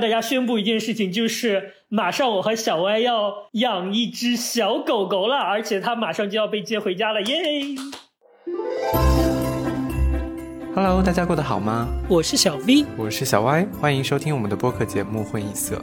[0.00, 7.36] 大家宣布一件事情，就是马上我和小歪要养一只小狗狗了，而且它马上就要被接回家了，耶
[10.74, 11.88] ！Hello，大家过得好吗？
[12.08, 15.76] 我是小 V，我是小歪，欢迎收听我们的播客节目《混一色》。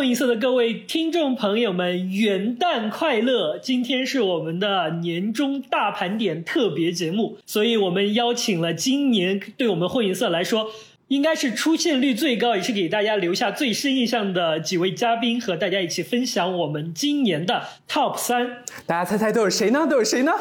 [0.00, 3.58] 混音色的各位听众朋友们，元旦快乐！
[3.58, 10.70] 今天是我们的年终大盘点特别节目，所以我们邀请了今年对我们混音色来说。
[11.08, 18.58] 应该是出现率最高，也是给大家留下最深印象的几位嘉宾，和大家一起分享我们今年的 Top 三。
[18.86, 19.86] 大家猜猜都有谁呢？
[19.90, 20.32] 都有谁呢？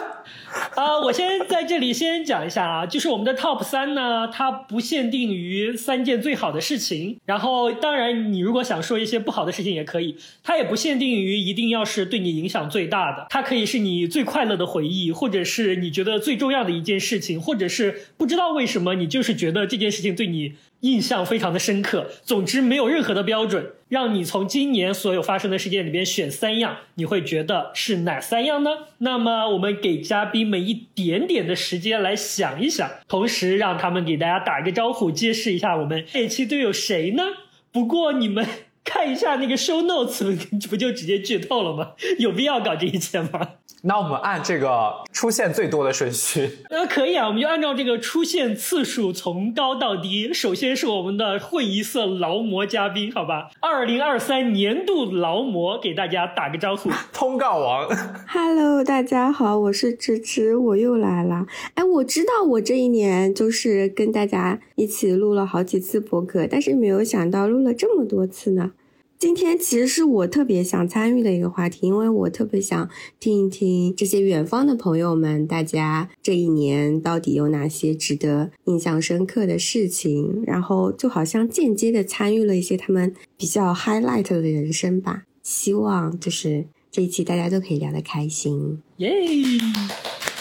[0.76, 7.18] 啊，我先在这里先讲一下啊，就是我们的 Top 三呢，它不限定于三件最好的事情。
[7.26, 20.54] 然后，当然你如果想说一些不好的事情也可以，它也不限定于一定要是对你影响最大的，它可以是你最快乐的回忆，或者是你觉得最重要的一件事情，或者是不知道为什么你就是觉得这件事情对你。
[20.82, 22.10] 印象非常的深刻。
[22.24, 28.70] 总之，没有任何的标准，让你从今年所有发生的事件里边选三样，你会觉得是哪三样呢？
[29.00, 37.24] 那么，我们给嘉宾们一点点的时间来想一想，同时让他们给大家打个招呼，揭示一下我们这期都有谁呢？
[37.72, 38.46] 不过你们。
[38.82, 41.92] 看一下那个 show notes，不就直接剧透了吗？
[42.18, 43.48] 有必要搞这一切吗？
[43.84, 50.34] 那我们按这个出现最多的顺序， 那可以啊，我们就按照这个出现次数从高到低。
[50.34, 53.50] 首先是我们的混一色劳模嘉宾，好吧？
[53.62, 56.90] 二零二三年度劳模，给大家打个招呼。
[57.14, 57.88] 通告王
[58.28, 61.46] ，Hello，大家好，我是芝芝，我又来了。
[61.76, 68.72] 哎，我知道我这一年就是跟大家一起录了好几次博客，但是没有想到录了这么多次呢。
[69.20, 72.90] 今天其实是我特别想参与的一个话题，因为我特别想
[73.20, 85.24] 听一听这些远方的朋友们，大家这一年到底有哪些值得印象深刻的事情，然后就好像间接的参与了一些他们比较 highlight 的人生吧。
[85.44, 89.10] 希望就是这一期大家都可以聊得开心，耶。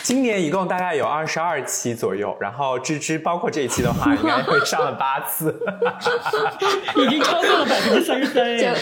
[0.09, 5.55] 今年一共大概有二十二期左右，然后芝芝包括这一期的话， 应该会上了八次，
[6.97, 8.75] 已经超过了百分之三十三。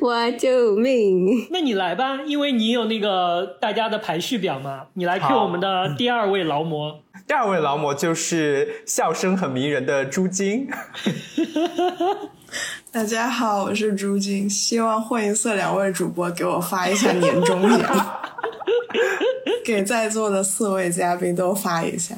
[0.00, 1.46] 我救命！
[1.52, 6.98] 那你来吧，因为你有那个大家的排序表嘛，你来 Q 我们的第二位劳模。
[7.24, 10.68] 第二位劳模就是笑声很迷人的朱晶。
[12.90, 18.18] 大家好，我是朱晶，希望混音色两位主播给我发一下年终奖。
[19.64, 22.16] 给在座的四位嘉宾都发一下，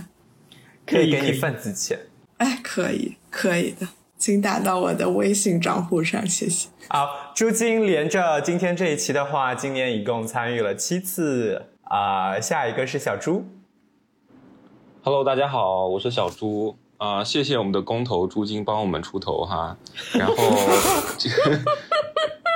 [0.87, 1.99] 可以给你份子钱。
[2.39, 3.87] 哎，可以，可以的，
[4.19, 6.69] 请打到我的微信账户上，谢谢。
[6.89, 12.41] 好，朱晶连着今天这一期的话，今年一共参与了七次啊。
[12.41, 13.47] 下一个是小朱。
[15.03, 19.77] Hello，大家好，我是小朱啊，谢谢我们的工头朱晶帮我们出头哈，
[20.15, 20.35] 然后。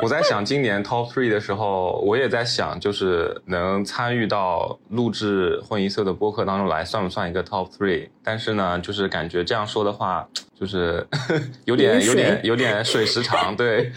[0.01, 8.09] 我在想今年 top three 的时候，我也在想，就是能参与到录制混音色的播客当中来，算不算一个 top three？
[8.23, 11.05] 但是呢，就是感觉这样说的话，就是
[11.67, 13.93] 有点有点有点水时长，对。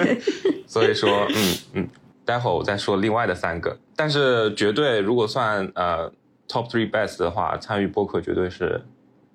[0.68, 1.88] 所以说，嗯嗯，
[2.24, 3.76] 待会儿我再说另外的三个。
[3.96, 6.08] 但是绝对，如果算呃
[6.48, 8.80] top three best 的话，参与播客绝对是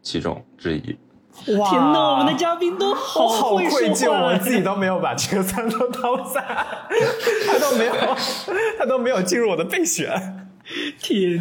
[0.03, 0.95] 其中之一。
[1.43, 1.55] 天
[1.91, 6.43] 呐，我们的嘉宾都好会愧疚，我自己都没有把这个三都套上，
[7.47, 7.93] 他都没有，
[8.79, 10.44] 他都没有进入我的备选。
[10.99, 11.39] 天，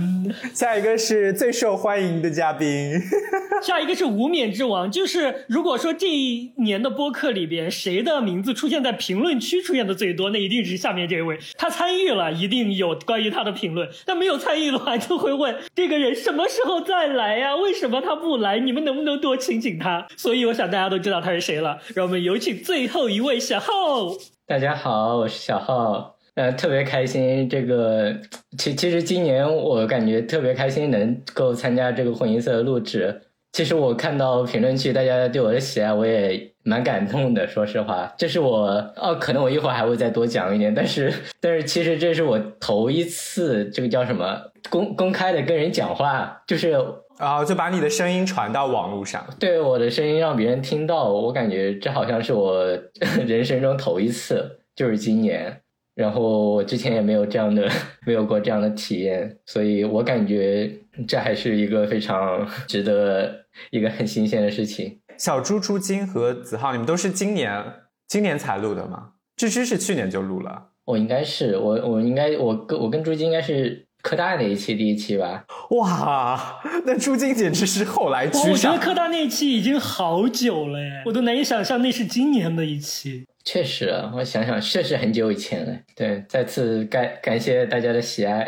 [0.53, 2.93] 下一个是最受欢迎的嘉宾，
[3.63, 4.91] 下一个是无冕之王。
[4.91, 11.39] 就是如果说这一年的播客里边，谁的名字出现在评论区出现的最多，那一定是下面这位。
[11.57, 17.57] 他参与了，一定有关于他的评论；但没有参与的话，就会问这个人什么时候再来呀？
[17.57, 18.61] 为什么他不来？
[18.61, 20.07] 你们能不能多请请他？
[20.19, 21.79] 所以我想大家都知道他是谁了。
[21.95, 24.13] 让我们有请最后一位小浩。
[24.47, 26.14] 大家好，我是小浩。
[26.35, 28.13] 呃，特别开心，这个
[28.59, 33.21] 其其实今年我感觉特别开心，能够参加这个混音色的录制。
[33.53, 37.47] 其实我看到评论区大家对我的喜爱，我也蛮感动的。
[37.47, 38.67] 说实话，这是我
[38.97, 44.37] 哦，可能我一会儿还会再多讲一点，但是但是其实这是我头一次，这个叫什么
[44.69, 46.77] 公公开的跟人讲话，就是
[47.19, 52.67] 啊，就把你的声音传到网络上，对我的声音让别人听到，我感觉这好像是我
[53.25, 55.61] 人生中头一次，就是今年。
[55.95, 57.71] 然后我之前也没有这样的，
[58.07, 60.71] 没有过这样的体验，所以我感觉
[61.07, 65.01] 这还是一个非常值得一个很新鲜的事情。
[65.17, 67.65] 小猪、朱金和子浩，你们都是今年
[68.09, 69.11] 今年才录的吗？
[69.37, 75.45] 芝芝是去年就录了，我应该是我我应该我跟我跟朱金应该是科大那一期第一期吧。
[75.71, 78.79] 哇，那朱金简直是后来居上我觉得。
[78.79, 83.25] 科大那一期已经好久了耶，我都难以想象那是今年的一期。
[83.45, 85.79] 确实，我想想，确实很久以前了。
[85.95, 88.47] 对，再次感感谢大家的喜爱，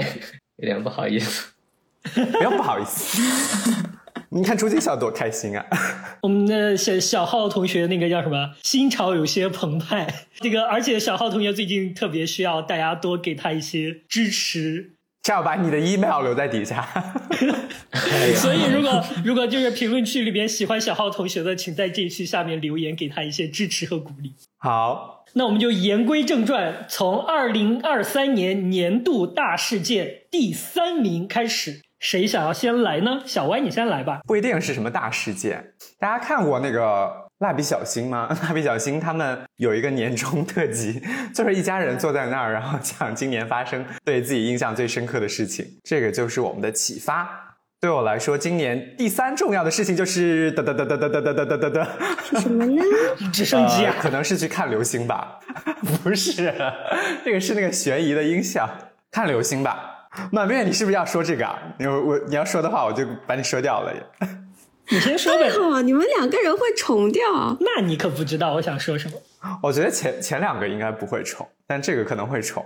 [0.56, 1.52] 有点不好意思。
[2.14, 3.20] 不要不好意思，
[4.30, 5.66] 你看朱金笑得多开心啊！
[6.22, 8.54] 我们的小小浩同学那个叫什么？
[8.62, 10.06] 心潮有些澎湃。
[10.36, 14.92] 这个，而且小浩同学最近特别需要大家多给他一些支持。
[15.26, 16.86] 这样把你的 email 留在底下。
[18.36, 24.32] 所以，如果如果就是评论区里边喜欢小浩同学的，请在这一期下面留言，给他一些支持和鼓励。
[24.58, 33.22] 好，那我们就言归正传，从二零二三年年度大事件第三名开始，谁想要先来呢？
[33.26, 34.20] 小歪，你先来吧。
[34.28, 35.72] 不一定是什么大事件。
[35.98, 38.28] 大家看过那个蜡笔小新吗？
[38.44, 41.02] 蜡笔小新他们有一个年终特辑，
[41.34, 45.66] 就是一家人坐在那儿，然后讲今年发生对自己印象最深刻的事情。
[45.84, 47.28] 这个就是我们的启发。
[47.78, 51.88] 对我来说，今年第三重要的事情就是哒哒哒哒哒哒哒哒哒哒哒，
[52.24, 52.82] 是什么呢？
[53.30, 55.38] 直升机啊呃，可能是去看流星吧？
[56.02, 56.54] 不是，
[57.22, 58.66] 这个是那个悬疑的音效，
[59.12, 60.08] 看流星吧。
[60.32, 61.58] 满月，你是不是要说这个啊？
[61.78, 64.02] 你我你要说的话，我就把你说掉了耶。
[64.90, 65.50] 你先说呗。
[65.50, 67.22] 好，你们两个人会重掉。
[67.60, 69.18] 那你可不知道我想说什么。
[69.62, 72.64] 我觉得前前两个应该不会重，但这个可能会重。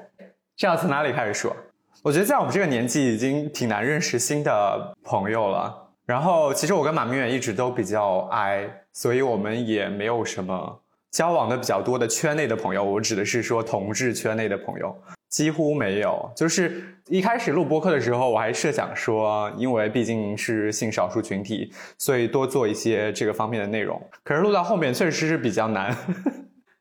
[0.56, 1.56] 这要从哪里开始说？
[2.02, 5.74] 我觉得在我们这个年纪已经挺难认识新的朋友了。
[6.06, 10.80] 然后，其实我跟马明远一直都比较 i，所以我们也没有什么
[11.10, 12.82] 交往的比较多的圈内的朋友。
[12.82, 14.94] 我指的是说同志圈内的朋友，
[15.30, 16.30] 几乎没有。
[16.36, 23.98] 就是一开始录播客的时候，我还设想说，因为毕竟是性少数群体，所以多做一些这个方面的内容。
[24.22, 25.96] 可是录到后面确实是比较难。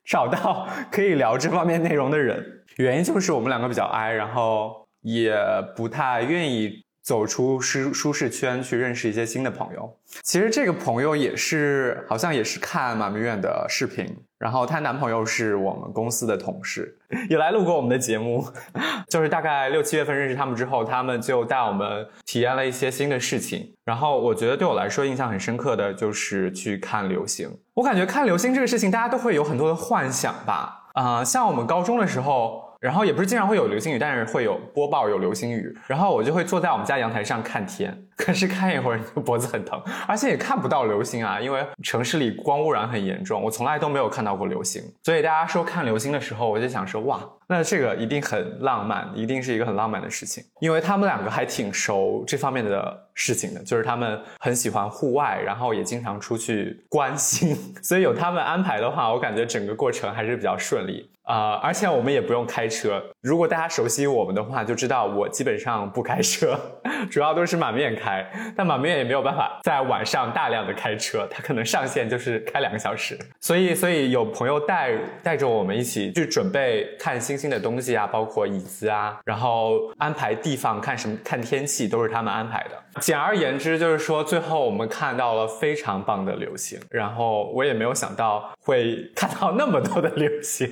[0.04, 2.44] 找到可以聊这方面内容的人，
[2.78, 5.32] 原因就是我们两个比较 i，然后也
[5.76, 9.92] 不太愿意走出舒舒适圈去认识一些新的朋友。
[10.22, 14.06] 其实这个朋友也是，好像也是看马明远的视频，
[14.38, 16.96] 然后她男朋友是我们公司的同事，
[17.28, 18.46] 也来录过我们的节目。
[19.10, 23.74] 就是大概六七月份认识他们之后，他们就带我们体验了一些新的事情。
[23.86, 27.50] 然后我觉得对我来说印象很深刻的就是去看流星。
[27.74, 30.92] 我感觉看流星这个事情，大家都会有很多的幻想吧。
[30.94, 32.69] 啊、像我们高中的时候。
[32.80, 61.10] 然后也不是经常会有流星雨，但是会有播报有流星雨，然后我就会坐在我们家阳台上看天，可是看一会儿就脖子很疼，而且也看不到流星啊，因为城市里光污染很严重，我从来都没有看到过流星，所以大家说看流星的时候，我就想说哇，那这个一定很浪漫，一定是一个很浪漫的事情，因为他们两个还挺熟这方面的事情的，就是他们很喜欢户外，然后也经常出去观星， 所以有他们安排的话，我感觉整个过程还是比较顺利。
[61.30, 63.00] 啊、而且我们也不用开车。
[63.22, 66.60] 如果大家熟悉我们的话，就知道我基本上不开车，
[67.12, 68.28] 主要都是马面开。
[68.58, 73.16] 但马面也没有办法在晚上大量的开车，他可能上线就是开两个小时。
[73.40, 82.72] 所以，所以有朋友带带着我们一起去准备看星星的东西啊，包括椅子啊，然后安排地方看什么看天气都是他们安排的。
[83.00, 90.68] 简而言之，就是说最后我们看到了非常棒的流星，然后我也没有想到会看到那么多的流星，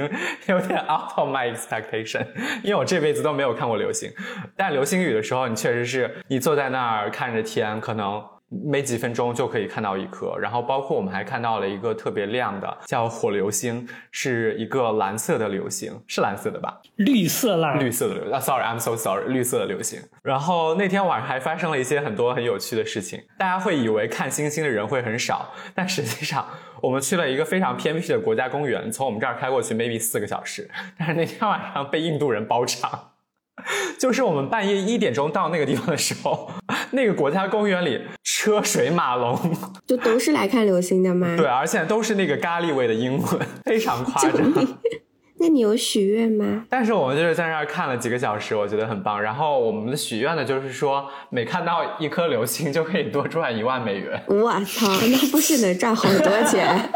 [0.48, 2.26] 有点 out of my expectation，
[2.64, 4.12] 因为我这辈子都没有看过流星。
[4.56, 8.24] 但流星雨的时候，你确实是你坐在那儿看着天，可能。
[8.50, 16.80] 没几分钟就可以看到一颗，然后包括我们还看到了一个特别亮的，叫火流星，是一个蓝色的流星，是蓝色的吧？
[16.96, 20.00] 绿色啦，绿色的流啊，sorry，I'm so sorry，绿色的流星。
[20.24, 23.22] 然后那天晚上还发生了一些很多很有趣的事情。
[23.38, 26.48] 大家会以为看星星的人会很少，但实际上
[26.82, 33.12] 我们去了一个非常偏僻的国家公园，从我们这儿开过去 maybe 四个小时，但是那天晚上被印度人包场。
[33.98, 36.52] 就是我们半夜一点钟到那个地方的时候，
[36.92, 39.38] 那个国家公园里车水马龙，
[39.86, 41.36] 就都是来看流星的吗？
[41.38, 43.28] 对，而且都是那个咖喱味的英文，
[43.66, 44.32] 非常夸张。
[45.40, 46.66] 那你有许愿吗？
[46.68, 49.22] 但是我们就是在那儿看了几个小时，我觉得很棒。
[49.22, 54.20] 然后我们的许愿呢，就是说每看到一颗流星就可以多赚一万美元。
[54.28, 56.90] 我操，那不是能赚好多钱？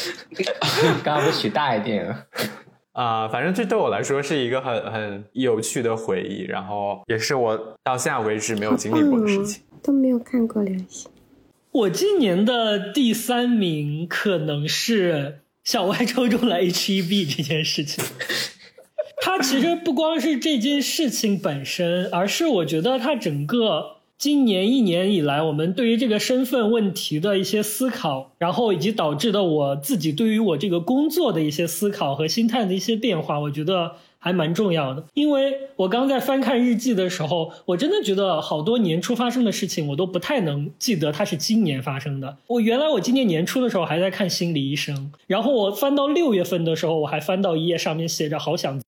[1.02, 2.14] 刚刚不许大一点？
[3.02, 9.62] 啊、反正这对我来说是一个很很有趣的回忆，然后也是我到现在为止没有经历过的事情。
[9.82, 11.10] 都没有看过流星。
[11.70, 18.04] 我今年的第三名可能是小歪抽中了 HEB 这件事情。
[19.22, 35.02] 它其实不光是这件事情本身，而是我觉得它整个今年一年以来，我们对于这个身份问题的一些思考，然后以及导致的我自己对于我这个工作的一些思考和心态的一些变化，我觉得还蛮重要的。
[35.14, 42.36] 因为我刚在翻看日记的时候，我真的觉得好多年初发生的事情，我都不太能记得它是今年发生的。
[42.46, 48.78] 我原来我今年年初的时候还在看心理医生，然后我翻到六月份的时候，我还翻到一页上面写着“好想”。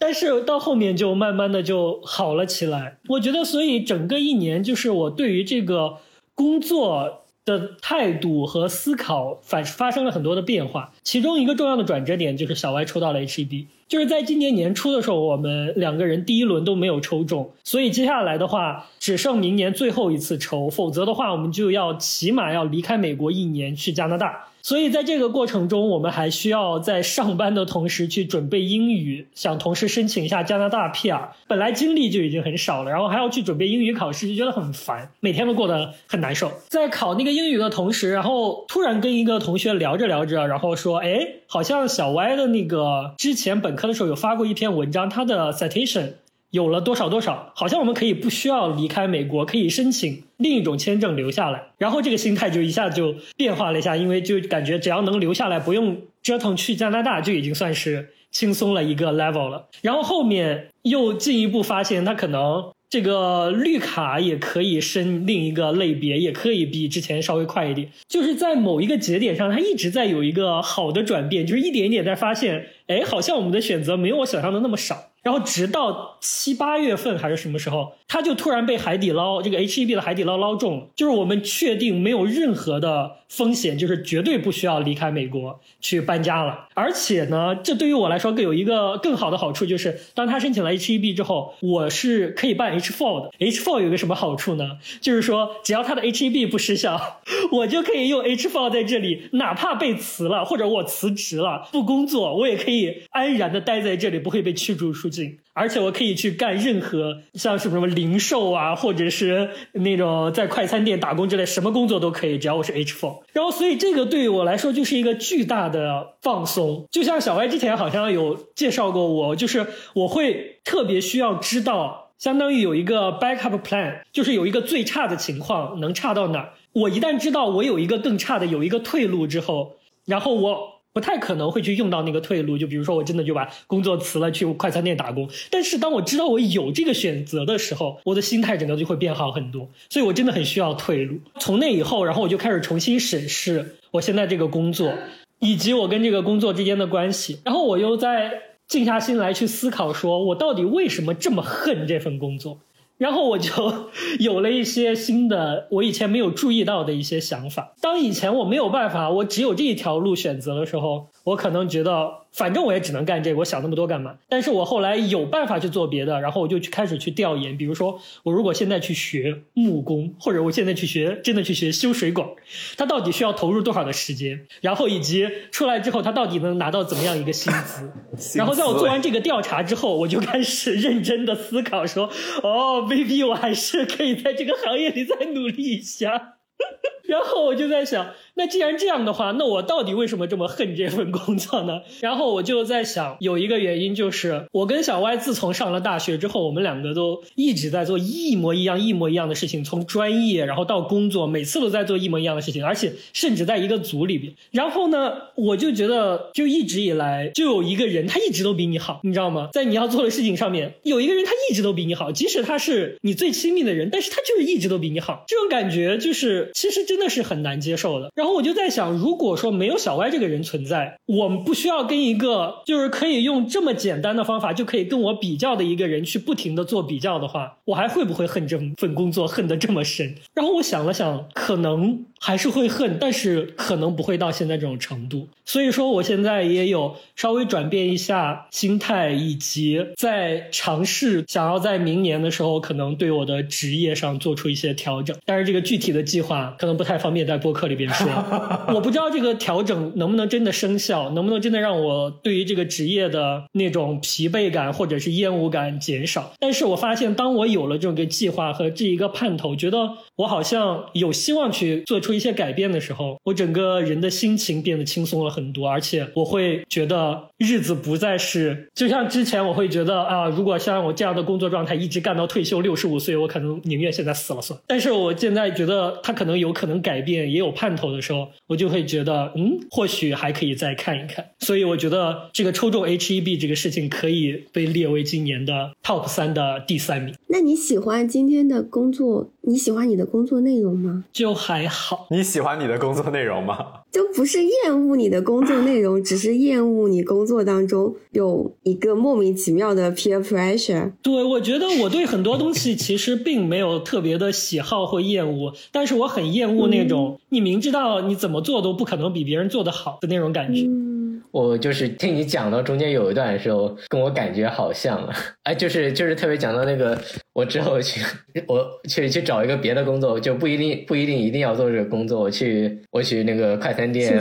[0.00, 2.96] 但是到后面就慢慢的就好了起来。
[3.10, 5.98] 我觉得，所以整个一年就是我对于这个
[6.34, 10.94] 工作的态度和思考反发生了很多的变化。
[11.02, 24.46] 其中一个重要的转折点就是小歪抽到了 HEB，就是在今年年初的时候，我们两个人第一轮都没有抽中，所以接下来的话只剩明年最后一次抽，否则的话我们就要起码要离开美国一年去加拿大。
[24.62, 31.28] 所以在这个过程中，我们还需要在上班的同时去准备英语，想同时申请一下加拿大 PR。
[31.46, 36.52] 本来精力就已经很少了，然后还要去准备英语考试，就觉得很烦，每天都过得很难受。
[36.68, 46.12] 在考那个英语的同时，然后突然跟一个同学聊着聊着，然后说：“哎，好像小歪的那个之前本科的时候有发过一篇文章，他的 citation。”
[46.50, 51.62] 有了多少多少，好像我们可以不需要离开美国，可以申请另一种签证留下来。
[51.78, 59.68] 然后这个心态就一下就变化了一下，因为就感觉只要能留下来，不用折腾去加拿大，就已经算是轻松了一个 level 了。
[59.82, 67.88] 然后后面又进一步发现，他可能这个绿卡也可以申另一个类别，也可以比之前稍微快一点。
[68.08, 75.10] 就是在某一个节点上，他一直在有一个好的转变，就是一点一点在发现，哎，好像我们的选择没有我想象的那么少。
[75.22, 80.86] 然后直到七八月份还是什么时候，他就突然被海底捞这个 H E B 的海底捞捞中了。
[80.94, 86.68] 就是我们确定没有任何的风险，就是绝对不需要离开美国去搬家了。
[86.74, 93.30] 而且呢，这对于我来说更有一个更好的好处，就是当他申请了 H E B 之后，我是可以办 H four 的。
[93.38, 94.78] H four 有个什么好处呢？
[95.00, 97.20] 就是说只要他的 H E B 不失效，
[97.52, 105.38] 我就可以用 H four 在这里，哪怕被辞了或者我辞职了不工作，我也可以安然的待在这里，不会被驱逐出境。
[105.60, 113.18] 而且我可以去干任何像什么什么零售啊，或者是那种在快餐店打工之类，什么工作都可以，只要我是 H four。
[113.34, 116.86] 然后，所以这个对于我来说就是一个巨大的放松。
[116.90, 126.54] 就像小歪之前好像有介绍过我，就是我会特别需要知道，相当于有一个 backup plan，就是有一个最差的情况能差到哪儿。
[126.72, 129.72] 我一旦知道我有一个更差的，有一个退路之后，
[130.06, 130.79] 然后我。
[130.92, 135.28] 不太可能会去用到那个退路，就比如说我真的就把工作辞了去快餐店打工。
[135.50, 139.68] 但是当我知道我有这个选择的时候，我的心态整个就会变好很多。
[139.88, 141.18] 所以我真的很需要退路。
[141.38, 144.92] 从那以后，然后我就开始重新审视我现在这个工作，
[145.38, 147.38] 以及我跟这个工作之间的关系。
[147.44, 148.32] 然后我又在
[148.66, 152.58] 静下心来去思考，说我到底为什么这么恨这份工作。
[153.00, 153.50] 然后我就
[154.20, 157.72] 有了一些新的，我以前没有注意到的一些想法。
[157.80, 162.20] 当以前我没有办法，我只有这一条路选择的时候，我可能觉得。
[162.32, 164.14] 反正我也只能干这个，我想那么多干嘛？
[164.28, 167.58] 但是我后来有办法去做别的，然后我就去开始去调研。
[167.58, 172.28] 比如说，我如果现在去学木工，或者我现在去学真的去学修水管，
[172.76, 174.46] 它到底需要投入多少的时间？
[174.60, 178.38] 然后以及出来之后，他到底能拿到怎么样一个薪资？
[178.38, 182.08] 然后在我做完这个调查之后，我就开始认真的思考说：
[182.44, 186.36] 哦，maybe 我还是可以在这个行业里再努力一下。
[187.08, 188.06] 然后我就在想。
[188.40, 191.82] 那既然这样的话，那我到底为什么这么恨这份工作呢？
[192.00, 204.32] 然后我就在想，有一个原因就是，我跟小歪自从上了大学之后，我们两个都一直在做一模一样、一模一样的事情，从专业然后到工作，每次都在做一模一样的事情，而且甚至在一个组里边。
[204.52, 209.50] 然后呢，我就觉得，就一直以来就有一个人，他一直都比你好，你知道吗？
[209.52, 215.24] 在你要做的事情上面，有一个人他一直都比你好，即使他是你最亲密的人，但是他就是一直都比你好。
[215.26, 218.10] 这种感觉就是，其实真的是很难接受的。
[218.14, 218.29] 然后。
[218.34, 230.14] 我就在想，如果说没有小歪这个人存在，我们不需要跟一个就是可以用这么简单的方法就可以跟我比较的一个人去不停的做比较的话，我还会不会恨这份工作恨得这么深？
[230.34, 232.04] 然后我想了想，可能。
[232.22, 235.26] 还是会恨，但是可能不会到现在这种程度。
[235.46, 245.16] 所以说，我现在也有稍微转变一下心态，以及在尝试想要在明年的时候，可能对我的职业上做出一些调整。
[245.24, 248.06] 但是这个具体的计划可能不太方便在播客里边说。
[248.68, 256.34] 我不知道这个调整能不能真的生效，能不能真的让我对于这个职业的那种疲惫感或者是厌恶感减少。
[256.38, 262.09] 但是我发现，当我有了这个计划和这一个盼头，觉得我好像有希望去做出。
[262.10, 274.58] 出一些改变的时候，我整个人的心情变得轻松了很多，而且我会觉得日子不再是就像之前我会觉得啊，如果像我这样的工作状态一直干到退休六十五岁，我可能宁愿现在死了算。
[274.66, 281.24] 但是我现在觉得他可能有可能改变，也有盼头的时候，我就会觉得嗯，或许还可以再看一看。
[281.38, 287.14] 所以我觉得这个抽中 H E B 这个事情可以被列为今年的 Top 三的第三名。
[287.28, 289.30] 那你喜欢今天的工作？
[289.42, 291.04] 你喜欢你的工作内容吗？
[291.12, 291.99] 就还好。
[292.10, 293.58] 你喜欢你的工作内容吗？
[293.90, 300.92] 就不是厌恶你的工作内容，只是厌恶你工作当中有一个莫名其妙的 peer pressure。
[301.02, 310.62] 对，我觉得我对很多东西其实并没有特别的喜好或厌恶，但是我很厌恶那种你明知道你怎么做都不可能比别人做得好的那种感觉。
[310.62, 310.89] 嗯，
[311.32, 316.98] 我就是听你讲到中间有一段的时候，跟我感觉好像啊， 哎，就是就是特别讲到那个，
[317.32, 318.00] 我之后去
[318.46, 324.18] 我去去找一个别的工作，就不一定不一定一定要做这个工作，我去我去那个快餐店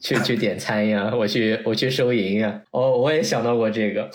[0.00, 4.10] 去去点餐呀，我去我去收银呀，哦，我也想到过这个。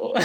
[0.00, 0.14] 我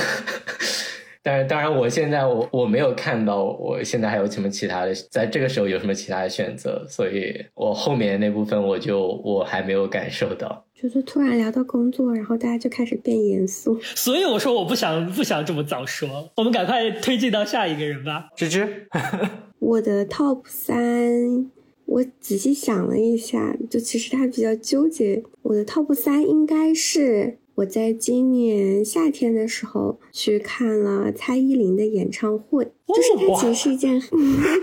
[1.23, 10.65] 但是当然，我现在我我没有看到我现在还有什么其他的，在这个时候有什么其他的选择，所以我后面那部分我就我还没有感受到。
[10.89, 13.79] 觉得突然聊到工作，然后大家就开始变严肃。
[13.95, 18.29] 所以我说我不想不想这么早说，我们赶快推进到下一个人吧。
[18.35, 18.87] 芝芝，
[19.59, 21.49] 我的 top 三，
[21.85, 25.23] 我仔细想了一下，就其实他比较纠结。
[25.43, 34.01] 我的 top 三应该是我在今年夏天的时候去看了蔡依林的演唱会，就是它其实是一件，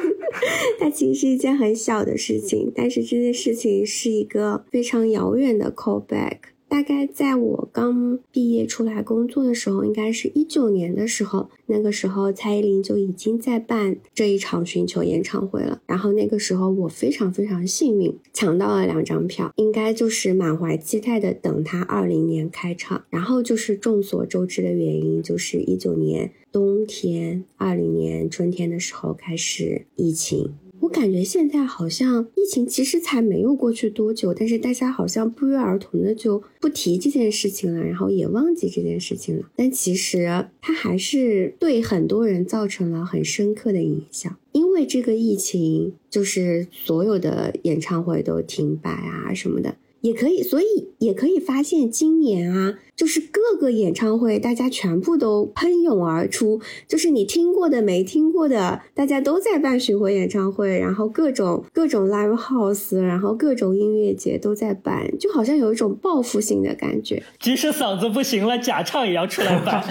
[0.80, 6.38] 它其实是一件很小的事情，但是这件事情是一个非常遥远的 callback。
[6.68, 15.80] 大概在我刚毕业出来工作的时候，应该是一九年的时候，那个时候蔡依林就已经在办这一场寻求演唱会了。
[15.86, 23.04] 然后那个时候我非常非常幸运，抢到了两张票，应该就是满怀期待的等他二零年开场。
[23.08, 30.52] 然后就是众所周知的原因，就是一九年冬天，二零年春天的时候开始疫情。
[30.80, 39.44] 我感觉现在好像疫情其实才没有过去多久，但是大家好像不约而同的就不提这件事情了，然后也忘记这件事情了。
[39.56, 49.76] 但其实它还是对很多人造成了很深刻的影响，因为这个疫情，就是所有的演唱会都停摆啊什么的。
[50.00, 50.64] 也可以，所以
[50.98, 67.22] 也可以发现，今年啊，就是各个演唱会，大家全部都喷涌而出，就是你听过的、没听过的，大家都在办巡回演唱会，然后各种各种 live house，然后各种音乐节都在办，就好像有一种报复性的感觉。
[67.40, 69.84] 即使嗓子不行了，假唱也要出来办。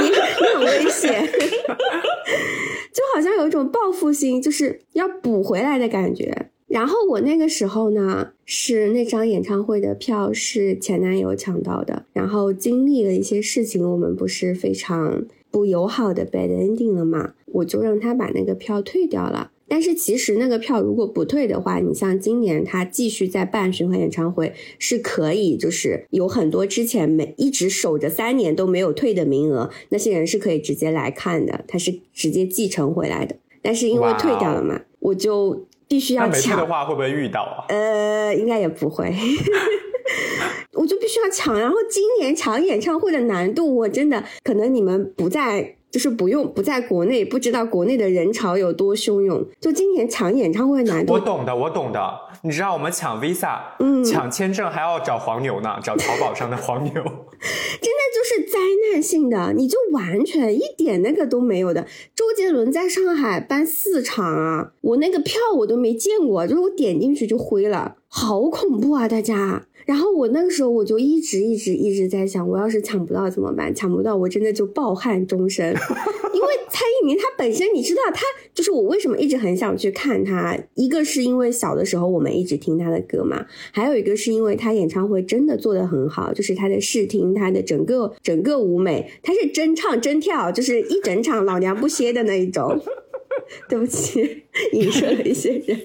[0.00, 1.24] 你你很危险，
[2.92, 6.50] 就好像有一种报复性，就是要补回来的感觉。
[6.74, 19.52] 然后我那个时候呢，是那张演唱会的票是前男友抢到的，然后经历了一些事情，我们不是非常不友好的 bad ending 了嘛，我就让他把那个票退掉了。
[19.68, 33.36] 但是其实那个票如果不退的话，你像今年他继续在办巡回演唱会，是可以就是有很多之前没一直守着三年都没有退的名额，那些人是可以直接来看的，他是直接继承回来的。
[33.62, 35.68] 但是因为退掉了嘛，我就。
[35.94, 37.64] 必须要抢的话，会不会遇到啊？
[37.68, 39.14] 呃，应该也不会。
[40.74, 49.46] 我就必须要抢，然后今年抢演唱会的难度，我真的可能你们不在，就是不用不在国内，不知道国内的人潮有多汹涌。
[49.60, 52.00] 就今年抢演唱会难度，我懂的，我懂的。
[52.42, 58.58] 你知道我们抢 visa，嗯，抢签证还要找黄牛呢，找淘宝上的黄牛， 真的就是灾
[58.90, 61.86] 难性的，你就完全一点那个都没有的。
[62.16, 69.66] 周杰伦在上海办四场啊，我那个票我都没见过，就是我点进去就灰了，好恐怖啊，大家。
[69.84, 73.74] 然后我那个时候我就一直一直一直在想，我要是抢不到怎么办？
[73.74, 75.70] 抢不到我真的就抱憾终身。
[76.34, 92.80] 因为蔡依林她本身，你知道，她就是我为什么一直很想去看她，一个是因为小的时候我们一直听她的歌嘛，还有一个是因为她演唱会真的做得很好，就是她的视听，她的整个整个舞美，她是真唱真跳，就是一整场老娘不歇的那一种。
[93.68, 95.78] 对不起， 影射了一些人。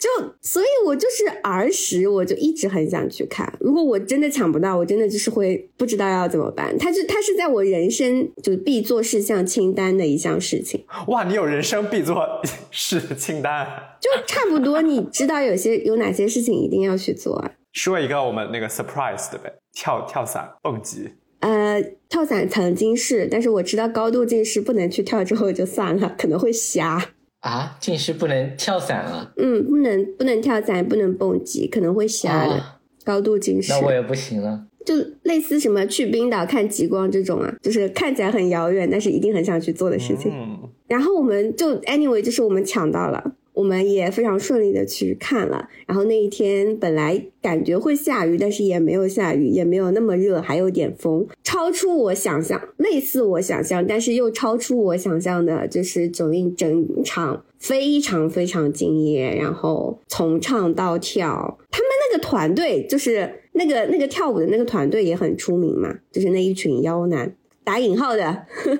[0.00, 0.08] 就
[0.40, 3.52] 所以，我就是儿时我就一直很想去看。
[3.60, 6.76] 如果我真的抢不到，我真的就是会不知道要怎么办。
[6.78, 10.82] 它就它是在我人生就必做事项清单的一项事情。
[11.08, 12.26] 哇，你有人生必做
[12.70, 13.66] 事清单？
[14.00, 17.52] 就差不多，你知道有些有哪些事情一定要去做啊？
[17.74, 21.10] 说一个我们那个 surprise 的呗，跳跳伞、蹦极。
[21.40, 27.12] 呃，跳伞曾经是，但是我知道高度近视不能去跳，之后就算了，可能会瞎。
[27.40, 29.32] 啊，近视不能跳伞啊？
[29.36, 32.54] 嗯，不能不能跳伞，不能蹦极，可能会瞎的。
[32.54, 34.66] 啊高度近视那，我也不行了。
[34.84, 40.30] 就类似什么去冰岛看极光这种啊，就是看起来很遥远，但是一定很想去做的事情。
[40.30, 45.68] 嗯，然后我们就 anyway，就是我们抢到了，我们也非常顺利的去看了。
[45.86, 68.24] 然后那一天本来感觉会下雨，但是也没有下雨，也没有那么热，还有点风，超出我想象，类似我想象，但是又超出我想象的，就是九令整场非常非常敬业，然后从唱到跳，他们那个团队就是那个那个跳舞的那个团队也很出名嘛，就是那一群妖男，打引号的。
[68.24, 68.78] 呵呵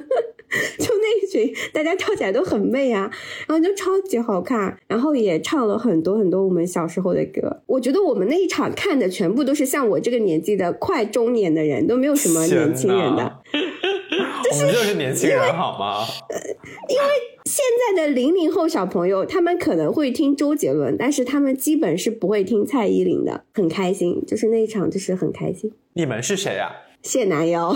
[0.78, 3.10] 就那一群，大家跳起来都很媚啊，
[3.46, 7.62] 然后就超级好看，然后也唱了很多很多我们小时候的歌。
[7.66, 13.40] 我觉得我们那一场看的全部都是像我这个年纪的快中年的人，都没有什么年轻人的。
[14.52, 16.04] 我们就是年轻人好吗？
[16.88, 17.04] 因为
[17.44, 23.44] 现在的零零后小朋友，他们可能会听周杰伦，但是他们基本是不会听蔡依林的。
[23.54, 25.72] 很开心，就是那一场就是很开心。
[25.92, 27.72] 你们是谁呀、谢男妖，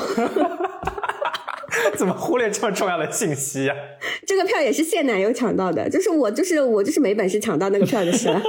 [1.97, 3.75] 怎么忽略这么重要的信息呀、
[4.27, 8.41] 这个票也是谢男友抢到的，就是我就是我就是没本事抢到那个票就是了。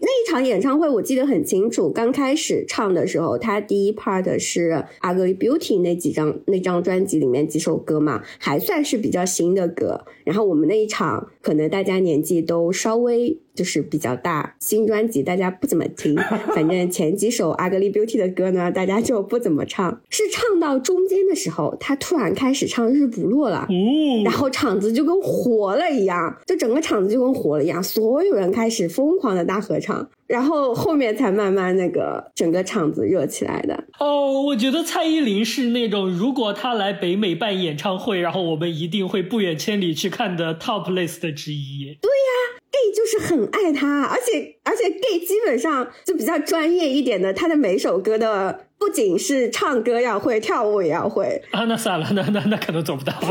[0.00, 10.04] 那一场演唱会我记得很清楚，刚开始唱的时候，他第一 part 是《Ugly Beauty》那几张那张专辑里面几首歌嘛，还算是比较新的歌。
[10.24, 16.14] 然后我们那一场可能大家年纪都稍微就是比较大，新专辑大家不怎么听，
[16.54, 20.00] 反正前几首《Ugly Beauty》的歌呢，大家就不怎么唱。
[20.10, 23.66] 是唱到中间的时候，他突然开始唱《日不落》了。
[23.70, 33.84] 嗯，然后场子就跟活了一样，就整个场子就跟活了一样，所有人开始疯狂的大合唱，然后后面才慢慢那个整个场子热起来的。
[33.98, 41.96] 哦，我觉得蔡依林是那种，如果她来北美办演唱会，然后我们一定会不远千里去看的 top list 之一。
[42.00, 53.12] 对呀 gay 就是很爱她，而且而且 gay 基本上就比较专业一点的，他的每首歌的不仅是唱歌要会，跳舞也要会，啊，那算了，那那那可能做不到。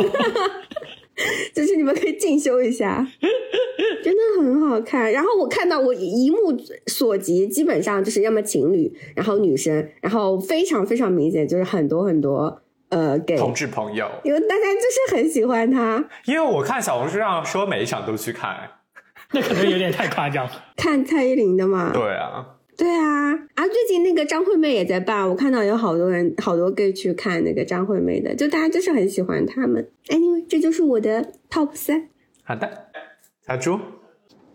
[1.54, 3.06] 就是你们可以进修一下，
[4.04, 5.12] 真的很好看。
[5.12, 6.38] 然后我看到我一目
[6.88, 16.04] 所及，基本上就是要么情侣，然后女生，然后非常非常明显就是很多很多呃 gay，同志朋友，因为大家就是很喜欢他。
[16.26, 18.70] 因为我看小红书上说每一场都去看，
[19.32, 20.48] 那可能有点太夸张。
[20.76, 22.46] 看蔡依林的嘛，对啊，
[22.78, 29.88] 对啊，啊，最近那个张惠妹也在办，我看到有好多人，好多 gay 去看那个张惠妹的，就大家就是很喜欢他们。
[30.08, 32.10] Anyway，这就是我的 top 三。
[32.44, 32.70] 好的，
[33.48, 33.80] 小猪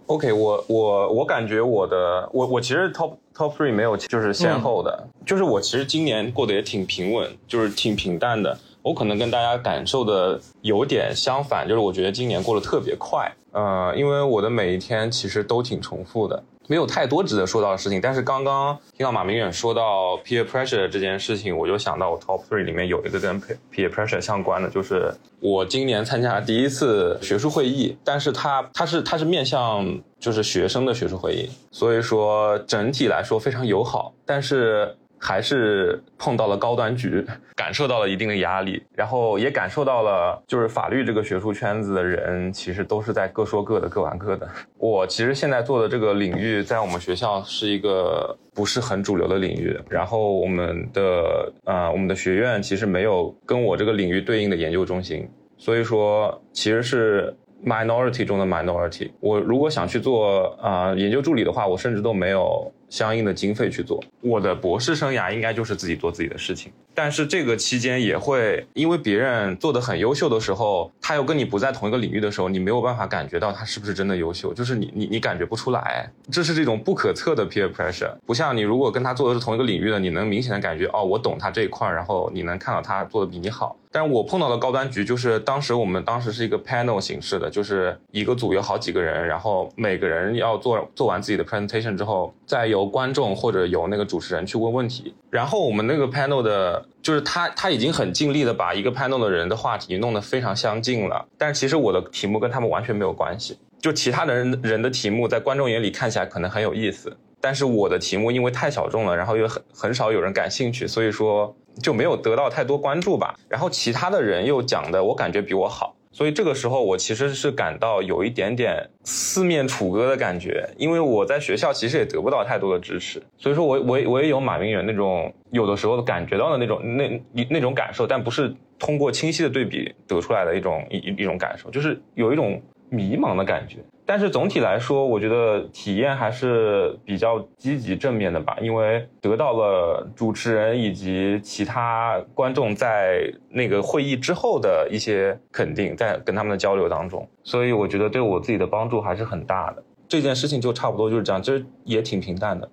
[0.06, 8.58] ，OK，我我我感觉我的我我其实 top top three 没有就是先后的，就是我其实今年过得也挺平稳，就是挺平淡的。
[8.82, 18.00] 我可能跟大家感受的有点相反，就是我觉得今年过得特别快，呃，因为我的每一天其实都挺重复的，没有太多值得说到的事情。
[18.00, 23.42] 但是刚刚听到马明远说到 peer pressure 这件事情，我就想到我 top three 里面有一个跟
[23.74, 29.84] peer pressure 相关的，就是我今年参加第一次学术会议，但是它它是它是面向
[30.20, 37.22] 就是学生的学术会议，所以说整体来说非常友好，但是还是碰到了高端局，
[37.54, 44.48] 感受到了一定的压力，然后也感受到了就是法律这个学术圈子的人其实都是在各说各的，各玩各的。
[44.78, 55.28] 我其实现在做的这个领域，在我们学校是一个不是很主流的领域，然后我们的呃我们的学院其实没有跟我这个领域对应的研究中心，
[55.58, 59.10] 所以说其实是 minority 中的 minority。
[59.20, 64.02] 我如果想去做啊、研究助理的话，我甚至都没有相应的经费去做。
[64.20, 78.12] 我的博士生涯应该就是自己做自己的事情，但是这个期间也会因为别人做的很优秀的时候，他又跟你不在同一个领域的时候，你没有办法感觉到他是不是真的优秀，就是你你你感觉不出来，这是这种不可测的 peer pressure。
[78.26, 83.76] 不像你如果跟他做的是同一个领域的，你能明显的感觉哦，我懂他这一块，然后你能看到他做的比你好。
[83.92, 95.12] 但是我碰到的高端局就是当时我们当时是一个 panel 形式的，就是一个组有好几个人，然后每个人要做做完自己的 presentation 之后，再由观众或者由那个主持人去问问题。
[95.28, 103.58] 然后我们那个 panel 的，就是他他已经很尽力的把一个 panel 的人的话题弄得非常相近了，但是其实我的题目跟他们完全没有关系。
[103.80, 113.34] 就其他的人人的题目在观众眼里看起来可能很有意思，但是我的题目因为太小众了，然后又很很少有人感兴趣，所以说就没有得到太多关注吧。
[113.48, 133.76] 然后其他的人又讲的我感觉比我好，所以这个时候我其实是感到有一点点四面楚歌的感觉，因为我在学校其实也得不到太多的支持，所以说我我我也有马明远那种有的时候感觉到的那种那那种感受，但不是通过清晰的对比得出来的一种一一种感受，就是有一种迷茫的感觉。
[134.10, 149.84] 但是总体来说，我觉得体验还是比较积极正面的吧，因为得到了主持人以及其他观众在那个会议之后的一些肯定，在跟他们的交流当中，所以我觉得对我自己的帮助还是很大的。
[150.08, 152.68] 这件事情就差不多就是这样，其实也挺平淡的，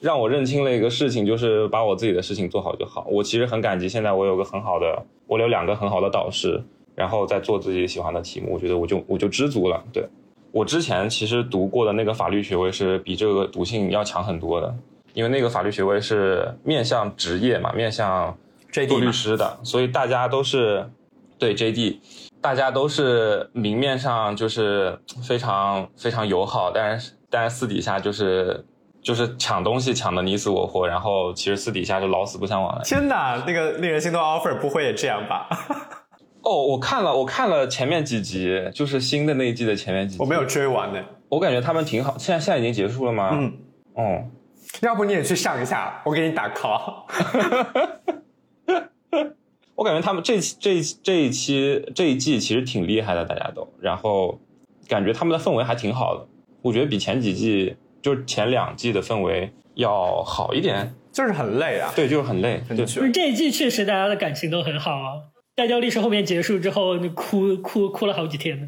[0.00, 3.06] 让我认清了一个事情，就是把我自己的事情做好就好。
[3.08, 6.60] 我其实很感激现在我有个很好的，我有两个很好的导师，
[6.96, 10.04] 然后在做自己喜欢的题目，我觉得我就我就知足了，对。
[10.52, 14.74] 我之前其实读过的那个法律学位是比这个读性要强很多的，
[15.14, 18.36] 因为那个法律学位是面向职业嘛，面向
[18.86, 20.88] 做律师的，所以大家都是
[21.38, 21.96] 对 JD，
[22.40, 28.64] 大家都是明面上就是非常非常友好，但是但是私底下就是
[29.02, 32.82] 就是抢东西抢的你死我活，然后其实私底下就老死不相往来。
[32.84, 35.48] 天哪，那个令人心动 offer 不会也这样吧？
[36.44, 41.02] 哦，我看了，我看了前面几集，就是新的那一季的前面几集，我没有追完呢。
[41.28, 43.30] 我感觉他们挺好，现在现在已经结束了吗？
[43.32, 43.52] 嗯，
[43.94, 44.24] 哦，
[44.82, 47.04] 要不你也去上一下，我给你打 call。
[49.74, 54.38] 我感觉他们这这这一期这一季其实挺厉害的，大家都，然后
[54.86, 56.26] 感觉他们的氛围还挺好的，
[56.60, 61.90] 我觉得比前几季就是前两季的氛围要好一点，就是很累啊。
[61.96, 63.12] 对，就是很累，很对卷。
[63.12, 65.31] 这一季确实大家的感情都很好啊。
[65.62, 68.66] 代教历史后面结束之后，那哭哭哭了好几天呢。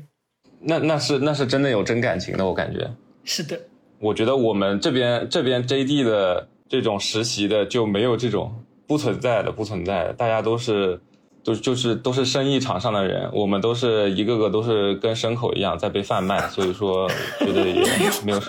[0.61, 2.89] 那那是那是真的有真感情的，我感觉。
[3.25, 3.59] 是的，
[3.99, 8.55] 我觉得我们这边这边 JD 的这种实习的就没有这种
[8.87, 11.01] 不存在的不存在的，大家都是
[11.43, 17.83] 都就是都是生意场上的人，我们都是一个个都是跟牲口一样在被贩卖，所以说觉得也
[18.25, 18.41] 没有。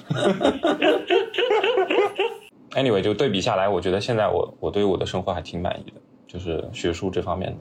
[2.78, 7.58] anyway，就对比下来，我觉得现在我我对我的生活还挺满意的，就是学术这方面的。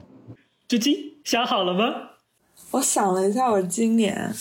[0.67, 1.93] 知金想好了吗？
[2.71, 4.33] 我想了一下，我今年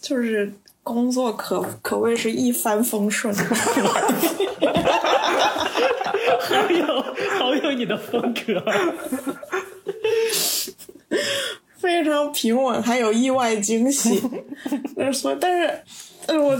[0.00, 3.32] 就是工作可可谓是一帆风顺，
[6.40, 7.02] 好有
[7.38, 8.62] 好有你的风格，
[11.78, 14.20] 非常平稳，还有意外惊喜。
[14.96, 15.82] 但是，但是，
[16.26, 16.58] 呃，我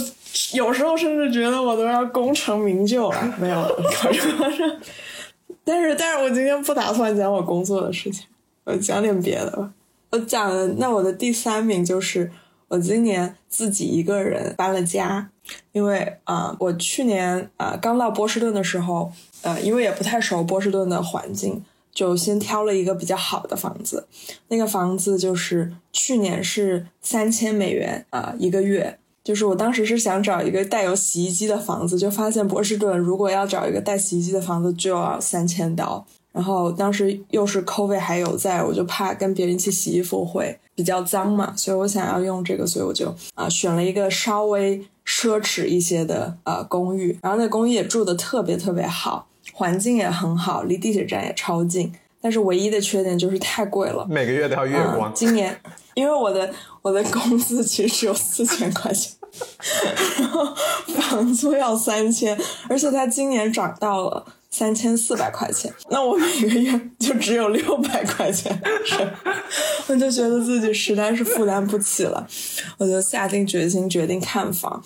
[0.55, 3.35] 有时候甚至觉得我都要功成名就了。
[3.39, 3.81] 没有。
[5.65, 8.25] 但是，但是我今天不打算讲我工作的事情，
[8.69, 9.71] 我讲点别的吧。
[10.11, 12.31] 我讲的，那我的第三名就是
[12.69, 15.31] 我今年自己一个人搬了家，
[15.73, 24.07] 因为啊、我去年啊、刚到波士顿的时候，呃，因为也不太熟波士顿的环境，就先挑了一个比较好的房子。
[24.49, 28.99] 那个房子就是去年是三千美元啊、一个月。
[29.25, 36.07] 就是我当时是想找一个带有洗衣机的房子，就发现波士顿如果要找一个带洗衣机的房子就要三千刀。
[36.33, 54.07] 然后当时又是 COVID 还有在，我就怕跟别人一起洗衣服会比较脏嘛，所以我想要用这个，所以我就啊、选了一个稍微奢侈一些的呃公寓，然后那公寓也住的特别特别好，环境也很好，离地铁站也超近，但是唯一的缺点就是太贵了。
[54.09, 55.13] 每个月都要月光嗯。
[55.15, 55.59] 今年
[55.95, 59.13] 因为我的我的工资其实只有四千块钱，
[60.19, 60.47] 然后
[60.87, 62.39] 房租要三千，
[62.69, 69.09] 而且它今年涨到了三千四百块钱，那我每个月就只有六百块钱，是，
[69.89, 72.27] 我就觉得自己实在是负担不起了，
[72.79, 74.83] 我就下定决心决定看房。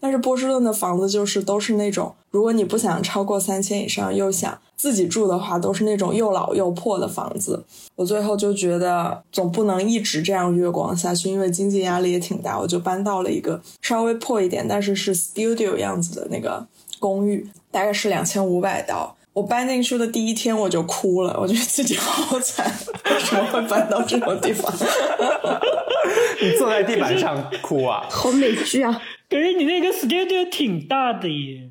[0.00, 7.64] 但是波士顿的房子就是都是那种，如果你不想超过三千以上，又想自己住的话，都是那种又老又破的房子。
[7.94, 16.66] 我最后就觉得总不能一直这样月光下去，因为经济压力也挺大，我就搬到了一个稍微破一点，但是是 studio 样子的那个
[16.98, 19.16] 公寓，大概是两千五百刀。
[19.32, 22.72] 我搬进去的第一天我就哭了，我觉得自己好惨，
[23.10, 24.72] 为什么会搬到这种地方？
[26.40, 28.06] 你坐在地板上哭啊？
[28.08, 29.02] 好美剧啊！
[29.28, 31.70] 感觉你那个 studio 挺大的耶。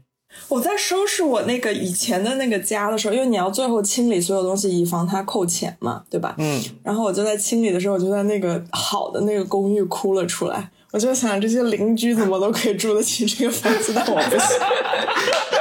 [0.50, 6.36] 我在收拾我那个以前的那个家的时候，因为你要最后清理所有东西，以防它扣钱嘛，对吧？
[6.40, 10.70] 嗯，然后我就在清理的时候，我就在那个好的那个公寓哭了出来。
[10.92, 14.58] 我就想，这些邻居怎么都可以住得起这个房子，但我不行。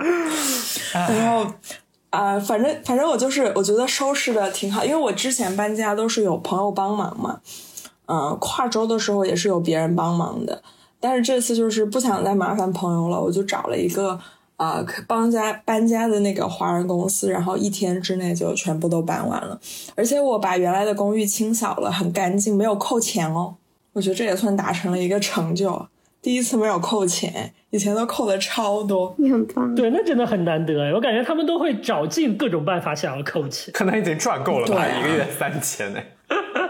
[0.92, 1.52] 然后
[2.10, 7.40] 啊、反正反正我就是我觉得收拾的挺好，因为我之前搬家都是有朋友帮忙嘛，
[8.06, 10.60] 嗯、跨州的时候也是有别人帮忙的，
[10.98, 14.18] 但是这次就是不想再麻烦朋友了，我就找了一个
[14.56, 19.58] 啊、可帮家搬家的那个华人公司，然后一天之内就全部都搬完了，
[19.94, 23.54] 而且我把原来的公寓清扫了，很干净，没有扣钱哦，
[23.92, 25.86] 我觉得这也算达成了一个成就，
[26.22, 29.14] 第一次没有扣钱，以前都扣的超多。
[29.18, 33.72] 你很棒，对，那真的很难得哎，我感觉他们都会找尽各种办法想要扣钱。
[33.72, 34.86] 可能已经赚够了吧？
[34.86, 36.00] 一个月三千呢。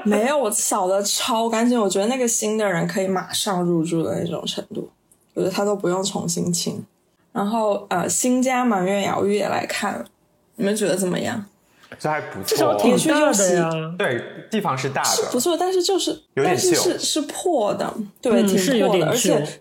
[0.04, 1.78] 没有，我扫的超干净。
[1.78, 4.88] 我觉得那个新的人可以马上入住的那种程度，
[5.34, 6.84] 我觉得他都不用重新清。
[7.32, 10.04] 然后呃，新家满月瑶玉也来看了，
[10.56, 11.44] 你们觉得怎么样？
[11.98, 13.70] 这还不至少错，挺大的呀。
[13.98, 19.60] 对，地方是大的，是不错，但是就是有点但是旧是是破的，对，嗯挺破的，是有点而且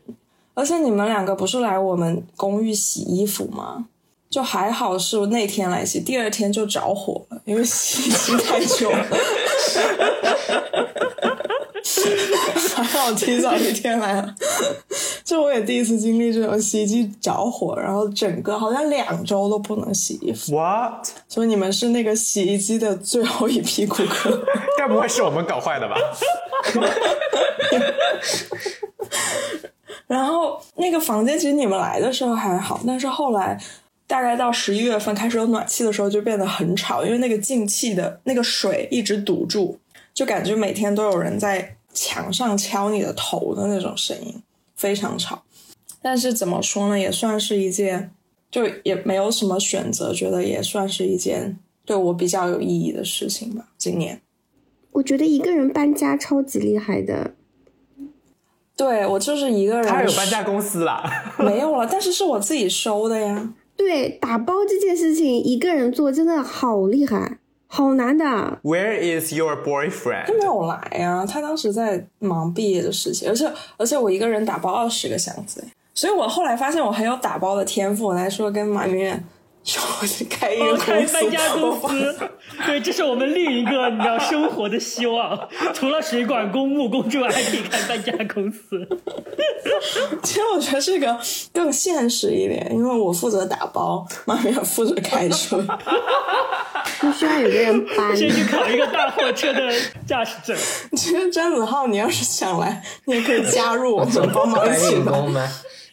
[0.53, 3.85] 而且你们两个不是来我们公寓洗衣服吗？
[4.29, 9.07] 就还好是那天来洗，第二天就着火了，因为洗衣机太久了。
[12.75, 14.35] 还好提早一天来了，
[15.23, 21.07] 就我也第一次经历这种洗衣机着火，然后整个好像两周都不能洗衣服，What？
[21.27, 24.45] 所以你们是那个洗衣机的最后一批顾客。
[24.77, 25.95] 该不会是我们搞坏的吧？
[30.07, 33.61] 然后那个房间其实你们来的时候还好，但是后来
[34.07, 39.77] 大概到十一月份开始有暖气的时候，就变得很吵，因为那个进气的那个水一直堵住，
[40.13, 44.41] 就感觉每天都有人在墙上敲你的头的那种声音，
[44.75, 45.43] 非常吵。
[46.01, 48.11] 但是怎么说呢，也算是一件，
[48.49, 53.67] 就也没有什么选择，觉得也算是一件对我比较有意义的事情吧。
[53.77, 54.21] 今年，
[54.91, 57.35] 我觉得一个人搬家超级厉害的，
[58.77, 61.03] 对我就是一个人，他有搬家公司啦。
[61.39, 63.53] 没有了，但是是我自己收的呀。
[63.75, 67.38] 对打包这件事情一个人做真的好厉害，
[67.71, 68.25] 好难的。
[68.63, 70.25] Where is your boyfriend？
[70.25, 78.07] 他没有来啊，他当时在忙毕业的事情，而且而且我一个人打包二十个箱子，所以我后来发现我很有打包的天赋。
[78.07, 79.23] 我来说跟马明远
[80.29, 82.15] 开一个哦，开，搬家公司，
[82.65, 85.47] 对，这是我们另一个你知道生活的希望。
[85.73, 88.87] 除了水管工木工之外，还可以开搬家公司。
[90.23, 91.19] 其实我觉得这个
[91.53, 95.63] 更现实一点，因为我负责打包，马明远负责开车。
[97.01, 98.15] 就需要有个人搬。
[98.17, 99.71] 先去考一个大货车的
[100.07, 100.57] 驾驶证。
[100.97, 105.49] 其实张子浩，你要是想来，你也可以加入我们，帮忙一搬起搬。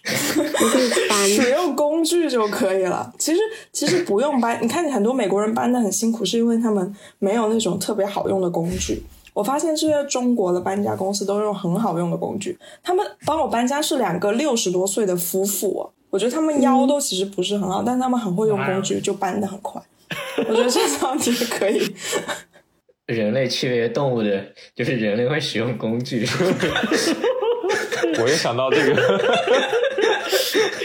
[0.07, 0.67] 运工吗？
[0.67, 3.13] 你可以搬，使用工具就可以了。
[3.19, 3.41] 其实
[3.73, 9.03] 其实不用搬，你看很多美国人搬的很辛苦，是因为他们没有那种特别好用的工具。
[9.35, 12.59] 我发现这些中国的搬家公司都用很好用的工具。
[12.83, 19.83] 他们帮我搬家是两个六十多岁的夫妇、哦，我觉得他们腰都其实不是很好，但他们很会用工具，就搬的很快。
[20.39, 21.83] 我觉得这样子可以。
[23.07, 26.27] 人类区别动物的，就是人类会使用工具。
[28.23, 29.21] 我也想到这个，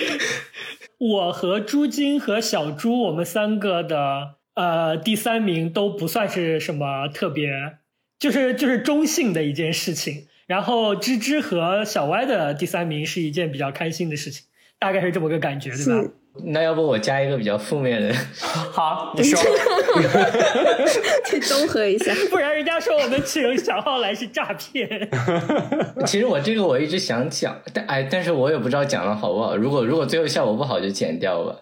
[0.97, 7.49] 我和朱金和小朱，我们三个的呃第三名都不算是什么特别，
[8.19, 10.27] 就是就是中性的一件事情。
[10.47, 14.45] 然后芝芝和小歪的第三名是一件比较开心的事情，
[14.79, 16.11] 大概是这么个感觉，对吧是？
[16.43, 18.13] 那要不我加一个比较负面的，
[18.71, 19.37] 好，你说。
[21.25, 22.13] 去综合一下。
[22.29, 24.87] 不然人家说我们请小号来是诈骗。
[26.07, 29.57] 其实我这个我一直想讲，但哎，但是我也不知道讲的好不好。
[29.57, 31.55] 如果如果最后效果不好就剪掉吧，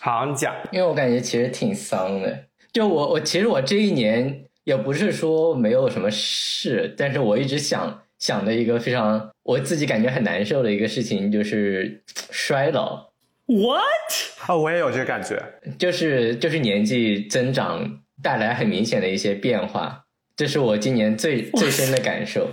[0.00, 0.52] 好，你讲。
[0.72, 2.44] 因为我感觉其实挺丧的。
[2.72, 13.06] 就我我其实我这一年也不是说没有什么事，但是我一直想想的一个非常我自己感觉很难受的一个事情就是衰老。
[13.46, 14.46] What？
[14.46, 15.42] 啊、我也有这个感觉。
[15.78, 20.04] 就是就是年纪增长带来很明显的一些变化，
[20.36, 22.48] 这是我今年最最深的感受。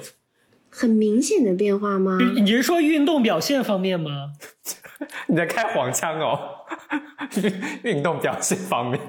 [0.69, 2.17] 很明显的变化吗？
[2.35, 4.31] 你是说运动表现方面吗？
[5.27, 6.39] 你在开黄腔哦，
[7.83, 8.99] 运运动表现方面。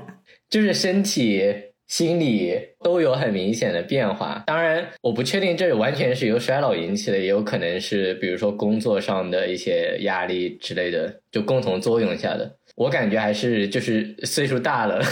[0.50, 1.42] 就是身体、
[1.86, 4.42] 心理都有很明显的变化。
[4.46, 12.56] 当然，我不确定这完全是由衰老引起的，也有可能是比如说工作上的一些压力之类的，就共同作用下的。
[12.76, 15.02] 我感觉还是就是岁数大了，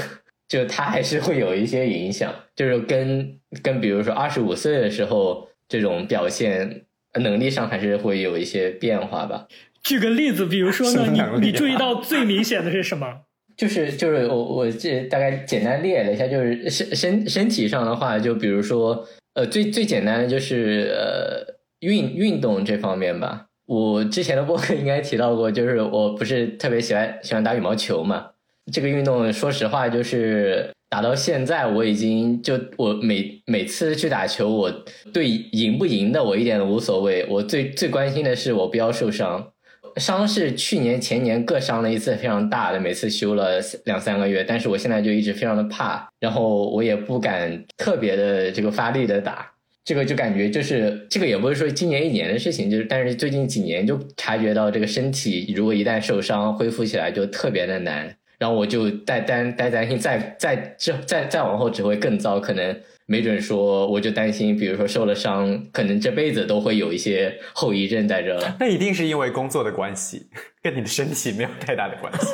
[0.49, 6.85] 就他还是会有一些影响，就是跟跟比如说二十五岁的时候这种表现
[7.21, 9.47] 能力上还是会有一些变化吧。
[9.85, 13.23] 举个例子，比如说呢，你你注意到最明显的是什么？
[13.57, 23.47] 就是就是我我这大概简单列了一下，就是身身身体上的话，就比如说呃最最简单的就是呃运运动这方面吧。
[23.67, 28.27] 我之前的播客应该提到过，就是我不是特别喜欢喜欢打羽毛球嘛。
[28.73, 37.25] 这个运动说实话，就是打到现在，我已经就我每每次去打球，我对赢不赢的我一点都无所谓。
[37.29, 39.53] 我最最关心的是我不要受伤。
[39.97, 49.51] 伤是去年前年各伤了一次非常大的，每次休了两三个月，但是我现在就一直非常的怕，然后我也不敢特别的这个发力的打，
[49.85, 62.75] 这个就感觉就是这个也不是说今年一年的事情，就是但是最近几年就察觉到这个身体如果一旦受伤，恢复起来就特别的难，然后我就再担担担心再再之再再往后只会更糟，可能
[63.07, 68.57] 没准说我就担心，比如说受了伤，可能这辈子都会有一些后遗症在这了。
[68.61, 70.27] 那一定是因为工作的关系，
[70.63, 72.27] 跟你的身体没有太大的关系。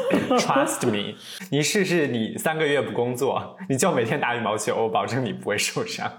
[0.46, 1.14] Trust me，
[1.50, 6.10] 你试试，你三个月不工作，你就每天打羽毛球，我保证你不会受伤。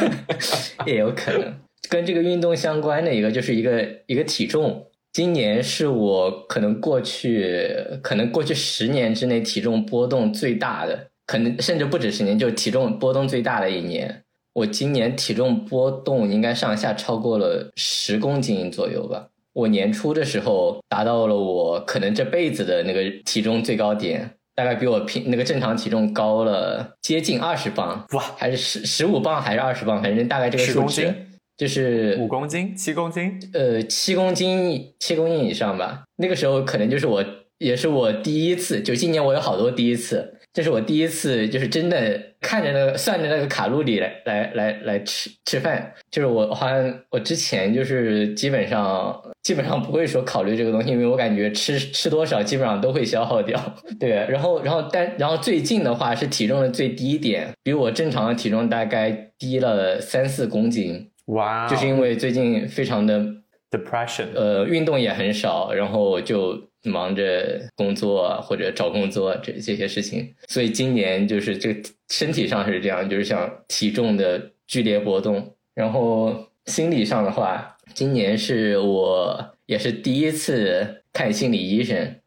[0.86, 1.54] 也有可能
[1.88, 4.84] 跟这个运动相关的一个，就是一个一个体重。
[5.10, 11.07] 今年是我可能过去可能过去十年之内体重波动最大的。
[11.28, 14.22] 可能甚至不止十年，就是体重波动最大的一年。
[14.54, 19.28] 我今年体重波动应该上下超过了十公斤左右吧。
[19.52, 31.14] 我年初的时候达到了我可能这辈子的那个体重最高点，大概比我平那个正常体重高了接近二十磅，哇，还是十十五磅还是二十磅，反正大概这个数值，
[31.58, 36.04] 就是五公斤、七公斤，呃，七公斤、七公斤以上吧。
[36.16, 37.22] 那个时候可能就是我，
[37.58, 40.37] 也是我第一次，就今年我有好多第一次。
[40.58, 45.94] 这是我第一次，就是真的看着那个算着那个卡路里来来来来吃吃饭。
[46.10, 53.56] 就是我好像我之前就是基本上基本上不会说考虑这个东西，因为我感觉吃吃多少基本上都会消耗掉。
[54.00, 61.08] 对，然后然后但然后最近的话是体重的最低点，比我正常的体重大概低了三四公斤。
[61.26, 61.68] 哇！
[61.68, 63.24] 就是因为最近非常的
[63.70, 66.68] depression，呃，运动也很少，然后就。
[66.84, 71.76] 忙着工作或者找工作这这些事情，所以今年就是这
[72.08, 75.56] 身体上是这样，就是像体重的剧烈波动。
[75.74, 82.20] 然后心理上的话，今年是我也是第一次看心理医生。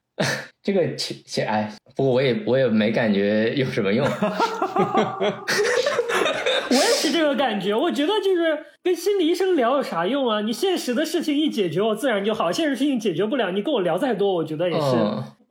[0.63, 4.05] 这个其其哎，不过我也我也没感觉有什么用。
[6.69, 10.41] 我也是这个感觉，我觉得就是跟心理医生聊有啥用啊？
[10.41, 14.95] 你现实的事情一解决，我自然就好；现实事情解决不了，你跟我聊再多，我觉得也是，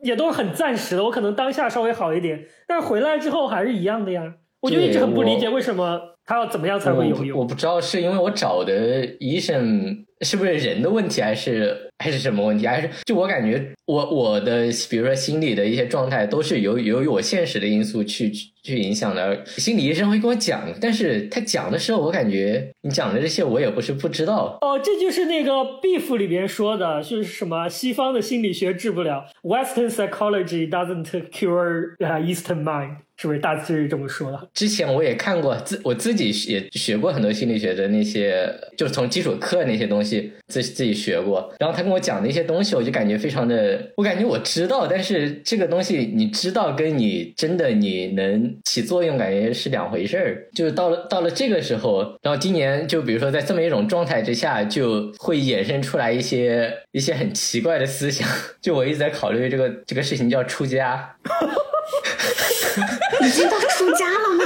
[0.03, 1.05] 也都是很暂时的。
[1.05, 4.23] 我可能当下稍微好一点，但是回来之后还是一样的呀。
[4.61, 7.39] 我就一直很不理解为什么他要怎么样才会有用。
[7.39, 12.67] 我不知道是因为我找的医生是不是人的问题，还是还是什么问题？
[12.67, 18.31] 还是就我感觉我我的比如说心理的一些状态都是由由于我现实的因素去。
[18.63, 24.59] 去影响的，心理医生会跟我讲，但是他讲的时候，我感觉你讲的这些我也不是不知道。
[24.61, 25.51] 哦，这就是那个
[25.81, 32.97] Beef 里边说的，就是什么西方的心理学治不了，Western psychology doesn't cure Eastern mind。
[33.21, 34.49] 是不是大致这么说的？
[34.55, 41.53] 之前我也看过，自我自己也学过很多心理学的那些，就是从基础课那些东西自自己学过。
[41.59, 50.49] 然后他跟我讲的一些东西，我就感觉非常的，我感觉我知道，但是这个东西你知道跟你真的你能起作用，感觉是两回事儿。
[50.55, 58.27] 就是到了到了这个时候，然后今年就比如说在这么一种状态之下，就会衍生出来一些一些很奇怪的思想。
[58.62, 61.16] 就我一直在考虑这个这个事情叫出家。
[63.26, 64.45] 已经到出家了吗？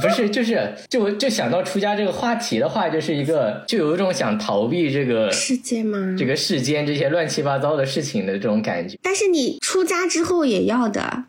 [0.00, 6.16] 不是，就是就就想到出家这个话题的话，就是一个就有一种想逃避这个世界吗？
[6.18, 8.98] 这个世间这些乱七八糟的事情的这种感觉。
[9.02, 11.24] 但是你出家之后也要的，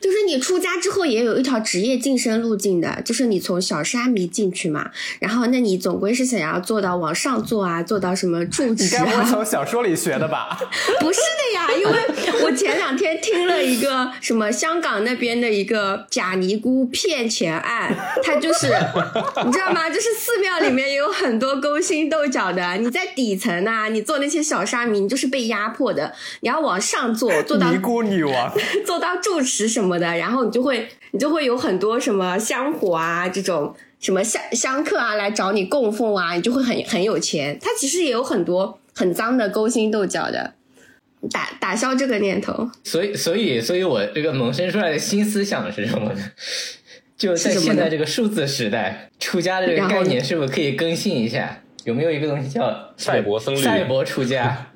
[0.00, 9.04] 就是你出家之后也有一条职业晋升路径的，就是你从小沙弥进去嘛，然后那你总归是想要做到往上做啊，做到什么住持啊？
[9.04, 10.58] 你该从小说里学的吧？
[11.00, 17.21] 不是的呀，因为我前两天听了一个什么香港那边的一个假尼姑骗。
[17.22, 17.94] 骗钱案，
[18.24, 19.88] 他就是，你知道吗？
[19.88, 22.76] 就是寺庙里面也有很多勾心斗角的。
[22.78, 26.12] 你在底层啊，你做那些小沙弥，你就是被压迫的。
[26.40, 28.52] 你要往上做，做到尼姑女王，
[28.84, 37.56] 做到住持什么的，然后你就会，你就会有很多什么香火啊，这种什么香香客啊来找你供奉啊，你就会很很有钱。
[37.60, 40.54] 他其实也有很多很脏的勾心斗角的。
[41.30, 42.68] 打打消这个念头。
[42.82, 46.20] 所以，所以，所以我这个萌生出来的新思想是什么呢？
[47.22, 51.56] 就在现在这个数字时代，出家的这个概念是不是可以更新一下？
[51.84, 53.58] 有没有一个东西叫赛博僧侣？
[53.60, 54.66] 赛博出家？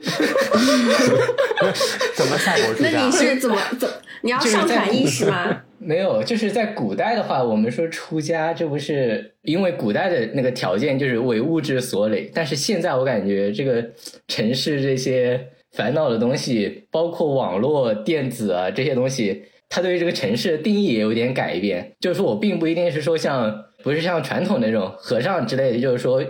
[2.15, 2.91] 怎么赛博出家？
[2.93, 3.91] 那你是怎么怎？
[4.23, 5.61] 你要上传意识吗？
[5.79, 13.85] 没有，就是在古代的话，我们说出家，这不是因为古代的那个条件就是为物质所累，但是现在我感觉这个
[14.29, 19.43] 城市这些烦恼的东西，包括网络、电子啊这些东西。
[19.69, 26.23] 他对于这个城市的定义也有点改变，就是说我并不一定是说像不是像传统那种和尚之类的，就是说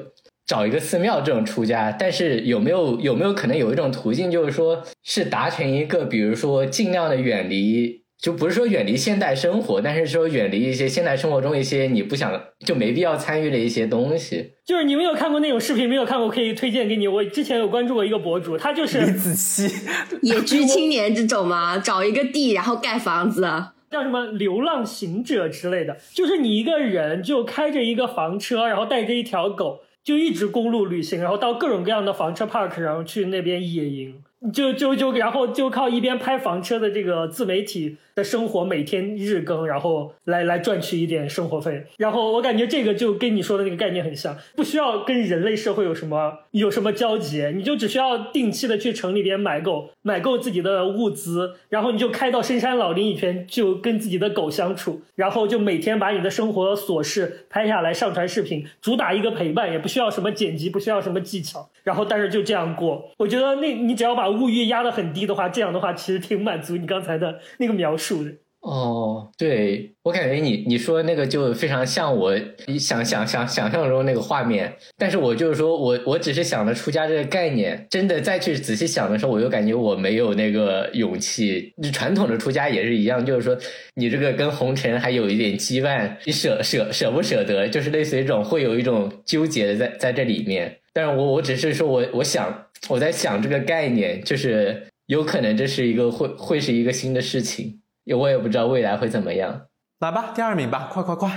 [0.46, 8.05] 找一个寺庙这种出家，但是有没有有没有可能有一种途径，就是说是达成一个，比如说尽量的远离。
[8.20, 14.52] 就不是说远离现代生活，但是说远离一些现代生活中一些你不想就没必要参与的一些东西。
[14.64, 17.06] 就是你没有看过那种视频，没有看过可以推荐给你。
[17.06, 19.70] 我之前有关注过一个博主，他就是李子柒，
[20.22, 21.78] 野居青年这种吗？
[21.78, 23.46] 找一个地然后盖房子。
[23.88, 34.16] 叫什么流浪行者之类的，就是你一个人就开着一个房车，然后带着一条狗，就一直公路旅行，然后到各种各样的房车 park，然后去那边野营。
[34.52, 41.86] 就就就，然后就靠一边拍房车的这个自媒体的生活，每天日更，然后来来赚取一点生活费。
[41.96, 63.10] 然后我感觉这个就跟你说的那个概念很像，不需要跟人类社会有什么有什么交集，你就只需要定期的去城里边买够买够自己的物资，然后你就开到深山老林里边，就跟自己的狗相处，然后就每天把你的生活琐事拍下来上传视频，主打一个陪伴，也不需要什么剪辑，不需要什么技巧，然后但是就这样过。
[63.16, 64.25] 我觉得那你只要把。
[64.30, 68.32] 物欲压得很低的话，这样的话其实挺满足你刚才的那个描述的。
[68.60, 72.36] 哦，对我感觉你你说那个就非常像我
[72.80, 81.72] 想想想想象中那个画面，但是我就是说我我只是想着出家这个概念，真的再去仔细想的时候，我又感觉我没有那个勇气。
[81.92, 83.56] 传统的出家也是一样，就是说
[83.94, 90.76] 你这个跟红尘还有一点羁绊，你舍舍舍不舍得，就是类似于这种会有一种纠结在在这里面。
[90.92, 92.65] 但是我我只是说我我想。
[92.88, 97.80] 我在想这个概念，就是有可能这是一个会会是一个新的事情，
[98.16, 99.62] 我也不知道未来会怎么样。
[100.00, 101.30] 来吧，第二名吧，快快快！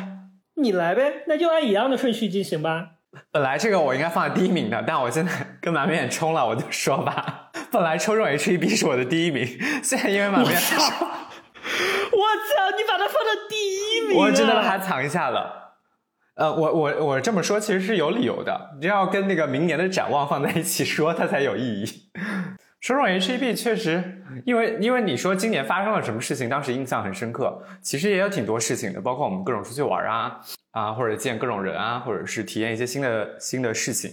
[0.56, 2.90] 你来呗，那就按一样的顺序进行吧。
[3.32, 5.32] 本来这个我应该放在第一名的，但我现在
[5.62, 7.50] 跟满面冲了，我就说吧。
[7.72, 9.48] 本来抽中 H E B 是我的第一名，
[9.82, 11.06] 现在因为满面，我操！
[11.06, 12.78] 我操！
[12.78, 15.69] 你把它放到第一名，我真的把它藏下了。
[16.40, 21.86] 呃，我我我这么说其实是有理由的，你要跟那个明年的展望放在一起说，它才有意义。
[22.80, 30.40] 说说 H E B 确实，因为因为你说今年发生了什么事情，当时印象很深刻，其实也有挺多事情的，包括我们各种出去玩啊
[30.72, 34.10] 啊，或者见各种人啊，或者是体验一些新的新的事情。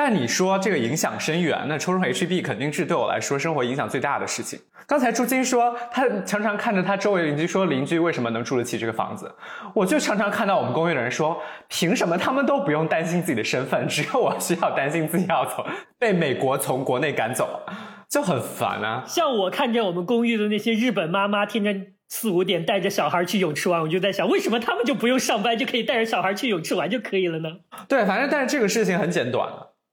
[0.00, 4.56] 但你说这个影响深远，那抽中 H B 肯定是对我来说生活影响最大的事情。
[4.86, 9.28] 刚才朱金说，他常常看着他周围邻居说，邻居为什么能住得起这个房子？
[9.74, 11.36] 我就常常看到我们公寓的人说，
[11.66, 15.66] 凭什么他们都不用担心自己的身份，只有我需要担心自己要从
[15.98, 17.60] 被美国从国内赶走，
[18.08, 19.02] 就很烦啊。
[19.04, 27.48] 像我看见我们公寓的那些日本妈妈，天天四五点带着小孩去泳池玩，我就在想，为什么他们就不用上班，就可以带着小孩去泳池玩就可以了呢？
[27.88, 29.48] 对，反正但是这个事情很简短。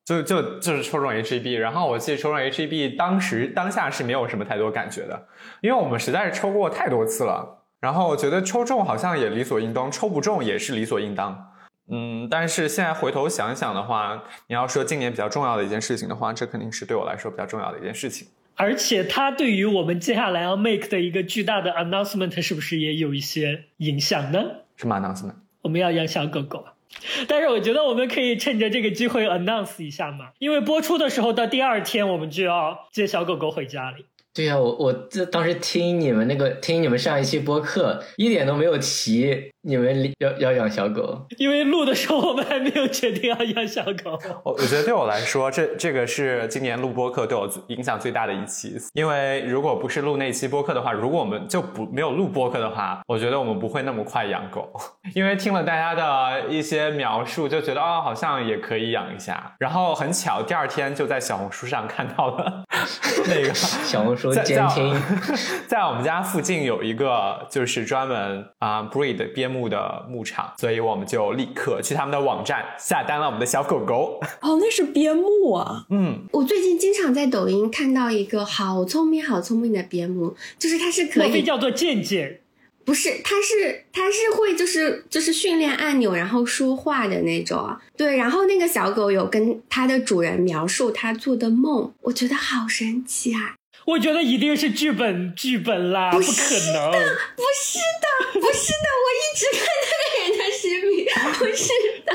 [0.05, 5.27] 就就就是抽中 H E B，然后我记得抽中 H E B 当时当下是没有什么太多感觉的，
[5.61, 11.51] 因为我们实在是抽过太多次了，然后我觉得抽中好像也理所应当，抽不中也是理所应当。
[11.87, 18.27] 嗯，但是现在回头想想的话，你要说今年比较重要的一件事情的话，这肯定是对我来说比较重要的一件事情。
[18.55, 24.39] 而且它对于我们接下来要 make 的一个巨大的 announcement 是不是也有一些影响呢？
[24.77, 25.33] 什么 announcement？
[25.63, 26.63] 我们要养小狗狗。
[27.27, 34.05] 但是我觉得我们可以趁着这个机会 announce 一下嘛，因为播出的时候到第二天我们就要接小狗狗回家里。
[34.35, 44.19] 对呀，我我这当时听你们那个听你们上一期播客，一点都没有提你们要要养小狗， 因为录的时候我们还没有决定要养小狗。
[44.43, 54.69] 我我觉得对我来说，这这个是今年录播客对我影响最大的一期，因为如果不是录那期播客的话，如果我们就不没有录播客的话，我觉得我们不会那么快养狗，
[55.15, 59.55] 因为听了大家的一些描述，就觉得哦，好像也可以养一下。
[59.59, 62.65] 然后很巧，第二天就在小红书上看到了
[63.29, 64.24] 那个小红书。
[64.33, 64.95] 监听，
[65.67, 74.19] 在我们家附近有一个就是专门啊 breed 边牧的牧场，所以我们就立刻去他们的网站下单了我们的小狗狗。
[74.41, 75.85] 哦，那是边牧啊。
[75.91, 82.41] 嗯，我最近经常在抖音看到一个好聪明、好聪明的边牧，就是它是可以叫做健健。
[82.85, 88.15] 不是，它是它是会就是就是训练按钮然后说话的那种，对。
[88.15, 93.55] 然后那个小狗有跟它的主人描述它做的梦，我觉得好神奇啊。
[93.85, 96.91] 我觉得一定是剧本剧本啦，不可能，
[97.35, 101.05] 不是的，不是的，我一直看那个人的视频，
[101.37, 101.69] 不是
[102.03, 102.11] 的，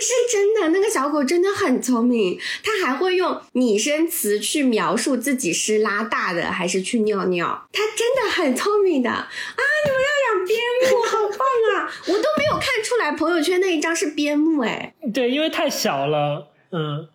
[0.00, 9.26] 是真的，那个小狗真的很聪明，它还会用拟声词去描述自己是拉大的还是去尿尿，它真的很聪明的啊！
[9.84, 10.58] 你们要养边
[10.90, 11.92] 牧，好棒啊！
[12.06, 17.08] 我都没有看出来朋友圈那一张是边牧，哎，对，因为太小了，嗯。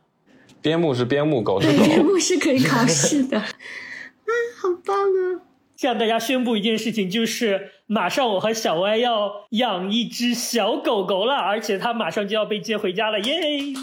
[0.63, 1.83] 边牧是边牧，狗是狗。
[1.83, 3.45] 边牧是可以考试的，啊，
[4.59, 5.43] 好棒啊！
[5.75, 13.73] 向大家宣布一件事情，就是马上我和小歪要养一只小狗狗了，而且它马上就要被接回家了，耶！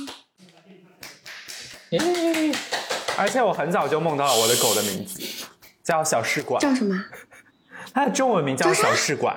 [1.91, 2.01] 耶！
[3.19, 5.21] 而且我很早就梦到了我的狗的名字，
[5.85, 6.59] 叫小试管。
[6.63, 7.05] 叫什么？
[7.93, 9.37] 它的中文名叫小试管。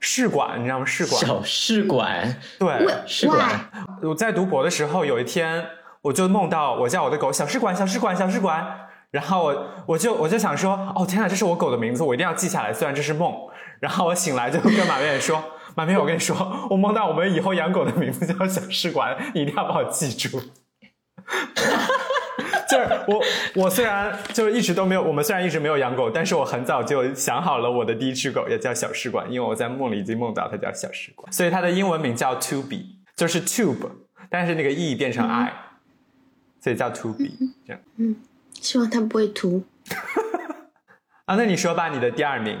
[0.00, 0.86] 试管，你知道吗？
[0.86, 1.20] 试管。
[1.20, 2.40] 小试管。
[2.58, 3.70] 对，试管。
[4.02, 5.62] 我在读博的时候，有一天。
[6.02, 12.72] 我就梦到我叫我的狗小试管小试管小试管，然后我我就我就想说，哦天哪，这是我狗的名字，我一定要记下来。
[12.72, 13.32] 虽然这是梦，
[13.80, 15.42] 然后我醒来就跟马面说
[15.74, 20.40] ：“马面，我跟你说，我梦到我们以后养狗的名字叫小试管，你一定要帮我记住。
[22.68, 23.22] ”就是我，
[23.62, 32.82] 我虽然就一直都没有，我们虽然一直没有养狗，但是我很早就想好了，我的第一只狗也叫小试管，因为我在梦里已经梦到它叫小试管，所以它的英文名叫 Tube，
[33.14, 33.90] 就是 Tube，
[34.30, 35.52] 但是那个 E 变成 I，、
[36.62, 37.30] 所以叫 Tube。
[37.66, 38.16] 这样嗯
[38.60, 39.64] 希望它不会涂。
[41.26, 42.58] 啊，那你说吧，你的第二名。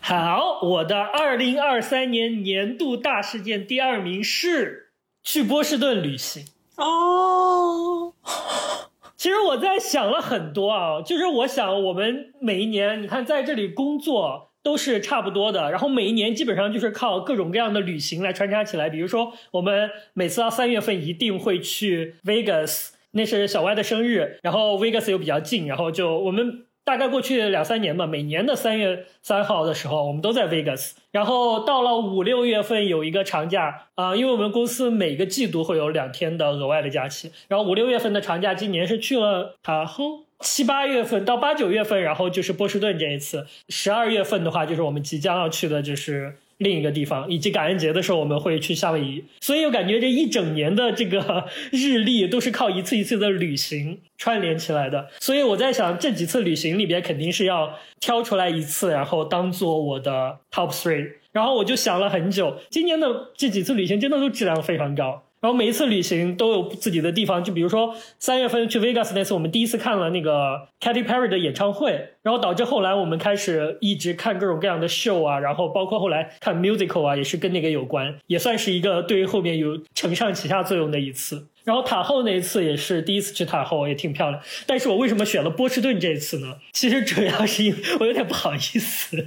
[0.00, 6.46] 好，我的二零二三年年度大事件第二名是去波士顿旅行。
[6.76, 8.14] 哦，
[9.16, 18.88] 其实我在想了很多啊，就是我想我们每一年，你看在这里工作都是差不多的，然后每一年基本上就是靠各种各样的旅行来穿插起来。
[18.88, 26.66] 比如说，我们每次到三月份一定会去 Vegas，那是小歪的生日，然后 Vegas 又比较近，然后就我们。
[26.84, 30.94] 大概过去两三年吧，每年的三月三号的时候，我们都在 Vegas。
[31.12, 37.30] 然后到了五六月份有一个长假啊、因为我们公司每个季度会有两天的额外的假期。
[37.46, 40.24] 然后五六月份的长假，今年是去了塔后。
[40.40, 43.46] 七八月份到八九月份，然后就是波士顿这一次。
[43.68, 49.24] 十二月份的话，就是我们即将要去的，就是另一个地方，以及感恩节的时候我们会去夏威夷。
[49.40, 55.08] 所以我感觉这一整年的这个日历都是靠一次一次的旅行串联起来的。
[55.20, 61.10] 所以我在想，这几次旅行里边肯定是要挑出来一次，然后当做我的 top three。
[61.32, 65.22] 然后我就想了很久，今年的这几次旅行真的都质量非常高。
[65.42, 81.48] 然后每一次旅行都有自己的地方，就比如说三月份去 Vegas 那次，我们第一次看了那个 Katy Perry 的演唱会，然后导致后来我们开始一直看各种各样的 show 啊，然后包括后来看 musical 啊，也是跟那个有关，也算是一个对于后面有承上启下作用的一次。
[81.64, 84.40] 然后塔后那一次也是第一次去塔后，也挺漂亮。
[84.66, 86.58] 但是我为什么选了波士顿这一次呢？
[86.72, 89.26] 其实主要是因为 我有点不好意思。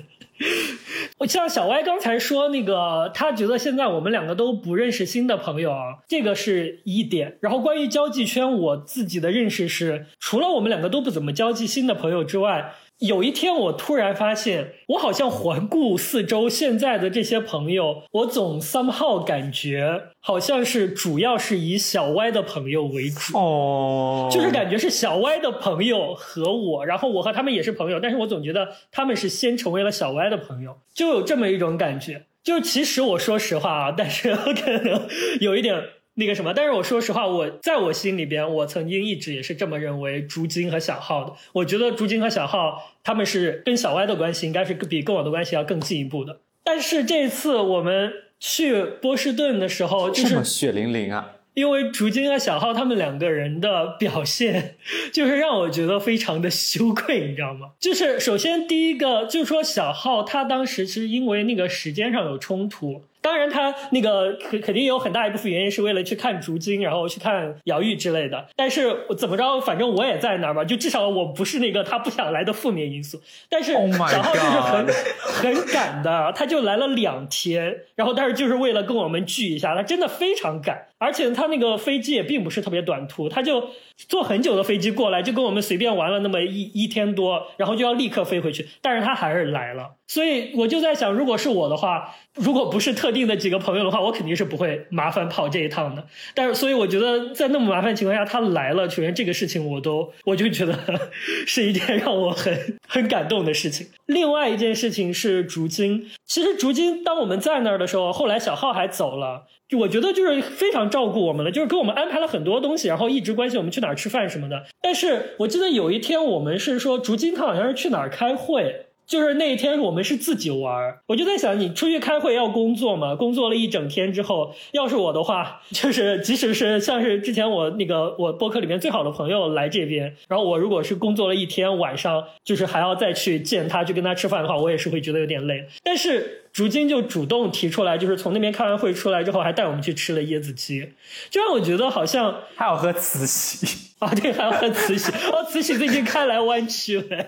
[1.19, 7.37] 我像小歪刚才说那个，他觉得现在我们两个都不认识新的朋友啊，这个是一点。
[7.39, 23.37] 然后关于交际圈，我自己的认识是，除了我们两个都不怎么交际新的朋友之外，有一天我突然发现，我好像环顾四周现在的这些朋友，我总 somehow 感觉好像是主要是以小歪的朋友为主。
[23.37, 32.25] 哦，就是感觉是小歪的朋友和我，然后我和他们也是朋友，但是我总觉得他们是先成为了小歪的朋友，就有这么一种感觉。
[32.43, 35.07] 就其实我说实话啊，但是我可能
[35.41, 35.83] 有一点
[36.15, 41.33] 那个什么，但是我说实话，我在我心里边，我曾经一直也是这么认为朱金和小浩的。
[41.53, 46.39] 我觉得朱金和小浩他们是跟小歪的关系应该是比跟我的关系要更进一步的。
[46.63, 51.34] 但是这次我们去波士顿的时候，就是这么血淋淋啊！
[51.55, 54.75] 因为竹晶和小浩他们两个人的表现，
[55.11, 57.69] 就是让我觉得非常的羞愧，你知道吗？
[57.79, 63.03] 就是首先第一个就是说小浩他当时是因为那个时间上有冲突。
[63.21, 68.45] 当然，他那个肯肯定有很大一部分原因是为了去看竹晶，然后去看姚玉之类的。
[68.55, 73.19] 但是怎么着，反正我也在那儿吧，就至少我不是那个他不想来的负面因素。
[73.49, 74.85] 但是 Oh 小浩就是很
[75.17, 83.69] 很赶的，他就来了两天，然后但是就是为了跟我们聚一下，他真的非常赶，而且他那个飞机也并不是特别短途，他就
[84.09, 96.07] 坐很久的飞机过来，就跟我们随便玩了那么一一天多，然后就要立刻飞回去，但是他还是来了，所以我就在想，如果是我的话，如果不是特定的几个朋友的话，我肯定是不会麻烦跑这一趟的。
[96.33, 100.73] 但是，所以我觉得在那么麻烦情况下，他来了，首先这个事情我都我就觉得
[101.45, 103.87] 是一件让我很很感动的事情。
[104.07, 109.45] 另外一件事情是竹晶，其实竹晶当我们在那儿的时候，后来小浩还走了。
[109.67, 114.63] 就我觉得就是非常照顾我们的，就是给我们安排了很多东西，然后一直关心我们去哪儿吃饭什么的。
[114.81, 120.99] 但是我记得有一天我们是说竹金他好像是去哪儿开会，就是那一天我们是自己玩儿。
[121.07, 123.15] 我就在想，你出去开会要工作嘛？
[123.15, 135.65] 工作了一整天之后，要是我的话，就是即使是像是之前我那个我播客里面最好的朋友来这边，然后我如果是工作了一天，晚上就是还要再去见他，去跟他吃饭的话，我也是会觉得有点累。
[135.83, 140.89] 但是竹金就主动提出来，就是从那边开完会出来之后，还带我们去吃了椰子鸡，
[141.29, 143.67] 就让我觉得好像还有喝慈禧，
[143.99, 147.25] 啊，对，还要喝慈禧，哦，慈禧最近开来湾区了，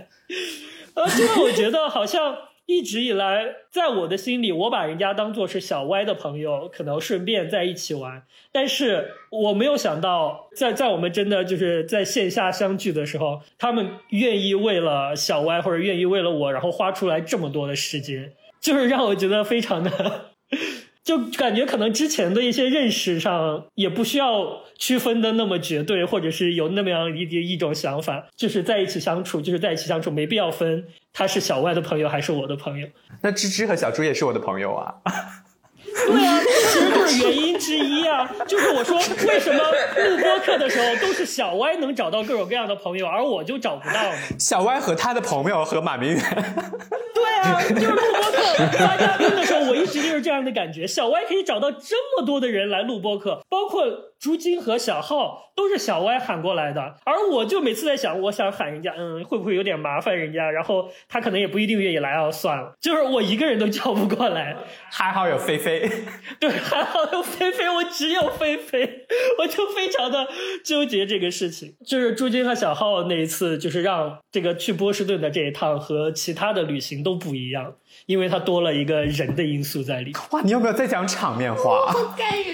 [0.97, 2.35] 呃，这个我觉得好像
[2.65, 20.31] 一直以来，在我的心里，我把人家当做是小歪的朋友，可能顺便在一起玩，但是我没有想到，在在我们真的就是在线下相聚的时候，他们愿意为了小歪或者愿意为了我，然后花出来这么多的时间，就是让我觉得非常的。
[21.07, 30.83] 就感觉可能之前的一些认识上也不需要区分的那么绝对，或者是有那么样一一种想法，就是在一起相处，就是在一起相处，没必要分
[31.13, 32.89] 他是小外的朋友还是我的朋友。
[33.21, 34.95] 那芝芝和小猪也是我的朋友啊。
[36.05, 38.29] 对啊，其实就是原因之一啊。
[38.47, 44.11] 就是我说，为什么录播课的时候都是小歪能找到各种各样的朋友，而我就找不到呢？
[44.39, 46.21] 小歪和他的朋友和马明远。
[47.13, 48.41] 对啊，就是录播课
[48.77, 50.85] 发嘉宾的时候，我一直就是这样的感觉。
[50.85, 53.85] 小歪可以找到这么多的人来录播课，包括
[54.19, 60.49] 朱金和小浩都是小歪喊过来的，而我就每次在想，我想喊人家，嗯，会不会有点麻烦人家？
[60.49, 64.55] 然后他可能也不一定愿意来啊，算了，就是我一个人都叫不过来。
[64.91, 65.89] 还好有菲菲，
[66.39, 69.05] 对，还好有菲菲，我只有菲菲，
[69.39, 70.27] 我就非常的
[70.63, 71.75] 纠结这个事情。
[71.85, 80.13] 就是朱金和小浩那一次，就是让这个去波士顿的这一趟和其他的旅行都不一样，因为它多了一个人的因素在里。
[80.31, 81.93] 哇，你要不要再讲场面话？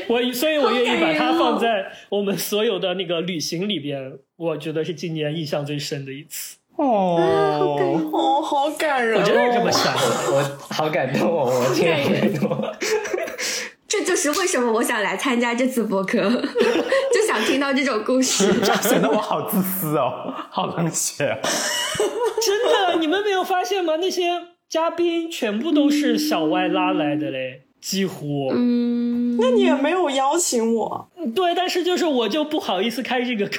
[0.07, 6.57] 我所以，我愿意把它放在我们所有的那个旅行里边，我觉得是今年印象最深的一次。
[6.75, 9.21] 哦，哦，好感人、哦！
[9.21, 10.01] 我真是这么想的。
[10.33, 12.73] 我好感动哦，我听了感动。
[13.87, 16.17] 这就是为什么我想来参加这次播客，
[17.13, 18.51] 就想听到这种故事。
[18.59, 21.37] 这 样显得我好自私哦，好冷血哦。
[22.41, 23.97] 真的，你们没有发现吗？
[23.97, 24.31] 那些
[24.73, 28.51] 嘉宾全部都是小歪拉来的嘞，几乎。
[28.55, 33.53] 嗯，那你也没有邀请我，对，但是就是我就不好意思开这个口。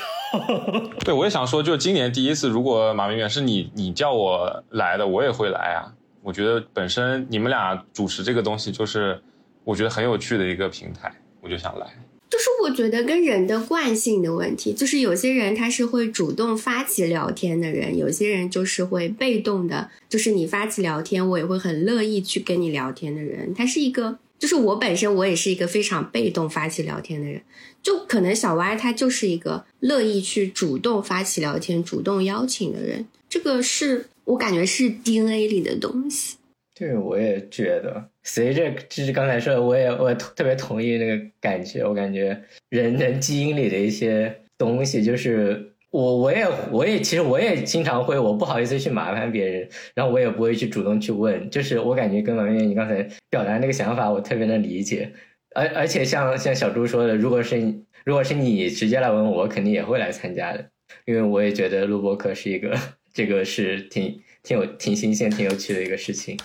[1.04, 5.86] 对，我也想说，就今年第一次，如果马明远是你你叫我来的，我也会来啊。
[6.20, 9.22] 我觉得本身你们俩主持这个东西，就是
[9.62, 11.86] 我觉得很有趣的一个平台，我就想来。
[12.34, 23.54] 就是我觉得跟人的惯性的问题，就是有些人他是会主动发起聊天的人，有些人就是会被动的，就是你发起聊天，我也会很乐意去跟你聊天的人。
[23.54, 27.40] 他是一个，就是我本身我也是一个非常被动发起聊天的人，
[27.80, 36.34] 就可能小歪他就是一个乐意去主动发起聊天、主动邀请的人，这个是我感觉是 DNA 里的东西。
[36.76, 41.86] 对，我也觉得，随着就是刚才说的，我也我特别同意那个感觉。
[41.86, 51.48] 我感觉人的基因里的一些东西，就是我我也我也其实我也经常会，我不好意思去麻烦别人，然后我也不会去主动去问。
[51.48, 55.12] 就是我感觉跟王源你刚才表达那个想法，我特别能理解。
[55.54, 57.56] 而而且像像小猪说的，如果是
[58.04, 60.68] 如果是你直接来问，我肯定也会来参加的，
[61.04, 62.76] 因为我也觉得录播课是一个
[63.14, 66.36] 这个是挺挺有挺新鲜、挺有趣的一个事情。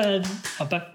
[0.00, 0.22] 嗯，
[0.56, 0.94] 好吧。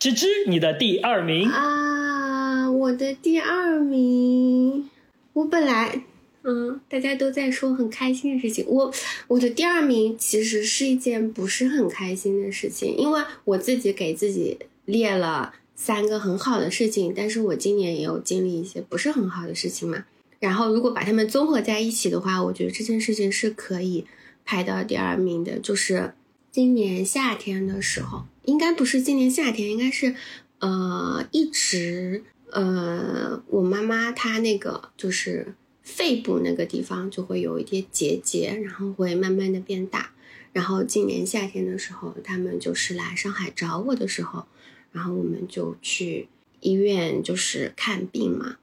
[0.00, 4.90] 芝芝，你的第二名，啊，我的第二名，
[5.34, 6.02] 我本来，
[6.42, 8.92] 嗯，大家都在说很开心的事情，我
[9.28, 20.06] 我的第二名其实是一件不是很开心的事情，因为我自己给自己列了三个很好的事情，但是我今年也有经历一些不是很好的事情嘛，
[20.40, 24.04] 然后如果把它们综合在一起的话，我觉得这件事情是可以
[24.44, 26.14] 排到第二名的，就是
[26.50, 30.14] 今年夏天的时候，应该不是今年夏天，应该是，
[30.58, 40.12] 呃，一直，呃，我妈妈她那个就是肺部那个地方就会有一些结节，然后会慢慢的变大。
[40.52, 44.46] 然后今年夏天的时候，他们就是来上海找我的时候，
[44.90, 46.28] 然后我们就去
[46.60, 48.56] 医院就是看病嘛。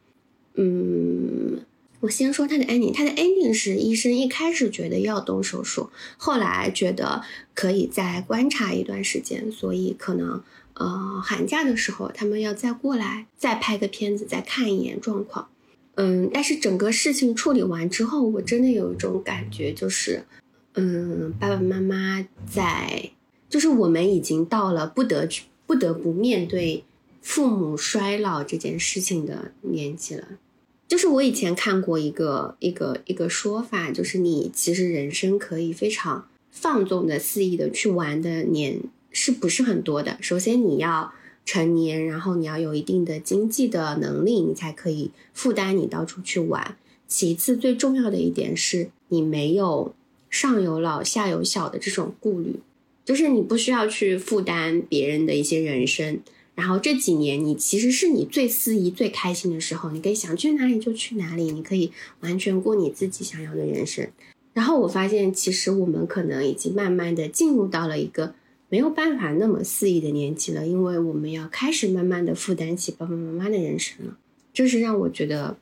[0.56, 1.62] 嗯，
[2.00, 7.24] 我先说他的 ending，他的 ending 是医生一开始觉得要动手术，后来觉得
[7.56, 10.44] 可以再观察一段时间，所以可能
[10.76, 15.50] 呃寒假的时候他们要再过来再拍个片子，再看一眼状况。
[15.96, 20.24] 嗯，但是整个事情处理完之后，我真的有一种感觉，就是
[20.76, 23.10] 嗯，爸爸妈妈在，
[23.50, 26.84] 就是我们已经到了不得去不得不面对
[27.24, 30.28] 父母衰老这件事情的年纪了。
[30.88, 38.80] 就是我以前看过一个一个一个说法，就是你其实人生可以非常放纵的、肆意的去玩的年
[39.12, 40.18] 是不是很多的？
[40.22, 41.12] 首先你要
[41.46, 46.78] 成年，然后你要有一定的经济的能力，你才可以负担你到处去玩。
[47.08, 49.94] 其次，最重要的一点是你没有
[50.30, 52.56] 上有老下有小的这种顾虑，
[53.06, 56.20] 就是你不需要去负担别人的一些人生。
[56.58, 61.92] 然后这几年，你其实是你最肆意、最开心的时候，你可以想去哪里就去哪里，你可以
[62.22, 64.10] 完全过你自己想要的人生。
[64.54, 68.34] 然后我发现，其实我们可能已经慢慢的进入到了一个
[68.70, 74.18] 没有办法那么肆意的年纪了，因为我们要开始慢慢的负担起爸爸妈妈的人生了，
[74.52, 75.58] 这是让我觉得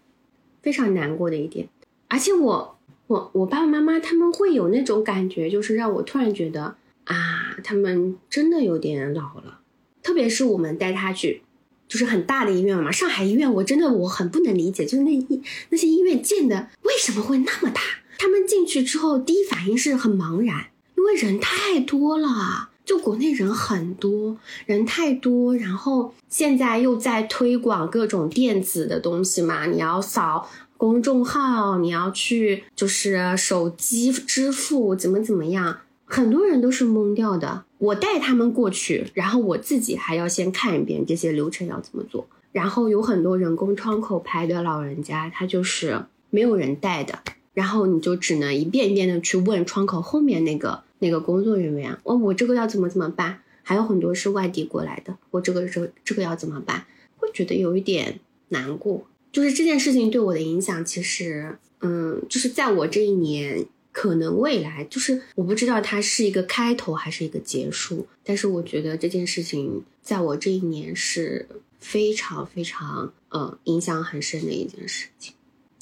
[0.61, 1.67] 非常难过的一点。
[2.07, 2.77] 而且我
[3.07, 9.59] 我我爸爸妈妈他们会有那种感觉，就是让我突然觉得啊，他们真的有点老了。
[10.05, 11.41] 特别是我们带他去
[11.87, 12.91] 就是很大的医院嘛。
[12.91, 17.81] 上海医院我真的我很不能理解，就是那医那些医院建的为什么会那么大？
[18.19, 22.69] 他们进去之后第一反应是很茫然，因为人太多了。
[22.85, 24.37] 就国内人很多，
[24.67, 30.47] 人太多，然后现在又在推广各种电子的东西嘛，你要扫
[30.77, 37.63] 公众号，你要去就是手机支付，怎么怎么样，很多人都是懵掉的。
[37.77, 47.19] 我带他们过去，然后我自己还要先看一遍这些流程要怎么做，然后有很多人工窗口排的老人家，他就是没有人带的，
[47.53, 50.83] 然后你就只能一遍一遍的去问窗口后面那个。
[50.99, 53.41] 那个工作人员，哦，我这个要怎么怎么办？
[53.63, 56.85] 还有很多是外地过来的，我这个这这个要怎么办？
[57.17, 59.05] 会觉得有一点难过。
[59.29, 63.65] 就是这件事情对我的影响，其实，嗯，就是在我这一年，
[63.95, 71.47] 可能未来，就是我不知道它是一个开头还是一个结束，但是我觉得这件事情在我这一年是
[71.79, 75.33] 非常非常，呃，影响很深的一件事情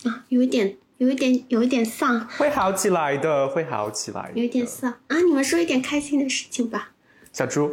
[0.03, 0.77] 啊，有一点。
[0.99, 4.31] 有一点，有一点丧，会好起来的，会好起来。
[4.35, 5.19] 有一点丧啊！
[5.19, 6.93] 你们说一点开心的事情吧。
[7.33, 7.69] 小猪，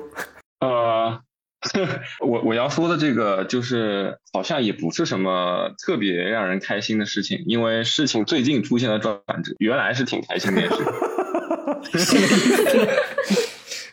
[0.58, 1.20] 呃，
[2.20, 10.76] 我我要说的这个就是好像也不是什么特别让人开心的事情，因为事情最近出现了转折，原来是挺开心的事，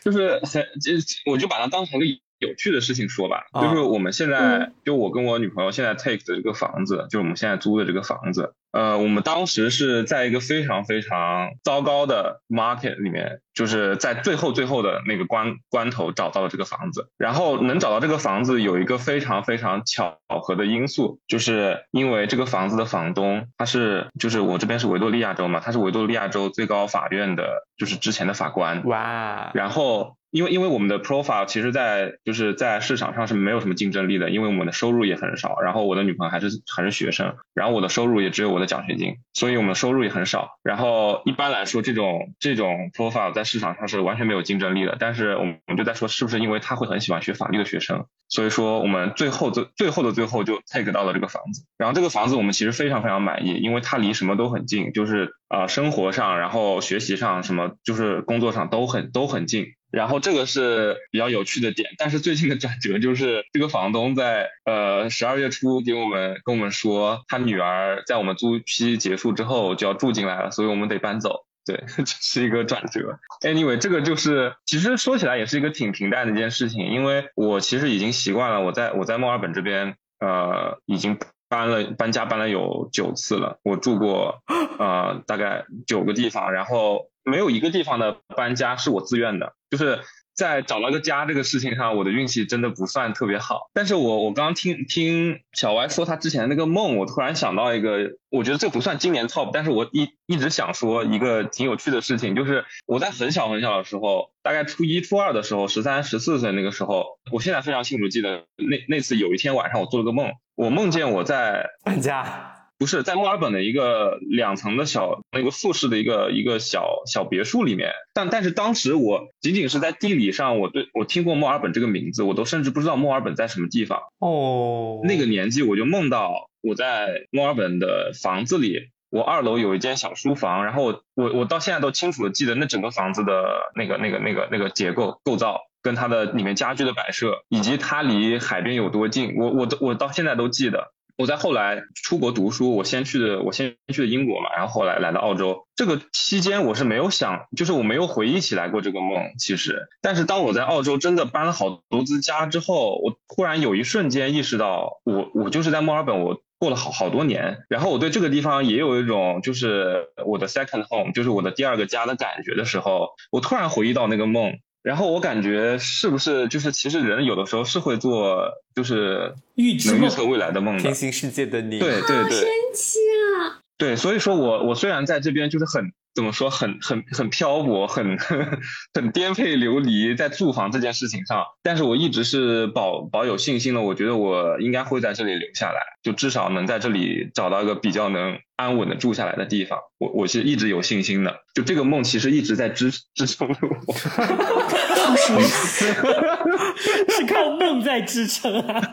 [0.02, 0.40] 就是
[0.80, 0.92] 就
[1.30, 2.06] 我就把它当成个
[2.38, 8.54] 有趣的事情说吧，就是我们现在就我跟我女朋友现在 take 的这个房子，就是我们现在租的这个房子。
[8.70, 17.08] 呃，我们当时是在一个非常非常糟糕的 market 里面，就是在最后最后的那个关关头找到了这个房子。
[17.16, 28.84] 然后能找到这个房子，有一个非常非常巧合的因素，就是因为这个房子的房东他是，就是我这边是维多利亚州嘛，他是维多利亚州最高法院的，就是之前的法官。
[28.84, 30.17] 哇，然后。
[30.30, 40.58] 因为因为我们的 profile 其实，在就是在市场上是没有什么竞争力的，因为我们的收入也很少，然后我的女朋友还是还是学生，然后我的收入也只有我的奖学金，所以我们的收入也很少。
[40.62, 44.96] 然后一般来说，这种这种 profile 在市场上是完全没有竞争力的。
[45.00, 51.64] 但是我们就在说，是不是因为他会很喜欢学法律的学生，所以说我们最后最最后的最后就 take 到了这个房子。
[51.78, 59.68] 然后这个房子我们其实非常非常满意，因为它离什么都很近，就是啊生活上，然后学习上什么，就是工作上都很都很近。
[59.90, 71.46] 然后这个是比较有趣的点，但是最近的转折就是这个房东在呃十二月初给我们跟我们说，他女儿在我们租期结束之后就要住进来了，所以我们得搬走。
[71.64, 73.18] 对， 这是一个转折。
[73.40, 81.18] Anyway，这个就是其实说起来也是一个挺平淡的一件事情，因为我其实已经习惯了，我在我在墨尔本这边呃已经
[81.48, 84.42] 搬了搬家搬了有九次了，我住过
[84.78, 87.10] 呃大概九个地方，然后。
[87.24, 90.00] 没有一个地方的搬家是我自愿的，就是
[90.34, 93.70] 在找到个家这个事情上，我的运气真的不算特别好。
[93.74, 112.57] 但是我我刚听听小歪说他之前那个梦，我突然想到一个，我觉得这不算今年 top，但是我一一直想说一个挺有趣的事情，就是我在很小很小的时候，大概初一初二的时候，十三十四岁那个时候，我现在非常清楚记得那那次有一天晚上我做了个梦，我梦见我在搬家。
[112.78, 124.00] 不是在墨尔本的一个两层的小那个复式的一个一个小小别墅里面，但但是当时我仅仅是在地理上，我对我听过墨尔本这个名字，我都甚至不知道墨尔本在什么地方。
[124.20, 140.92] 哦，那个年纪我就梦到我在墨尔本的房子里，我二楼有一间小书房，然后我我我到现在都清楚的记得那整个房子的那个那个那个那个结构构造，跟它的里面家具的摆设，以及它离海边有多近，我我都我到现在都记得。
[141.18, 145.66] 我在后来出国读书，我先去的我先去的英国嘛，然后后来来到澳洲。
[145.74, 149.88] 这个期间我是没有想，就是我没有回忆起来过这个梦，其实。
[150.00, 164.52] 但是当我在澳洲真的搬了好多次家之后，我突然有一瞬间意识到，我我就是在墨尔本，我过了好好多年，然后我对这个地方也有一种就是我的 second home，就是我的第二个家的感觉的时候，我突然回忆到那个梦。
[164.88, 170.82] 然后我感觉是不是就是其实人有的时候是会做就是预能预测未来的梦的。
[170.82, 172.98] 平行世界的你，对对对，神奇
[173.36, 173.60] 啊！
[173.78, 175.90] 对，所以说我我虽然在这边就是很。
[176.14, 178.18] 怎么说很很很漂泊，很
[178.92, 183.80] 很颠沛流离，在住房这件事情上，但是我一直是保保有信心的。
[183.80, 189.78] 我觉得我应该会在这里留下来，就至少能在这里找到一个比较能安稳的住下来的地方。
[189.98, 193.94] 我我是一直有信心的，就这个梦其实一直在支支撑着我。
[197.10, 198.90] 是靠梦在支撑啊！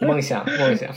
[0.00, 0.92] 梦想梦想。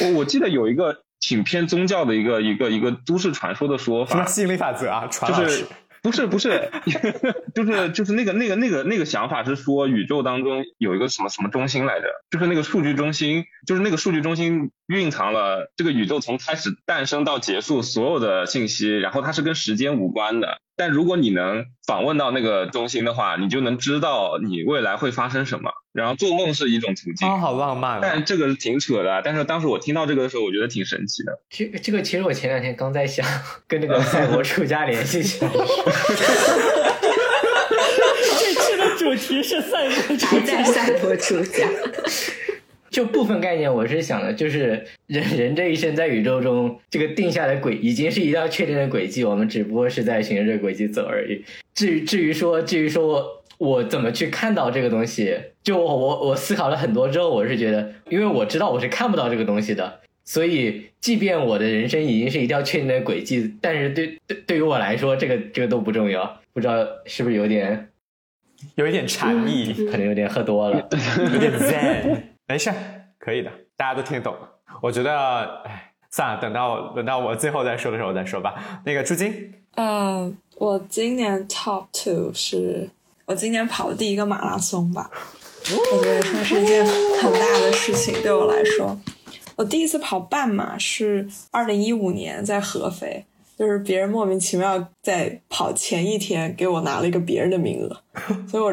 [0.00, 1.04] 我我记得有一个。
[1.20, 5.06] 挺偏宗教的一个一个一个都市传说的说法，什么吸引力法则啊？
[5.06, 5.64] 就是
[6.00, 6.70] 不是不 是，
[7.54, 20.58] 就是就是那个那个那个那个想法是说宇宙当中有一个什么什么中心来着，就是那个数据中心，就是那个数据中心蕴藏了这个宇宙从开始诞生到结束所有的信息，然后它是跟时间无关的。
[20.76, 25.70] 但如果你能访问到那个中心的话，你就能知道你未来会发生什么。
[25.92, 28.00] 然后做梦是一种途径，啊，好浪漫啊！
[28.00, 29.20] 但这个挺扯的。
[29.24, 31.38] 但是当时我听到这个的时候，我觉得挺神奇的。
[31.50, 33.26] 这个这个其实我前两天刚在想，
[33.66, 35.50] 跟那个赛博出家联系起来。
[38.38, 40.62] 这期的主题是赛博出家。
[40.64, 41.68] 赛博出家。
[42.90, 51.44] 就部分概念，我是想的，就是人 人这一生在宇宙中，这个定下的轨已经是一道确定的轨迹，我们只不过是在循着这个轨迹走而已。
[51.74, 66.40] 至于至于说至于说我我怎么去看到这个东西，就我我我思考了很多之后，我是觉得，因为我知道我是看不到这个东西的，所以即便我的人生已经是一条确定的轨迹，但是对对对于我来说，这个这个都不重要。
[66.52, 67.88] 不知道是不是有点
[68.74, 70.88] 有一点禅意，可能有点喝多了。
[71.32, 72.16] 有点 zen，
[72.48, 72.72] 没事，
[73.18, 74.34] 可以的，大家都听得懂。
[74.80, 78.80] 我觉得，哎，算了，等到等到我最后再说的时候再说吧。
[78.86, 82.88] 那个朱晶，呃，我今年 top two 是
[83.26, 85.10] 我今年跑的第一个马拉松吧，
[85.92, 88.98] 我觉得算是一件很大的事情对我来说。
[89.56, 93.26] 我第一次跑半马是二零一五年在合肥，
[93.58, 97.88] 就是别人莫名其妙在跑前一天给我拿了一个别人的名额，
[98.48, 98.72] 所以我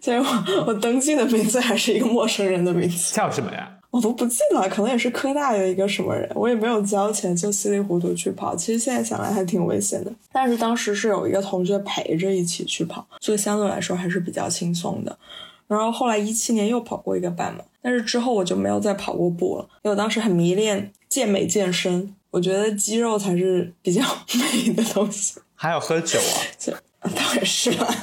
[0.00, 3.14] 所以我我登记的名字还是一个陌生人的名字。
[3.14, 3.70] 叫什么呀？
[3.90, 8.54] 我都不记得了，可能也是科大有一个什么人，我也没有交钱，就稀里糊涂去跑。
[8.54, 15.16] 其实现在想来还挺危险的，但是当时是有一个同学陪着一起去跑，所以相对来说还是比较轻松的。
[15.66, 24.02] 然后后来一七年又跑过一个半马，但是之后我就没有再跑过步了，因为我当时很迷恋健美健身，我觉得肌肉才是比较
[24.38, 25.40] 美的东西。
[25.54, 26.18] 还有喝酒
[27.00, 27.10] 啊？
[27.16, 27.94] 当然是了。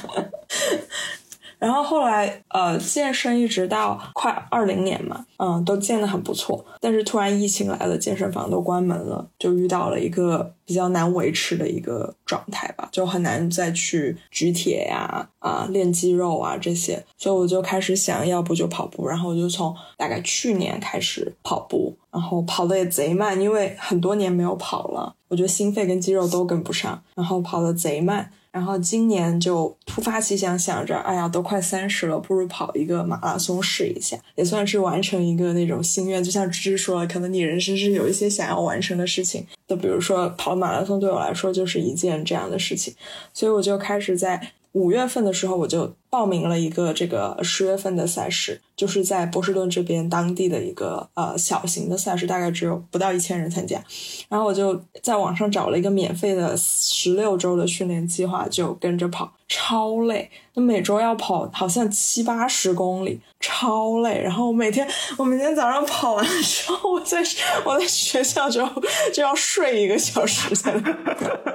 [1.64, 6.62] 然后后来呃，健身一直到快二零年嘛，嗯，都健得很不错。
[6.78, 17.02] 但是突然疫情来了，健身房都关门了，就遇到了一个比较难维持的一个状态吧，就很难再去举铁呀、啊练肌肉啊这些。
[17.16, 19.08] 所以我就开始想，要不就跑步。
[19.08, 28.30] 然后我就从大概去年开始跑步，然后跑的也贼慢，因为很多年没有跑了，我觉得心肺跟肌肉都跟不上，然后跑的贼慢。
[28.54, 36.22] 然后今年就突发奇想，想着，哎呀，都快三十了，不如跑一个马拉松试一下，也算是完成一个那种心愿。
[36.22, 42.94] 就像芝芝说了，可能你人生是有一些想要完成的事情，就比如说跑马拉松，对我来说就是一件这样的事情，
[43.32, 44.40] 所以我就开始在
[44.74, 53.80] 五月份的时候，我就报名了一个这个十月份的赛事，就是在波士顿这边当地的一个呃小型的赛事，大概只有不到一千人参加。
[54.28, 60.28] 然后我就在网上找了一个免费的十六周的训练计划，就跟着跑，超累。
[60.54, 64.20] 那每周要跑好像七八十公里，超累。
[64.20, 67.22] 然后我每天我每天早上跑完之后，我在
[67.64, 68.68] 我在学校就
[69.12, 70.96] 就要睡一个小时才能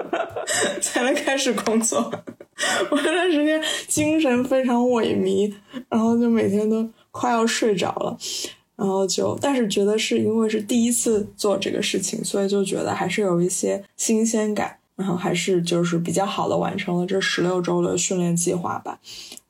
[0.82, 2.10] 才能开始工作。
[2.92, 5.54] 我那段时间精神非常萎靡，
[5.90, 8.18] 然后就每天都快要睡着了。
[8.76, 18.98] 然后就，但是觉得是因为是第一次做这个事情，所以就觉得还是有一些新鲜感，然后还是就是比较好的完成了这十六周的训练计划吧，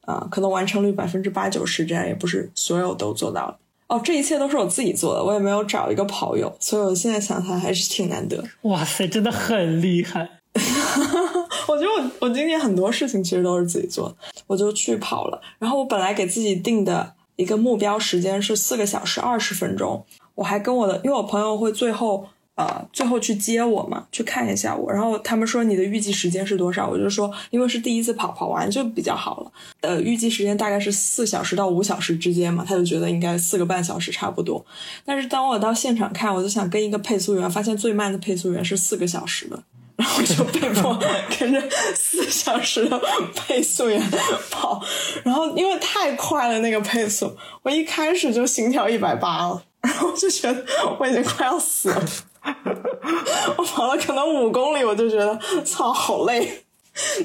[0.02, 3.58] 啊，可能完成率百分之八九十这样，也不是所有都做到了。
[3.88, 8.44] 哦，这一切都是我自己做的，我也没有找一个跑友，所以我现在想想还是挺难得。
[8.64, 10.28] 哇塞，真的很厉害！
[11.80, 14.16] 我觉得我我今年很多事情其实都是自己做的，
[14.48, 15.42] 我就去跑了。
[15.58, 20.06] 然后我本来给自己定的一个目标时间是四个小时二十分钟，
[20.36, 24.92] 我还跟我的，因为我朋友会最后呃最后去接我嘛，去看一下我。
[24.92, 26.90] 然后他们说你的预计时间是多少？
[26.90, 29.52] 我就说因为是第一次跑，跑完就比较好了。
[29.80, 34.66] 呃，预计时间大概是四小时到五小时之间嘛，他就觉得应该四个半小时差不多。
[35.06, 39.64] 但是当我到现场看，我就想跟一个配速员，发现最慢的配速员是四个小时的。
[40.00, 40.98] 然后就被迫
[41.38, 41.62] 跟着
[41.94, 42.98] 四小时的
[43.36, 44.02] 配速员
[44.50, 44.82] 跑，
[45.26, 50.66] 然后因为太快了那个配速，我一开始就心跳一百八了， 然后就觉得
[50.98, 52.02] 我已经快要死了。
[53.58, 56.64] 我跑了可能五公里，我就觉得操好累。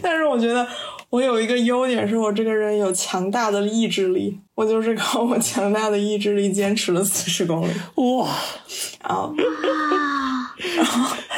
[0.02, 0.66] 但是我觉得
[1.10, 7.72] 我有一个优点，是我这个人有强大的意志力，我就是靠我强大的意志力坚持了四十公里。
[7.96, 8.28] 哇，
[9.02, 10.50] 然后哇，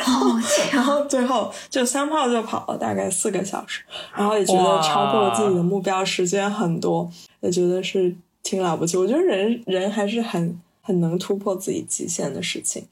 [0.04, 0.84] 好然强！
[0.84, 3.82] 后最后就三炮就跑了大概四个小时，
[4.14, 7.10] 然后也觉得超过了自己的目标时间很多，
[7.40, 8.96] 也觉得是挺了不起。
[8.98, 12.84] 我觉得人人还是很很能突破自己极限的事情。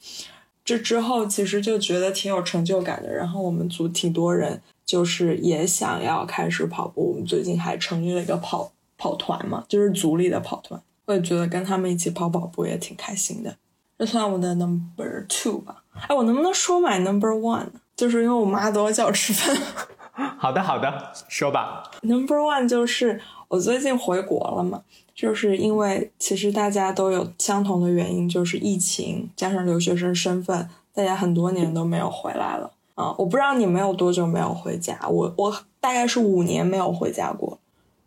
[0.64, 3.12] 这之后其实就觉得挺有成就感的。
[3.12, 7.10] 然后我们组挺多人就是也想要开始跑步。
[7.10, 10.80] 我们最近还成立了一个跑跑团嘛，就是组里的跑团。
[11.06, 13.54] 我也觉得跟他们一起跑跑步也挺开心的。
[13.98, 15.82] 这算我的 number two 吧。
[16.08, 17.66] 哎，我能不能说买 number one？
[17.94, 19.56] 就是因为我妈都要叫我吃饭。
[20.38, 21.90] 好的，好的，说吧。
[22.02, 24.82] Number one 就是我最近回国了嘛，
[25.14, 33.14] 就是因为其实大家都有相同的原因，就是疫情加上留学生身份，大家很多年都没有回来了啊。
[33.18, 37.58] 我不知道你们有多久没有回家，我我大概是五年没有回家过。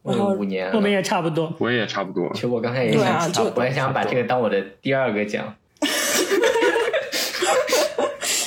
[0.07, 1.53] 然后五年了，我们也差不多。
[1.59, 2.41] 我也差不多其。
[2.41, 5.53] 实我刚才也想，就我也想把这个当我的第二个讲。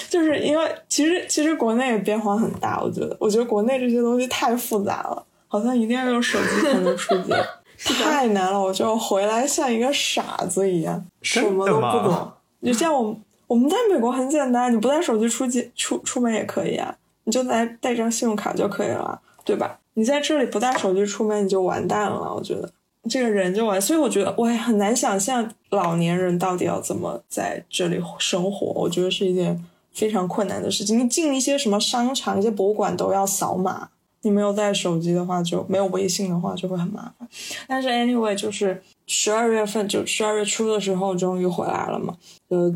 [0.08, 7.32] 就是因为其实其实国内也变化很大，我觉得，我觉得国内这些东西太复杂了，好像一定要用手机才能出街，
[8.02, 12.72] 太难了，我就回来像一个傻子一样，什么都不懂你。
[12.72, 16.94] 像我我们在美国很简单，你不带手机出街出出门也可以啊，
[17.24, 19.78] 你就带带张信用卡就可以了，对吧？
[19.95, 22.70] 你在这里不带手机出门，你就完蛋了，我觉得。
[23.09, 28.66] 这个人就完，所以我觉得我也很难想象老年人到底要怎么在这里生活。
[28.74, 29.59] 我觉得是一件
[29.91, 30.99] 非常困难的事情。
[30.99, 33.88] 你进一些什么商场、一些博物馆都要扫码，
[34.20, 37.26] 你没有带手机的话，就没有微信的话就会很麻烦。
[37.66, 42.14] 但是 anyway，就是十二月份，就十二月初的时候终于回来了嘛，
[42.51, 42.70] 就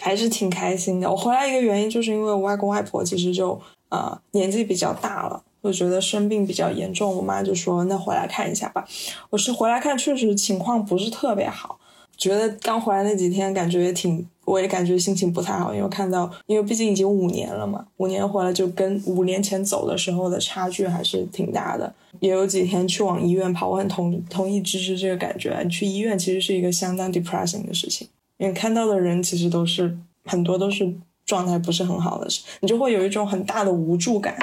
[0.00, 1.08] 还是挺开心的。
[1.08, 3.58] 我回来一个原因就是因为我外公外婆其实就
[3.90, 5.40] 呃年纪比较大了。
[5.62, 8.86] 就觉得生病比较严重，我妈就说：“那回来看一下吧。”
[9.30, 11.78] 我是回来看，确实情况不是特别好。
[12.16, 21.94] 觉得刚回来那几天，感觉也挺，我也感觉心情不太好，因为看到，因为毕竟已经五年了嘛，五年回来就跟五年前走的时候的差距还是挺大的。
[22.18, 25.60] 也有几天去往医院跑，我很同同意芝芝这个感觉。
[25.62, 30.92] 你去医院其实是一个相当 depressing 的事情，因为看到的人其实都是很多都是
[31.24, 32.26] 状态不是很好的，
[32.58, 34.36] 你就会有一种很大的无助感。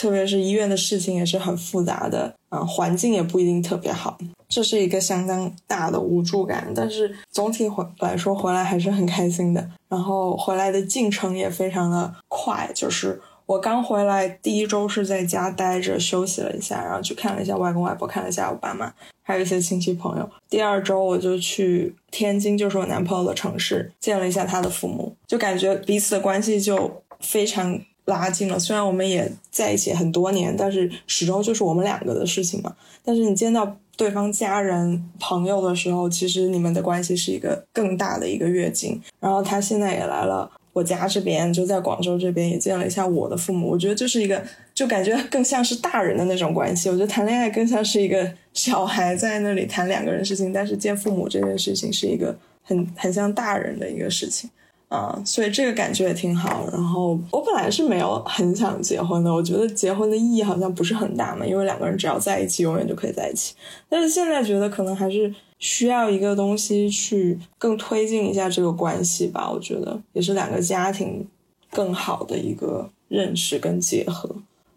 [0.00, 4.16] 特别是医院的事情也是很复杂的，嗯，环境也不一定特别好，
[4.48, 6.72] 这是一个相当大的无助感。
[6.74, 9.62] 但是总体回来说，回来还是很开心的。
[9.90, 18.90] 然后回来的进程也非常的快，就是我刚回来第一周是在家待着休息了一下，然后去看了一下外公外婆，看了一下我爸妈，
[19.22, 20.26] 还有一些亲戚朋友。
[20.48, 27.78] 第二周我就去天津，就是我男朋友的城市，见了一下他的父母，就感觉彼此的关系就非常。
[28.06, 32.74] 拉近了，虽然我们也在一起很多年，但是始终就是我们两个的事情嘛。
[33.04, 39.00] 但是你见到对方家人、朋友的时候，其实你们的关系是一个更大的一个跃进。
[39.20, 43.68] 然后他现在也来了我家这边，就在广州这边也见了一下我的父母。
[43.68, 44.42] 我觉得就是一个，
[44.74, 46.88] 就感觉更像是大人的那种关系。
[46.88, 54.48] 我觉得谈恋爱更像是一个小孩在那里谈两个人事情，但是见父母这件事情是一个很很像大人的一个事情。
[54.90, 56.66] 啊，所以这个感觉也挺好。
[56.72, 63.54] 然后我本来是没有很想结婚的，我觉得结婚的意义好像不是很大嘛，因为两个人只要在一起，永远就可以在一起。
[63.88, 69.48] 但是现在觉得可能还是需要一个东西去更推进一下这个关系吧。
[69.48, 71.24] 我觉得也是两个家庭
[71.70, 74.28] 更好的一个认识跟结合。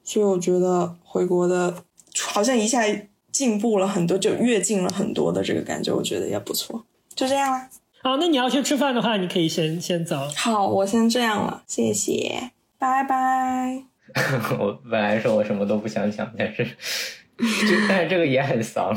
[0.04, 1.74] 所以我觉得回国的
[2.20, 2.84] 好像一下
[3.32, 6.84] 进步了很多，就跃进了很多的这个感觉，我觉得也不错。
[7.16, 7.68] 就这样啦。
[8.04, 10.28] 好，那你要去吃饭的话，你可以先先走。
[10.36, 13.86] 好，我先这样了，谢谢，拜拜。
[14.60, 16.66] 我本来说我什么都不想讲，但是，
[17.40, 18.94] 就但是这个也很丧。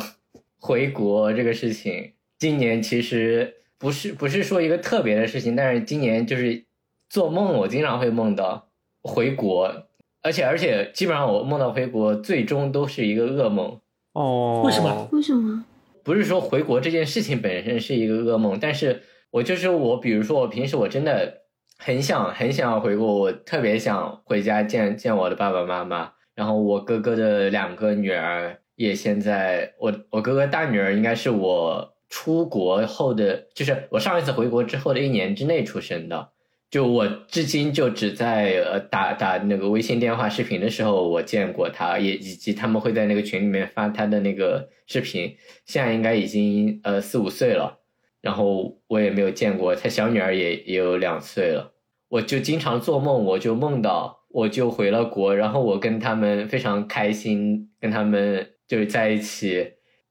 [0.59, 6.65] 回国这个事情，今年其实不是不是说一个特别的事情，但是今年就是
[7.09, 8.67] 做梦，我经常会梦到
[9.03, 9.87] 回国，
[10.23, 13.79] 而且而且基本上我梦到回国，最终都是一个噩梦。
[14.15, 15.09] 哦，为什么？
[15.13, 15.65] 为什么？
[16.07, 21.43] 不是说回国这件事情本身是一个噩梦，但是我就是我，比如说我平时我真的
[21.79, 26.13] 很想很想要回国，我特别想回家见见我的爸爸妈妈。
[26.37, 36.29] 然后我哥哥的两个女儿也现在，我我哥哥大女儿应该是我出国后的，就是我上一次回国之后的一年之内出生的。
[36.77, 45.35] 就我至今就只在呃打打那个微信电话视频的时候我见过他，也以及他们会在那个群里面发他的那个视频。
[45.65, 47.79] 现在应该已经呃四五岁了，
[48.21, 51.73] 然后我也没有见过他小女儿也也有两岁了。
[52.11, 59.67] 我就经常做梦，我就梦到我就回了国，然后我跟他们非常开心，跟他们就是在一起，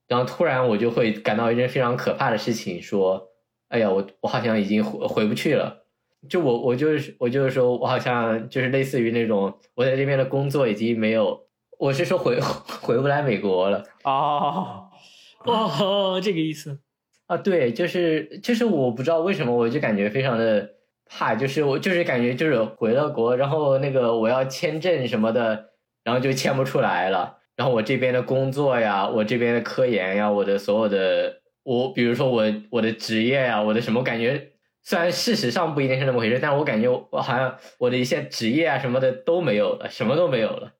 [0.07, 3.23] 然后突然我就会感到一件非常可怕的事情，说，
[3.69, 5.84] 哎呀，我我好像已经回回不去了。
[6.30, 11.39] 就我我就是我就是说我好像就是类似于那种我在这边的工作已经没有，
[11.80, 12.39] 我是说回
[12.81, 14.89] 回不来美国了哦，
[15.45, 16.80] 哦，这个意思。
[17.27, 20.69] 啊，对，就是就是我不知道为什么我就感觉非常的
[21.10, 25.72] 怕，就是我就是感觉就是回了国，然后那个我要签证什么的，
[26.03, 27.38] 然后就签不出来了。
[27.56, 34.52] 然后我这边的工作呀，我这边的科研呀，我的所有的我，比如说我我的职业呀，我的什么感觉，
[34.85, 40.71] 虽然事实上不一定是那么回事，但我感觉我好像我的一些职业啊什么的都没有了，什么都没有了。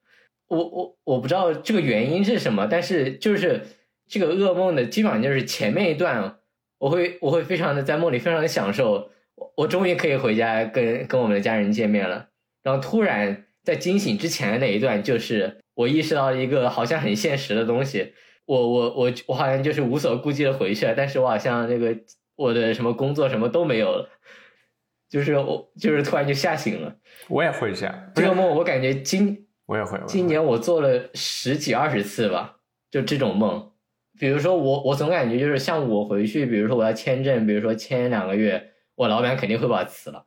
[0.48, 3.66] 我我我不知道这个原因是什么，但是就是
[4.08, 6.38] 这个噩梦的基本上就是前面一段，
[6.78, 12.30] 我会我会非常的在梦里非常的享受，我我终于可以回家跟跟我们的家人见面了，
[12.64, 15.58] 然后突然在惊醒之前的那一段就是。
[15.76, 18.14] 我意识到一个好像很现实的东西，
[18.46, 21.94] 我我我我好像就是无所顾忌的回去了，但是我好像那个
[22.36, 24.10] 我的什么工作什么都没有了，
[25.10, 26.96] 就是我就是突然就吓醒了。
[27.28, 32.58] 我也会这样，这个梦我感觉今我也会，今年我做了十几二十次吧，
[32.92, 33.72] 就这种梦。
[34.20, 40.26] 比如说我我总感觉就是像我回去，比如说我要签证，比如说签两个月，我老板肯定会把我辞了。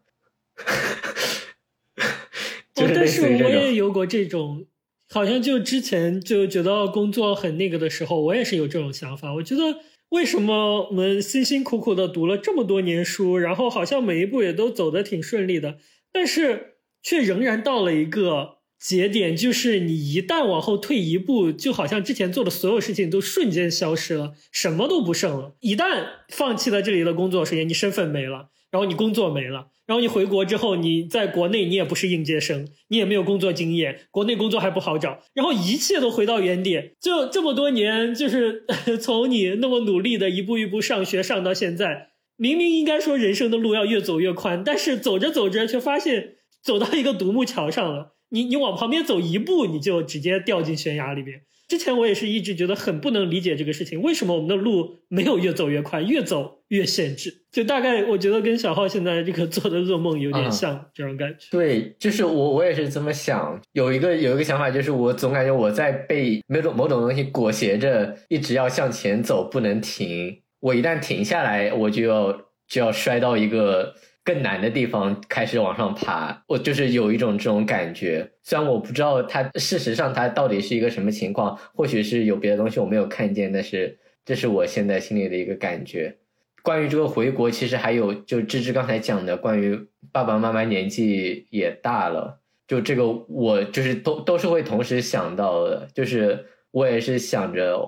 [2.74, 4.66] 就是但是我也有过这种。
[5.10, 9.32] 好像就之前就觉得工作很那个的时候，我也是有这种想法。
[9.32, 9.62] 我觉得
[10.10, 15.78] 为什么我们辛辛苦苦的读了这么多年书，然后好像每一步也都走得挺顺利的，
[16.10, 25.56] 但是却仍然到了一个节点，就是你一旦往后退一步，就好像之前做的所有事情都瞬间消失了，什么都不剩了。
[25.60, 29.68] 一旦放弃了这里的工作，首先你身份没了，然后你工作没了。
[29.88, 36.92] 然后你回国之后，你在国内你也不是应届生，你也没有工作经验，国内工作还不好找，然后一切都回到原点。
[37.00, 38.66] 就这么多年，就是
[39.00, 48.12] 从你那么努力的一步一步上学上到现在，明明应该说人生的路要越走越宽，但是走着走着却发现走到一个独木桥上了。
[48.28, 51.40] 你你往旁边走一步，你就直接掉进悬崖里边。
[51.68, 57.42] 之前我也是一直觉得很不能理解这个事情，为什么我们的路没有越走越快，越走越限制？
[57.52, 61.46] 就大概我觉得跟小浩现在这个做的噩梦有点像这种感觉。
[61.50, 70.40] 对，就是我我也是这么想，有一个有一个想法，就是我总感觉我在被某种某种东西裹挟着，一直要向前走，不能停。
[70.60, 72.32] 我一旦停下来，我就要
[72.66, 73.94] 就要摔到一个。
[74.28, 78.30] 更难的地方开始往上爬，我就是有一种这种感觉。
[78.42, 86.14] 虽然我不知道它事实上它到底是一个什么情况，或许是有别的东西我没有看见，但是这是我现在心里的一个感觉。
[86.62, 89.80] 关于这个回国，其实还有就芝芝刚才讲的，关于
[90.12, 95.88] 爸爸妈妈年纪也大了，就这个我就是都都是会同时想到的。
[95.94, 97.78] 就是我也是想着，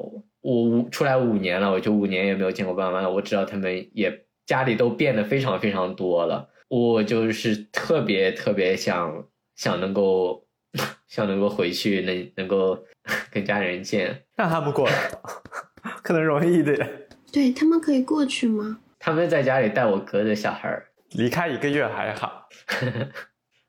[0.40, 4.22] 我五出来五年了，我就五年也没有见过爸爸妈妈，我知道他们也。
[4.50, 10.44] 家里都变得非常非常多了，我就是特别特别想想能够
[11.06, 12.84] 想能够回去，能能够
[13.30, 15.12] 跟家人见，让他们过来，
[16.02, 17.06] 可能容易一点。
[17.30, 18.80] 对他们可以过去吗？
[18.98, 22.48] 他们在家里带我哥的小孩儿，离开一个月还好。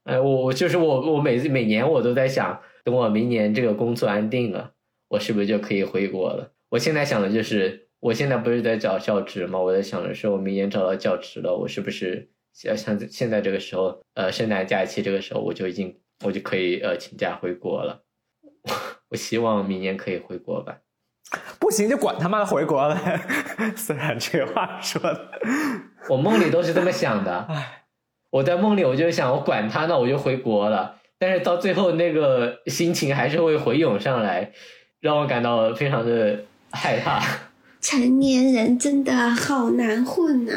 [0.06, 4.72] 哎，我我就是我，我每次每年我都在想，等我明年这个工作安定了，
[5.10, 6.52] 我是不是就可以回国了？
[6.70, 7.90] 我现在想的就是。
[8.02, 9.60] 我现在不是在找教职吗？
[9.60, 12.28] 我在想的是，我明年找到教职了，我是不是
[12.66, 15.96] 要像现在这个时候，呃，圣诞假期这个时候，我就已经
[16.26, 18.02] 我就可以呃请假回国了。
[19.10, 20.80] 我希望明年可以回国吧。
[21.60, 23.00] 不行就管他妈的回国了。
[23.78, 25.32] 虽然这个话说的，
[26.10, 27.46] 我梦里都是这么想的。
[27.50, 27.86] 唉，
[28.32, 30.98] 我在梦里我就想，我管他呢，我就回国了。
[31.20, 34.52] 但是到最后那个心情还是会回涌上来，
[35.00, 37.22] 让我感到非常的害怕。
[37.82, 40.54] 成年人真的好难混呐！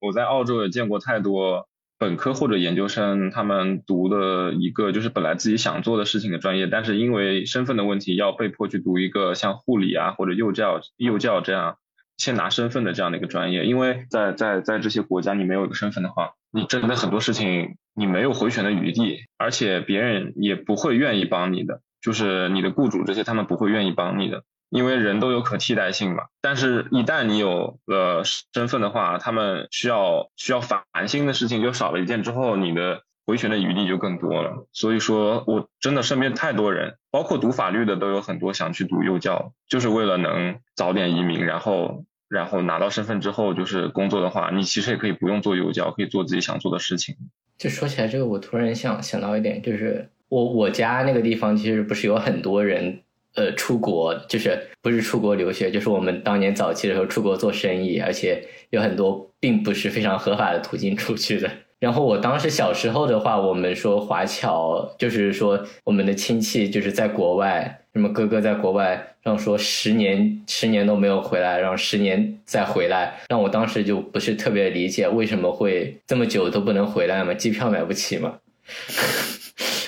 [0.00, 11.78] 我在澳洲也见过太多本科或者研究生，他们读的一个就是本来自己想做的事情的专业，但是因为身份的问题，要被迫去读一个像护理啊或者幼教、幼教这样
[12.16, 13.64] 先拿身份的这样的一个专业。
[13.64, 24.42] 因为在在在这些国家，你没有一个身份的话，你真的很多事情你没有回旋的余地，而且别人也不会愿意帮你的，就是你的雇主这些，他们不会愿意帮你的。
[24.76, 28.22] 因为人都有可替代性嘛，但是一旦你有了
[28.52, 34.68] 身份的话，他们需要需要烦心的事情就少了一件，之后你的回旋的余地就更多了。
[34.72, 47.16] 所以说我真的身边太多人，包括读法律的都有很多想去读幼教，就是为了能早点移民，然后然后拿到身份之后就是工作的话，你其实也可以不用做幼教，可以做自己想做的事情。
[47.56, 53.00] 就说起来这个，我突然想想到一点，就是我我家那个地方其实不是有很多人。
[53.36, 61.50] 呃，出国就是不是出国留学，就是我们当年早期的时候出国做生意，而且有很多并不是非常合法的途径出去的。
[61.78, 78.38] 然后我当时小时候的话，我们说华侨，就是说我们的亲戚就是在国外，什么哥哥在国外，让说十年十年都没有回来，然后十年再回来，让我当时就不是特别理解为什么会这么久都不能回来嘛，机票买不起嘛。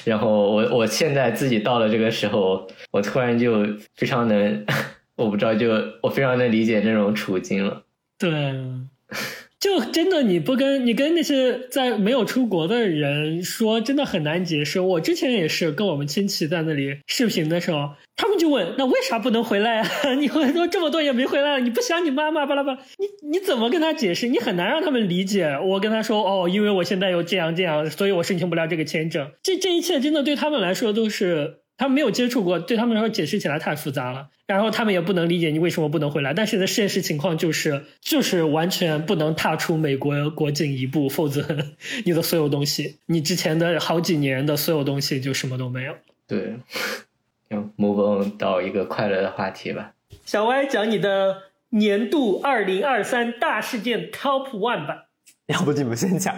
[0.09, 3.65] 然后我我现在自己到了这个时候，我突然就
[3.95, 4.65] 非常能，
[5.17, 5.71] 我不知道，就
[6.03, 7.83] 我非常能理解那种处境了。
[8.19, 8.31] 对，
[9.61, 14.81] 就真的你不跟你跟那些在没有出国的人说，真的很难解释。
[14.81, 20.15] 我之前也是跟我们亲戚在那里视频的时候，他们就问：“那为啥不能回来啊？
[20.15, 22.79] 你会说这么多也没回来了，你不想你妈妈巴拉巴拉？
[22.99, 24.29] 你你怎么跟他解释？
[24.29, 25.59] 你很难让他们理解。
[25.61, 29.33] 我跟他说：哦，因为我现在又这样这样，所以我申请不了这个签证。
[29.43, 36.35] 这这一切真的对他们来说都是。”他们没有接触过，对他们来说解释起来太复杂了，然后他们也不能理解你为什么不能回来。
[36.35, 41.47] 但是的现实情况就是，就是完全不能踏出美国国境一步，否则
[42.05, 45.95] 你的所有东西，你之前的好几年的所有东西就什么都没有。
[46.27, 46.57] 对，
[47.51, 49.93] 嗯 move on 到一个快乐的话题吧。
[50.25, 55.05] 小歪讲你的年度二零二三大事件 top one 吧。
[55.47, 56.35] 要不你们先讲？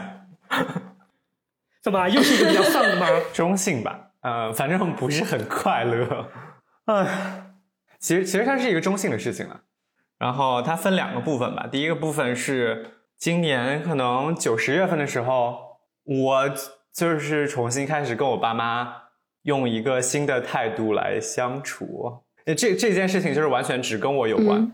[1.82, 3.08] 怎么又是一个比较丧的吗？
[3.32, 4.09] 中性吧。
[4.22, 6.26] 呃，反正不是很快乐，
[6.84, 7.52] 唉，
[7.98, 9.62] 其实其实它是一个中性的事情了。
[10.18, 15.58] 然后它分两个部分吧，第一个部分是今年可能九十月份的时候，
[16.04, 16.44] 我
[16.92, 18.94] 就是重新开始跟我爸妈
[19.44, 22.22] 用一个新的态度来相处。
[22.44, 24.70] 这这件事情就是完全只跟我有关，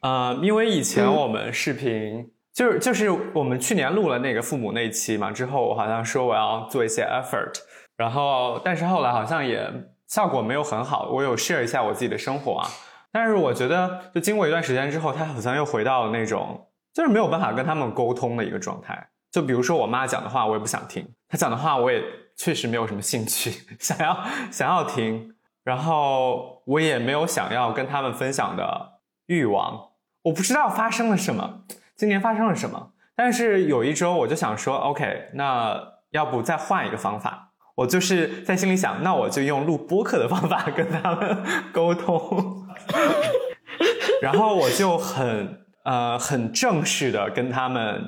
[0.00, 7.54] 呃，因为以前我们视频就是就是我们去年录了那个父母那期嘛，之后我好像说我要做一些 effort。
[7.96, 9.70] 然后，但是后来好像也
[10.06, 11.08] 效果没有很好。
[11.10, 12.68] 我有 share 一下我自己的生活啊，
[13.10, 19.08] 但是我觉得，就经过一段时间之后，他好像又回到了那种就是没有办法跟他们沟通的一个状态。
[19.30, 22.02] 就比如说我妈讲的话，我也不想听；她讲的话，我也
[22.36, 23.50] 确实没有什么兴趣
[23.80, 25.34] 想要想要听。
[25.64, 29.90] 然后我也没有想要跟他们分享的欲望。
[30.22, 31.64] 我不知道发生了什么，
[31.96, 32.92] 今年发生了什么。
[33.16, 35.76] 但是有一周，我就想说，OK，那
[36.10, 37.45] 要不再换一个方法。
[37.76, 41.38] 我就是在心里想，那我就用录播客的方法跟他们
[41.72, 42.66] 沟通，
[44.22, 48.02] 然后我就很呃很正式的跟他们，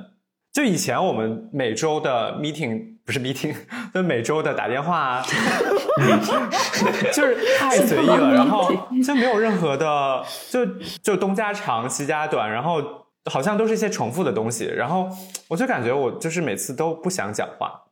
[0.53, 3.55] 就以前我们每周的 meeting 不是 meeting，
[3.93, 5.23] 就每周的打电话，
[7.12, 8.73] 就是太随意了，然后
[9.05, 10.65] 就没有任何的，就
[11.03, 12.82] 就东家长西家短，然后
[13.31, 15.07] 好像都是一些重复的东西，然后
[15.47, 17.82] 我就感觉我就是每次都不想讲话。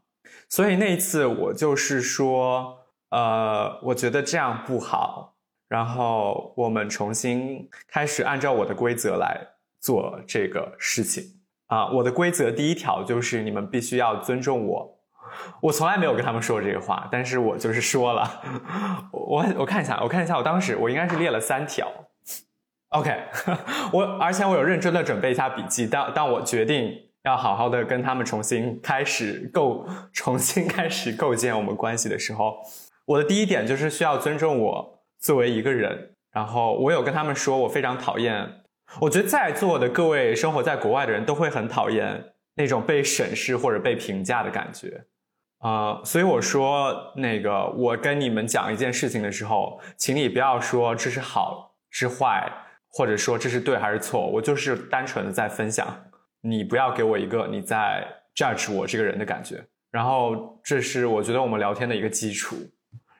[0.48, 2.78] 所以那一次我就是说，
[3.10, 5.34] 呃，我觉得这样不好，
[5.68, 9.44] 然后我们重新开始按照我的规则来
[9.80, 11.24] 做这个事情
[11.66, 11.88] 啊。
[11.88, 14.98] 我的规则第一条就是你们必须要尊重我。
[15.60, 18.40] 我从来没有跟他们说这个话，但是我就是说了。
[19.10, 21.92] 我我看一下，我看一下，我当时我应该是列了三条。
[22.90, 23.10] OK，
[23.92, 25.88] 我而且我有认真的准备一下笔记。
[25.88, 27.05] 但但我决定。
[27.26, 32.56] 要好好的跟他们重新开始构，重新开始构建我们关系的时候，
[33.04, 36.12] 我的第一点就是需要尊重我作为一个人。
[36.32, 38.46] 然后我有跟他们说，我非常讨厌，
[39.00, 42.22] 我觉得在座的各位生活在国外的人都会很讨厌
[42.54, 45.02] 那种被审视或者被评价的感觉，
[45.58, 52.52] 啊，所以我说那个我跟你们讲一件事情的时候，请你不要说这是好是坏，
[52.90, 55.86] 或者说这是对还是错，我就是单纯的在分享。
[56.40, 62.56] 你不要给我一个你在 judge 我这个人的感觉，然后这是我觉得我们聊天的一个基础。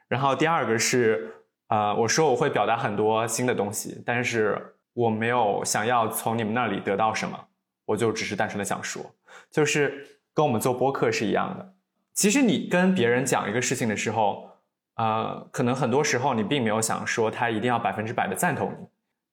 [0.09, 1.33] 然后第二个是，
[1.69, 4.57] 呃，我说我会表达很多新的东西，但是
[4.93, 7.39] 我没有想要从你们那里得到什么，
[7.85, 9.05] 我就只是单纯的想说，
[9.51, 11.75] 就是跟我们做播客是一样的。
[12.15, 14.49] 其实你跟别人讲一个事情的时候，
[14.95, 18.87] 呃，可能很多时候你并没有想说他一定要百分之百的赞同你。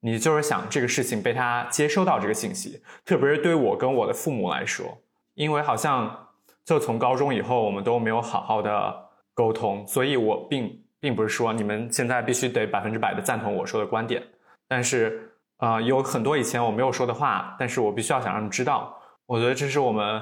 [0.06, 4.98] 你就是想这个事情被他接收到这个信息，特别是对我跟我的父母来说，
[5.34, 6.28] 因为好像
[6.66, 8.94] 就从高中以后我们都没有好好的
[9.34, 14.22] 沟通，所以我并并不是说你们现在必须得百分之百的赞同我说的观点，
[14.68, 20.22] 但是啊有很多以前我没有说的话，但是我必须要想让你知道，我觉得这是我们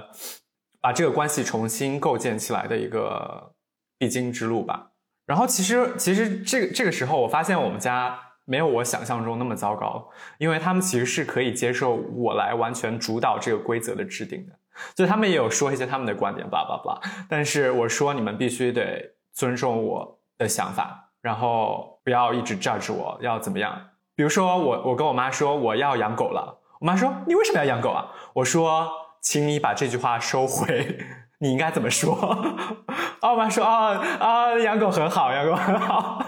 [0.80, 3.52] 把这个关系重新构建起来的一个
[3.98, 4.92] 必经之路吧。
[5.26, 8.28] 然后其实其实这个这个时候我发现我们家。
[8.52, 14.54] 没有我想象中那么糟糕，因为他们其实是可以接受我来完全主导这个规则的制定的，
[14.94, 17.00] 就他们也有说一些他们的观点，叭叭叭。
[17.30, 23.74] 但是我说你们必须得尊重我的想法，然后不要一直 judge 我要怎么样。
[24.16, 28.12] 比如说我我跟我妈说我要养狗了，我妈说你为什么要养狗啊？
[28.34, 28.92] 我说
[29.22, 31.00] 请你把这句话收回，
[31.42, 32.14] 你应该怎么说？
[33.22, 36.24] 我妈说啊啊养狗很好，养狗很好。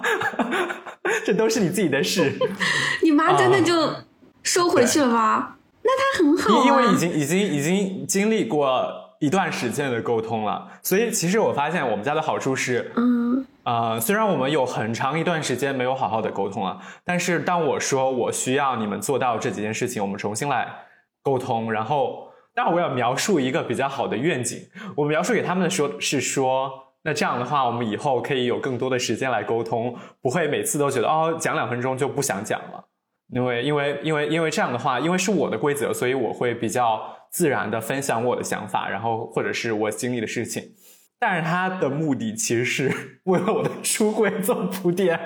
[1.25, 2.33] 这都是你自己的事，
[3.03, 3.93] 你妈真的就
[4.41, 5.55] 收回去了吗？
[5.83, 8.85] 那她很好啊，因为已经已经已经经历过
[9.19, 10.67] 一段时间的沟通了。
[10.81, 20.67] 所以其实我发现我们家的好处是，嗯呃，虽然我们有很长一段时间没有好好的沟通了，但是当我说我需要你们做到这几件事情，我们重新来
[21.21, 24.59] 沟通，然后，但我要描述一个比较好的愿景。
[24.95, 26.71] 我描述给他们的说是说，
[27.03, 32.85] 那这样的话，我们以后可以有更多的时间来沟通，不会每次都觉得哦，讲两分钟就不想讲了。
[33.33, 37.01] 因为，因为，因为，因为这样的话，因为是我的规则，所以我会比较
[37.31, 40.63] 自然的分享我的想法，然后或者是我经历的事情。
[41.19, 42.91] 但是他的目的其实是
[43.25, 45.19] 为了我的出柜做铺垫，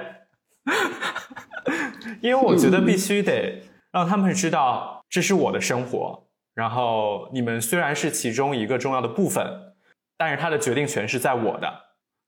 [2.22, 6.27] 因为我觉得必须得让他们知道这是我的生活，
[6.58, 9.46] 然后你们虽然是其中一个重要的部分，
[10.18, 11.72] 但是他的决定权是在我的，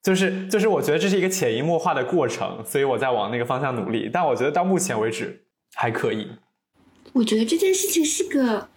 [0.03, 5.43] 就是就是我觉得这是一个潜移默化的过程，所以我在往那个方向努力，但我觉得到目前为止
[5.73, 6.27] 还可以。
[7.13, 8.69] 我觉得这件事情是个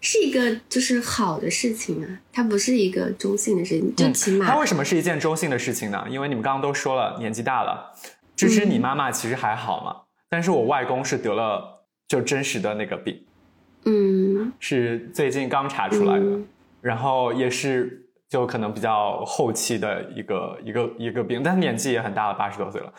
[0.00, 6.06] 是一个就是好的事情啊，它不是一个中性的事情，就起码、它为什么是一件中性的事情呢？
[6.08, 7.92] 因为你们刚刚都说了，年纪大了，
[8.34, 9.96] 支持你妈妈其实还好嘛，
[10.30, 13.22] 但是我外公是得了就真实的那个病，
[13.84, 14.52] 嗯。
[14.58, 16.46] 是最近刚查出来的，嗯。
[16.80, 22.92] 然后也是就可能比较后期的一个一个一个病，但年纪也很大了，八十多岁了，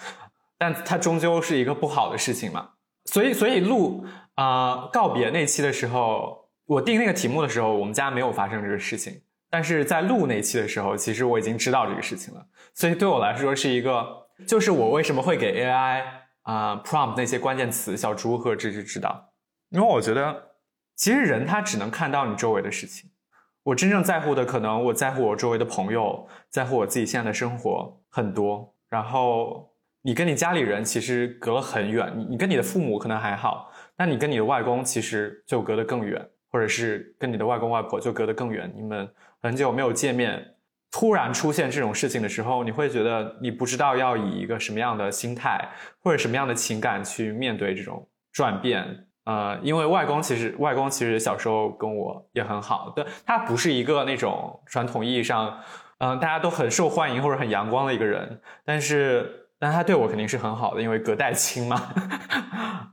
[0.58, 2.70] 但它终究是一个不好的事情嘛。
[3.06, 4.04] 所以，所以录
[4.34, 9.22] 啊、呃告别那期的时候，我定那个题目的时候，我们家没有发生这个事情，
[9.52, 12.44] 但是在录那期的时候，其实我已经知道这个事情了，
[12.74, 14.04] 所以对我来说是一个，
[14.48, 16.02] 就是我为什么会给 AI
[16.42, 19.32] 啊、prompt 那些关键词，小猪和芝芝知道，
[19.70, 20.36] 因为我觉得
[20.96, 23.10] 其实人他只能看到你周围的事情。
[23.64, 28.76] 我真正在乎的，可能我在乎我周围的朋友，在乎我自己现在的生活很多。
[28.90, 29.74] 然后
[30.04, 38.72] 你跟你家里人其实隔了很远，你你跟你的父母可能还好，但你跟你的外公其实就隔得更远，或者是跟你的外公外婆就隔得更远。
[38.76, 39.10] 你们
[39.42, 40.56] 很久没有见面，
[40.92, 45.60] 突然出现这种事情的时候，你会觉得你不知道要以一个什么样的心态
[46.04, 49.05] 或者什么样的情感去面对这种转变。
[49.26, 55.60] 呃，因为外公其实外公其实小时候跟我也很好，对他不是一个那种传统意义上，
[55.98, 61.82] 嗯、大家都很受欢迎或者很阳光的一个人，但是但他对我肯定是很好的，因为隔代亲嘛，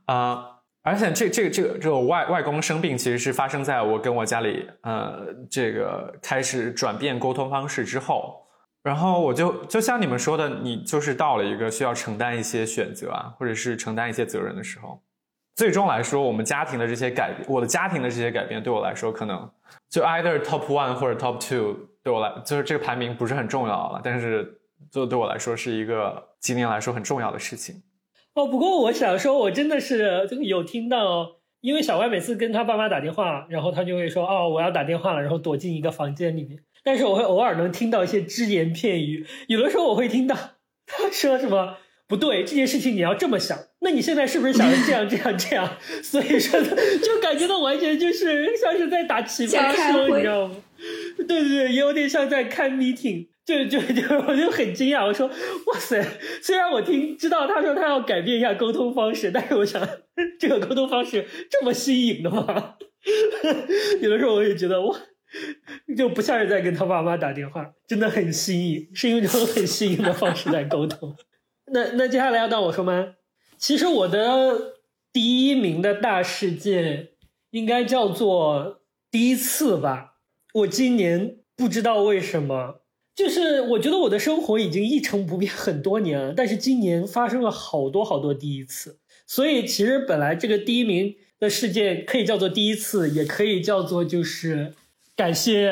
[0.06, 0.46] 啊、
[0.82, 8.46] 而且这这个这个这个外外公生病，其实是发生在我跟我家里呃这个开始转变沟通方式之后，
[8.82, 15.02] 然后我就就像你们说的，你就是到了一个需要承担一些选择啊，或者是承担一些责任的时候。
[15.54, 19.50] 最终来说，我们家庭的这些改变，我的家庭的这些改变，对我来说可能
[19.90, 24.60] 就 either top one 或者 top two，对我来就是这个排名不是很重要了，但是
[24.90, 27.82] 就对我来说是一个今年来说很重要的事情。
[28.34, 36.60] 哦，不过我想说，我真的是有听到，因为小歪每次跟他爸妈打电话，然后他就会说：“哦，我要打电话了。”然后躲进一个房间里面。
[36.82, 40.34] 但是我会偶尔能听到一些只言片语，有的时候我会听到
[40.86, 41.76] 他说什么
[42.08, 45.76] 不对，这件事情你要这么想，那你现在是不是想着这样这样这样？
[46.02, 50.56] 所以说，就感觉到完全就是像是在打奇葩说，你知道吗？
[51.18, 53.28] 对对对，也有点像在看 meeting。
[53.44, 56.00] 就就就 我就很惊讶，我说哇塞！
[56.40, 59.84] 虽然我听知道他说他要改变一下沟通方式，但是我想
[60.38, 62.76] 这个沟通方式这么新颖的吗？
[64.00, 64.96] 有的时候我也觉得哇，
[65.98, 71.16] 就不像是在跟他爸妈打电话，真的很新颖，是用一种很新颖的方式在沟通。
[71.72, 73.14] 那那接下来要到我说吗？
[73.62, 74.74] 其实我的
[75.12, 77.10] 第一名的大事件
[77.52, 80.16] 应该叫做第一次吧。
[80.52, 82.80] 我今年不知道为什么。
[83.14, 88.98] 就是我觉得我的生活已经一成不变很多年了，但是今年发生了好多好多第一次，
[89.28, 94.72] 所以其实本来这个第一名的事件可以叫做第一次，也可以叫做就是
[95.14, 95.70] 感谢，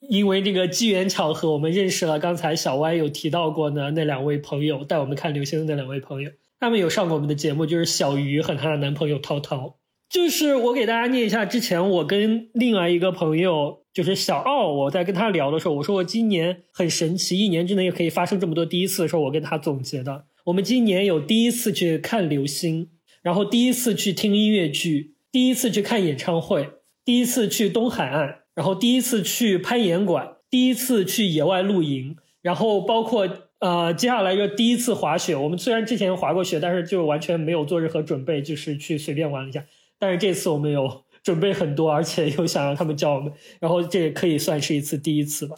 [0.00, 6.30] 因为这个机缘巧合，我们认识了刚才小歪有提到过的那两位朋友，带我们看流星的那两位朋友，
[6.62, 9.78] 他们有上过我们的节目，就是小鱼和她的男朋友涛涛。
[10.08, 22.90] 就是我给大家念一下，之前我跟另外一个朋友，就是小奥，我在跟他聊的时候，我说我今年很神奇，一年之内可以发生这么多第一次的时候，我跟他总结的，我们今年有第一次去看流星，
[23.22, 26.70] 然后第一次去听音乐剧，第一次去看演唱会，
[27.04, 33.26] 第一次去东海岸，然后第一次去攀岩馆，第一次去野外露营，然后包括
[33.62, 35.36] 呃接下来就第一次滑雪。
[35.36, 39.64] 我们虽然之前滑过雪，但是就完全没有做任何准备，就是去随便玩了一下。
[40.00, 45.54] 但是这次我们有准备很多，而且又想让他们教我们，然后这也可以算是一次第一次吧。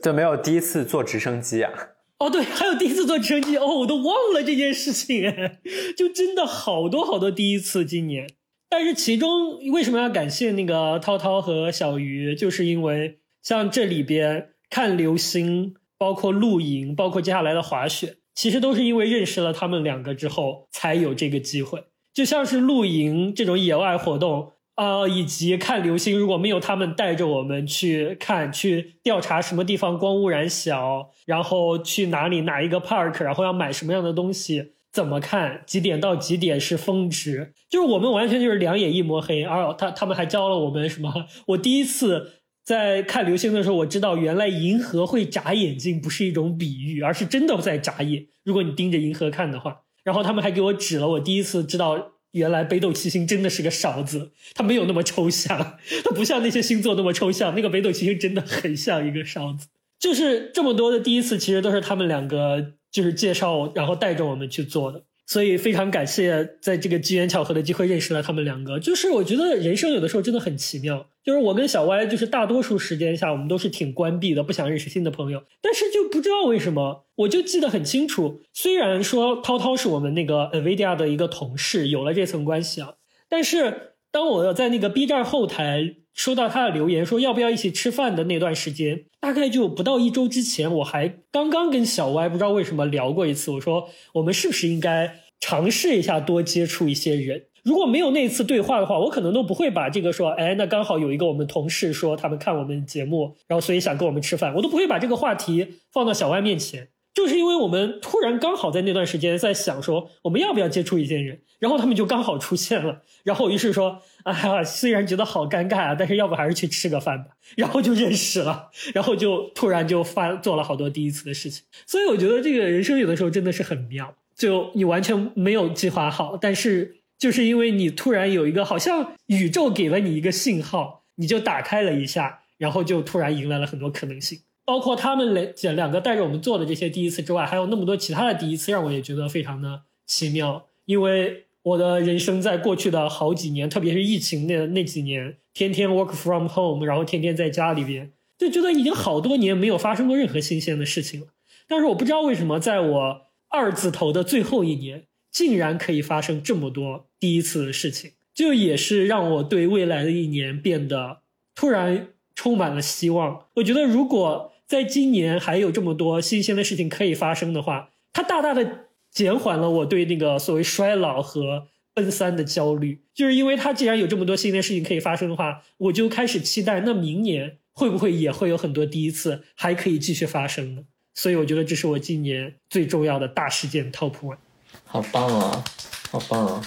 [0.00, 1.72] 对没有第一次坐直升机啊？
[2.20, 5.58] 哦，对，还有第一次坐直升机，哦，我都忘了这件事情，哎，
[5.98, 8.28] 就真的好多好多第一次今年。
[8.68, 21.84] 但是其中为什么要感谢那个涛涛和小鱼，就是因为像这里边看流星，包括露营，包括接下来的滑雪，其实都是因为认识了他们两个之后才有这个机会。
[22.14, 24.52] 就像是露营这种野外活动。
[24.78, 39.42] 呃，以及看流星，如果没有他们带着我们去看、去调查什么地方光污染小，然后去哪里哪一个 park，然后要买什么样的东西，怎么看，几点到几点是峰值，就是我们完全就是两眼一抹黑。
[39.42, 41.26] 而他他们还教了我们什么？
[41.48, 42.37] 我第一次
[42.68, 48.26] 在看流星的时候，我知道原来银河会眨眼睛不是一种比喻，而是真的在眨眼。
[48.44, 52.12] 如果你盯着银河看的话，然后他们还给我指了，我第一次知道。
[52.32, 57.54] 原来北斗七星真的是个勺子，它没有那么抽象，它不像那些星座那么抽象。
[57.54, 59.68] 那个北斗七星真的很像一个勺子，
[59.98, 65.04] 就是这么多的第一次，其实都是他们两个就是介绍，然后带着我们去做的。
[65.28, 68.80] 所以非常感谢，在这个机缘巧合的机会认识了他们两个。
[68.80, 71.06] 就是我觉得人生有的时候真的很奇妙。
[71.22, 75.42] 就是我跟小歪，就是大多数时间下我们都是挺关闭的，不想认识新的朋友。
[75.60, 78.40] 但是就不知道为什么，我就记得很清楚。
[78.54, 82.94] 虽然说涛涛是我们那个 Nvidia 的一个同事，有了这层关系啊，
[83.28, 85.96] 但是当我在那个 B 站后台。
[86.18, 93.52] 收到他的留言说要不要一起吃饭的那段时间，大概就不到一周之前，我还刚刚跟小歪不知道为什么聊过一次。
[93.52, 97.44] 我说我们是不是应该尝试一下多接触一些人？
[97.62, 106.88] 如果没有那次对话的话，我可能都不会把这个说，哎，那刚好有一个我们同事说他们看我们节目，然后所以想跟我们吃饭，我都不会把这个话题放到小歪面前。
[107.14, 134.40] 就是因为我们突然刚好在那段时间在想说我们要不要接触一些人，然后他们就刚好出现了，然后于是说，哎呀，虽然觉得好尴尬啊，但是要不还是去吃个饭吧，然后就认识了，然后就突然就发做了好多第一次的事情，所以我觉得这个人生有的时候真的是很妙，就你完全没有计划好，但是就是因为你突然有一个好像宇宙给了你一个信号，你就打开了一下，然后就突然迎来了很多可能性。
[134.64, 140.66] 包括他们两两个带着我们做的这些第一次之外，还有那么多其他的第一次，让我也觉得非常的奇妙。
[140.84, 151.28] 因为我的人生在过去的好几年，特别是疫情那那几年，天天 work from home，然后天天在家里边，就觉得已经好多年没有发生过任何新鲜的事情了。
[151.66, 161.18] 但是我不知道为什么，在我二字头的最后一年，竟然可以发生这么多第一次的事情，就也是让我对未来的一年变得
[161.54, 163.46] 突然充满了希望。
[163.56, 168.86] 我觉得如果在今年还有这么多新鲜的事情可以发生的话，它大大的
[169.18, 173.02] 减缓了我对那个所谓衰老和奔三的焦虑。
[173.12, 180.82] 就是因为它既然有这么多新的事情可以发生的话，我就开始期待，那明年会不会也会有很多第一次还可以继续发生呢？
[181.14, 184.36] 所以我觉得这是我今年最重要的大事件 top one。
[184.84, 185.64] 好棒啊，
[186.12, 186.62] 好棒啊！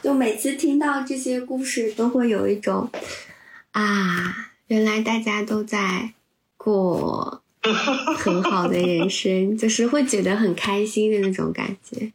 [0.00, 2.88] 就每次听到这些故事，都会有一种
[3.72, 6.12] 啊，原来大家都在
[6.56, 7.42] 过。
[8.16, 12.12] 很好的人生，就是会觉得很开心的那种感觉。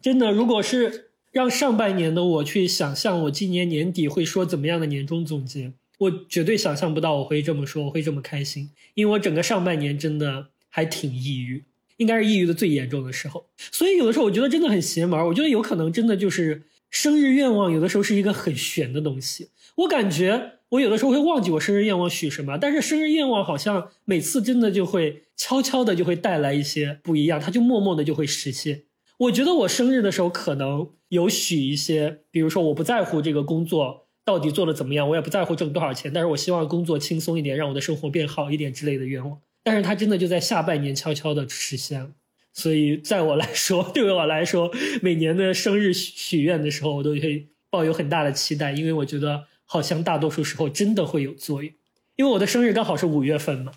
[0.00, 8.70] 真的，如果是让上半年的我去想象我今年年底会说怎么样的年终总结，我绝对想象不到我会这么说，我会这么开心。
[8.94, 11.64] 因为我整个上半年真的还挺抑郁，
[11.96, 13.46] 应该是抑郁的最严重的时候。
[13.56, 15.18] 所以有的时候我觉得真的很邪门。
[15.26, 19.48] 我觉得有可能真的就是生日愿望，有的时候是一个很玄的东西。
[19.76, 20.57] 我感觉。
[20.70, 28.82] 我有的时候会忘记我生日愿望许什么，但是生日愿望好像每次真的就会悄悄的就会带来一些不一样，它就默默的就会实现。
[29.16, 39.40] 我觉得我生日的时候可能有许一些，比如说我不在乎这个工作到底做的怎么样，我也不在乎挣多少钱，但是我希望工作轻松一点，让我的生活变好一点之类的愿望。
[39.64, 42.10] 但是它真的就在下半年悄悄的实现了。
[42.52, 44.70] 所以在我来说，对于我来说，
[45.00, 49.44] 每年的生日许愿的时候，我都会抱有很大的期待，因为我觉得。
[49.70, 51.70] 好像大多数时候真的会有作用，
[52.16, 53.72] 因为我的生日刚好是五月份嘛。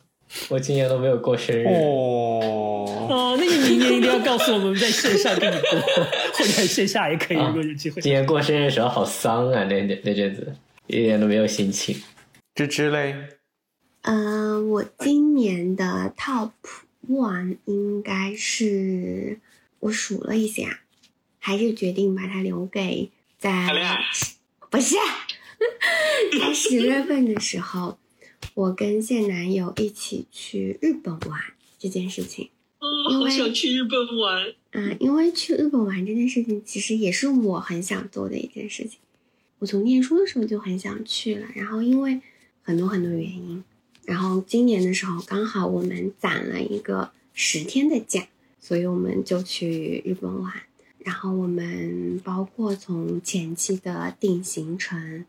[0.48, 2.86] 我今年都没有过生日哦。
[3.10, 5.80] 哦，那你明年一定要告诉我们，在线上跟你过，
[6.32, 8.02] 或者线下也可以，如果有机会。
[8.02, 10.56] 今年过生日的时候好丧啊，那那那阵子
[10.88, 12.02] 一点都没有心情。
[12.56, 13.14] 芝芝嘞？
[14.04, 16.52] 嗯，我今年的 top
[17.10, 19.38] one 应该是
[19.82, 20.80] 我数了一下，
[21.40, 23.68] 还是决定把它留给在
[24.70, 24.96] 不是。
[26.40, 27.98] 在十月份的时候，
[28.54, 31.40] 我跟现男友一起去日本玩
[31.78, 32.50] 这件事情。
[32.80, 32.88] 哦，
[33.20, 34.54] 好想去日本玩。
[34.72, 39.00] 嗯，因为去日本玩这件事情，其实也是我很想做的一件事情。
[39.60, 42.20] 我从念书的时候就很想去了，然后因为
[42.64, 43.64] 很多很多原因，
[44.06, 48.28] 然后今年的时候刚好我们攒了一个十天的假，
[48.60, 50.52] 所以我们就去日本玩。
[51.00, 55.26] 然后我们包括从前期的定行程。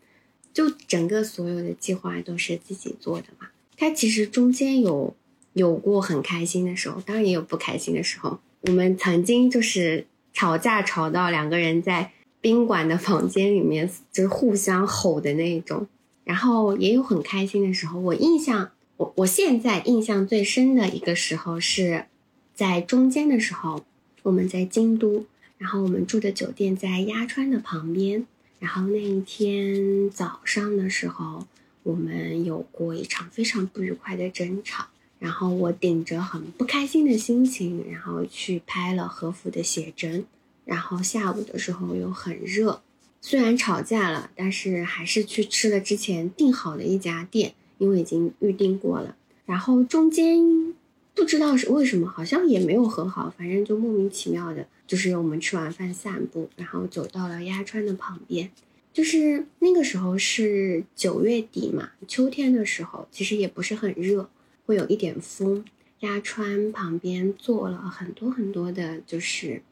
[0.52, 5.14] 就整个所有的计划都是自己做的嘛，它其实中间有
[5.54, 8.38] 有过很开心的时候，当然也有不开心的时候。
[8.62, 15.88] 我们曾经就是吵架吵到两个人在宾馆的房间里面就是互相吼的那一种，
[16.24, 17.98] 然后也有很开心的时候。
[17.98, 22.06] 我印象，我我现在印象最深的一个时候是
[22.54, 23.84] 在中间的时候，
[24.22, 25.24] 我们在京都，
[25.58, 28.26] 然后我们住的酒店在鸭川的旁边，
[28.62, 31.48] 然后那一天早上的时候，
[31.82, 34.86] 我们有过一场非常不愉快的争吵。
[35.18, 40.24] 然后我顶着很不开心的心情，然后去拍了和服的写真。
[40.64, 42.82] 然后下午的时候又很热，
[43.20, 49.16] 虽然吵架了，但是还是去吃了之前订好的一家店，因为已经预定过了。
[49.44, 50.72] 然后中间
[51.16, 58.50] 不知道是为什么，好像也没有和好，反正就莫名其妙的，就是我们吃完饭散步，然后走到了鸭川的旁边。
[58.92, 64.28] 就是那个时候是九月底嘛，秋天的时候，其实也不是很热。
[64.66, 65.64] 会有一点风，
[66.00, 69.62] 鸭川旁边坐了很多很多的，就是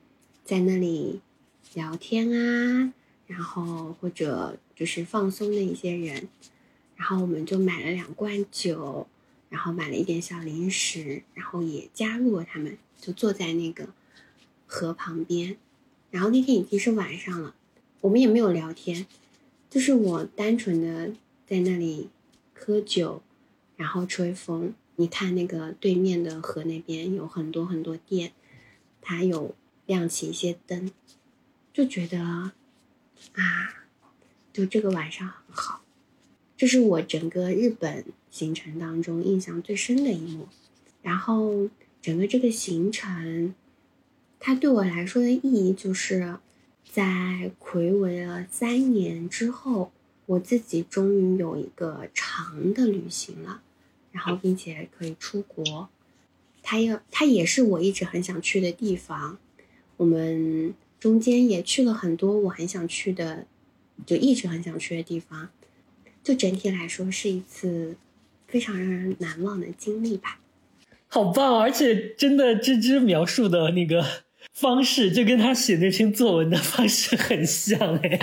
[0.42, 1.20] 在那里
[1.74, 2.94] 聊天啊，
[3.26, 6.28] 然后或者就是放松的一些人，
[6.97, 9.06] 然后我们就买了两罐酒，
[9.51, 13.86] 然后买了一点小零食，然后也加入了他们，就坐在那个
[14.70, 15.56] 河旁边，
[16.12, 17.56] 然后那天已经是晚上了，
[18.02, 19.05] 我们也没有聊天，
[19.68, 21.12] 就是我单纯的
[21.44, 22.09] 在那里
[22.55, 23.22] 喝酒。
[23.76, 28.32] 然后吹风，你看那个对面的河那边有很多很多店，
[29.01, 29.55] 它有
[29.86, 30.92] 亮起一些灯，
[31.72, 32.52] 就觉得啊，
[34.52, 35.80] 就这个晚上很好，
[36.59, 40.47] 这是我整个日本行程当中印象最深的一幕。
[41.01, 41.70] 然后
[42.02, 43.55] 整个这个行程，
[44.40, 46.38] 它对我来说的意义就是，
[46.90, 49.92] 在魁违了三年之后，
[50.26, 53.60] 我自己终于有一个长的旅行了。
[54.12, 55.88] 然后，并且可以出国，
[56.64, 59.38] 它要它也是我一直很想去的地方。
[59.98, 63.46] 我们中间也去了很多我很想去的，
[64.04, 65.50] 就一直很想去的地方。
[66.24, 67.94] 就整体来说，是一次
[68.48, 70.40] 非常让人难忘的经历吧。
[71.06, 74.04] 好棒，而且真的芝芝描述的那个
[74.52, 78.18] 方式，就跟他写那篇作文的方式很像哎，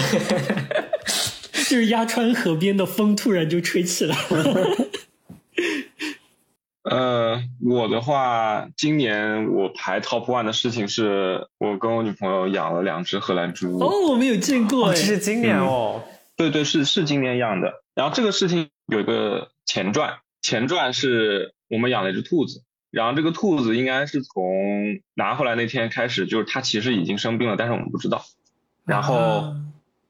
[1.54, 4.78] 就是鸭川河边的风突然就吹起来了。
[6.90, 13.78] 呃，我的话，今年我排 top one 的事情是我跟我女朋友养了两只荷兰猪。
[13.80, 16.02] 哦，我没有见过，这是今年哦。
[16.38, 17.84] 对对，是是今年养的。
[17.94, 22.64] 然后这个事情有一个前传，前传是我们养了一只兔子，
[22.98, 24.44] 然后这个兔子应该是从
[25.14, 28.24] 拿回来那天开始，就是它其实已经生病了，但是我们不知道。
[28.86, 29.54] 然后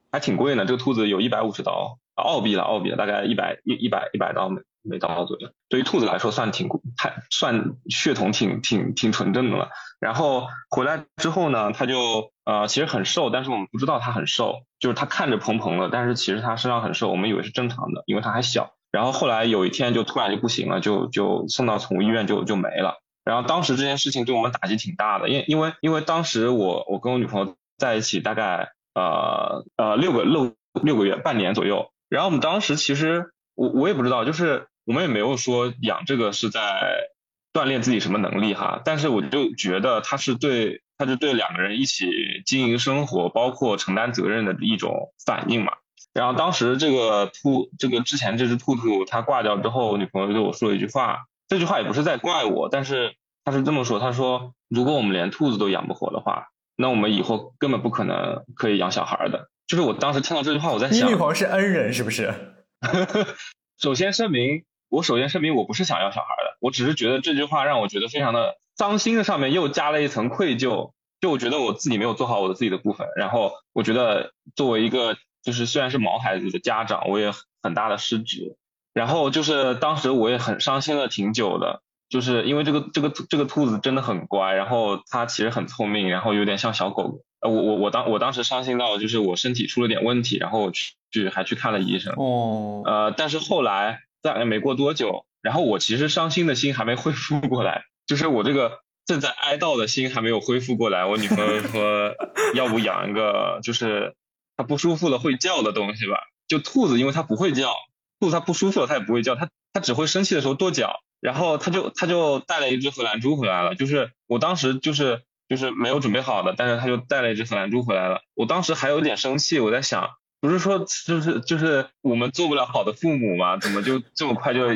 [0.10, 9.68] 还挺贵呢，这个兔子有一百五十刀澳币了，澳币了，大概一百一一百一百刀每每刀左右，对于兔子来说算挺太算血统挺挺挺纯正的了。
[10.00, 18.77] 然后回来之后呢，它就呃其实很瘦，但是我们不知道它很瘦，就是它看着蓬蓬的，但是其实它身上很瘦，我们以为是正常的，因为它还小。
[18.92, 23.02] 然后后来有一天就突然就不行了，就就送到宠物医院就就没了。
[23.24, 34.68] 然后当时这件事情对我们打击挺大的，因因为因为当时我我跟我女朋友在一起大概呃呃六个六六个月半年左右，然后我们当时其实我我也不知道就是。
[34.88, 37.10] 我们也没有说养这个是在
[37.52, 42.10] 锻炼自己什么能力哈，但是我就觉得它是对，它是对两个人一起
[42.46, 45.74] 经营生活，包括承担责任的一种反应嘛。
[46.18, 53.14] 然后当时这个兔，这个之前这只兔兔它挂掉之后，女朋友对我说了一句话，这句话也不是在怪我，但是
[53.46, 59.50] 他是这么说，他说如果我们连兔子都养不活的话，那我们以后根本不可能可以养小孩的。
[59.68, 62.34] 就是我当时听到这句话，我在想，你女朋友是恩人是不是？
[63.80, 64.64] 首先声明。
[64.90, 77.32] 我首先声明，我不是想要小孩的，我只是觉得这句话让我觉得非常的伤心的，上面又加了一层愧疚，就我觉得我自己没有做好我的自己的部分，然后我觉得作为一个就是虽然是毛孩子的家长，我也
[77.62, 78.56] 很大的失职，
[78.94, 94.02] 然后就是当时我也很伤心了挺久的，就是因为这个这个这个兔子真的很乖，然后它其实很聪明，然后有点像小狗，呃我我我当我当时伤心到就是我身体出了点问题，然后去去还去看了医生，哦，呃但是后来。
[94.24, 101.06] 在没过多久，然后我其实伤心的心还没恢复过来，就是我这个正在哀悼的心还没有恢复过来。
[101.06, 102.14] 我女朋友说，
[102.54, 104.16] 要不养一个就是
[104.58, 106.18] 它不舒服了会叫的东西吧？
[106.48, 107.74] 就兔子，因为它不会叫，
[108.20, 111.00] 兔子它不舒服了它也不会叫，它它只会生气的时候跺脚。
[111.20, 118.22] 然后他就他就带了一只荷兰猪回来了，就是我当时就是就是没有准备好的，但是他就带了一只荷兰猪回来了。
[118.36, 120.12] 我当时还有点生气，我在想。
[120.40, 123.58] 不是说就是就是我们做不了好的父母吗？
[123.58, 124.70] 怎么就这么快就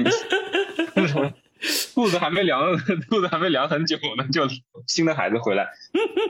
[1.93, 2.75] 肚子还没凉，
[3.07, 4.47] 肚子还没凉很久呢，就
[4.87, 5.69] 新的孩子回来，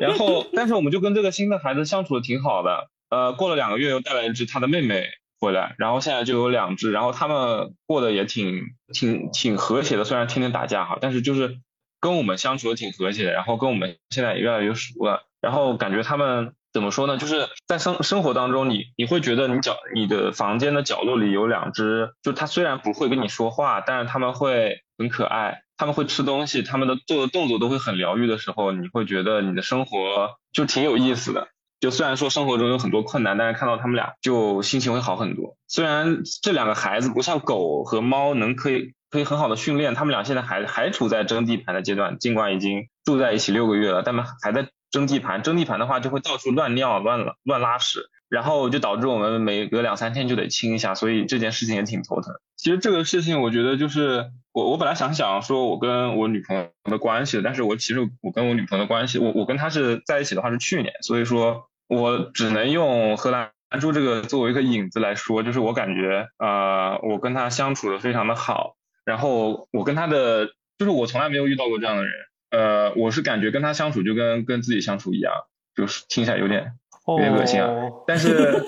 [0.02, 5.06] 然后但是我们就跟这个新的孩子相处的挺好的，呃，过了两个月又带来一只他的妹妹
[5.40, 8.62] 回来，然后现在就有两只，然后他们过得也挺
[8.92, 11.60] 挺挺和谐的，虽然天天打架哈，但是就是
[12.00, 16.56] 跟我们相处的挺和谐的，然后跟我们现在也越来越熟了，然后感觉他们。
[16.74, 17.18] 怎么说呢？
[17.18, 31.50] 就是在生生活当中，你你会觉得你角你的房间的角落里有两只，就它虽然不会跟你说话，但是他们会很可爱，他们会吃东西，他们的做的动作都会很疗愈的时候，你会觉得你的生活就挺有意思的。
[31.82, 35.58] 就虽然说生活中有很多困难，但是看到他们俩就心情会好很多。
[35.68, 44.70] 虽然这两个孩子不像狗和猫能可以可以很好的训练，他们俩现在还还处在争地盘的阶段，尽管已经住在一起六个月了，他们还在。
[44.92, 52.34] 争地盘，争地盘的话就会到处乱尿、乱乱拉屎，然后就导致我们每隔两三天就得清一下，所以这件事情也挺头疼。
[52.58, 63.52] 其实这个事情，我觉得就是我我本来想想说我跟我女朋友的关系，但是我其实我跟我女朋友的关系，我我跟她是在一起的话是去年，所以说我只能用荷兰
[63.82, 70.46] 猪这个作为一个引子来说，就是我感觉呃我跟他相处的非常的好，然后我跟他的
[70.78, 72.14] 就是我从来没有遇到过这样的人。
[72.52, 75.34] 呃，我是感觉跟他相处就跟跟自己相处一样，
[75.76, 76.74] 就是听起来有点
[77.08, 77.70] 有点恶心啊。
[78.08, 78.62] 但是，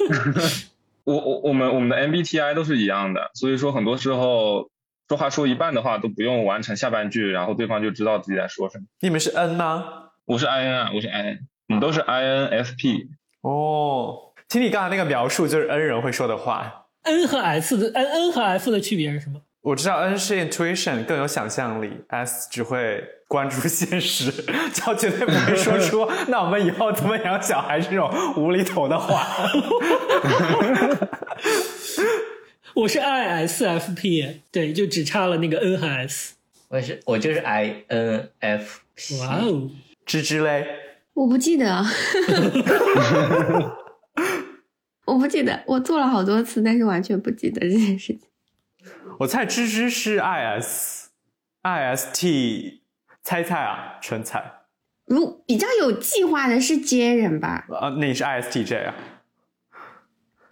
[1.06, 4.70] 我我我们我们的 MBTI 都是一样的，所以说很多时候
[5.08, 8.86] 说话说一半的话都不用完成下半句，然后对方就知道自己在说什么。
[9.02, 10.12] 你们是 N 吗？
[10.26, 11.08] 我是 IN 啊，我是
[11.80, 13.08] 都是 INFP。
[13.42, 16.86] 哦，听你刚才那个描述，就是 N 人会说的话。
[17.04, 19.42] N 和 S 的 N N 和 F 的区别是什么？
[19.62, 24.32] 我知道 N 是 intuition 更有想象力，S 只会关注现实，
[24.74, 29.26] 就绝对不会说出 “那我们以后怎么养小孩”这种无厘头的话。
[32.74, 36.34] 我是 ISFP，对，就只差了那个 N 和 S。
[36.70, 39.20] 我是我就是 INFP。
[39.22, 39.70] 哇哦，
[40.06, 40.66] 芝芝嘞？
[41.14, 41.84] 我不记得，
[45.06, 48.22] 我不记得，我做了好多次，但是完全不记得这件事情。
[49.20, 51.10] 我猜芝芝是 I S
[51.62, 52.84] I S T，
[53.22, 54.44] 猜猜啊，纯猜。
[55.06, 57.66] 如比较有计划的是 J 人吧？
[57.80, 58.96] 啊，那你是 I S T J 啊？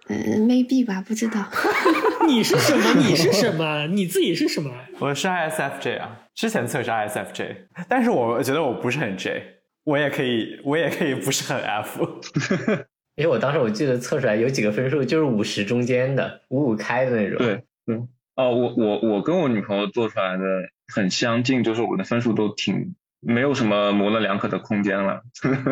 [0.07, 1.49] 嗯，maybe 吧，不知道。
[2.27, 2.93] 你是什么？
[2.99, 3.87] 你是什么？
[3.87, 4.71] 你自己是什么？
[4.99, 12.21] 我是 I S F J 啊，之前测是 I S F J，但是我觉得我不是很 J，我也可以，我也可以不是很 F。
[13.15, 17.37] 因为我当时我记得测出来有几个分数就是五十中间的，五五开的那种。
[17.37, 18.07] 对，嗯。
[18.35, 20.43] 哦，我我我跟我女朋友做出来的
[20.87, 22.95] 很相近，就是我们的分数都挺。
[23.21, 25.21] 没有什么模棱两可的空间了，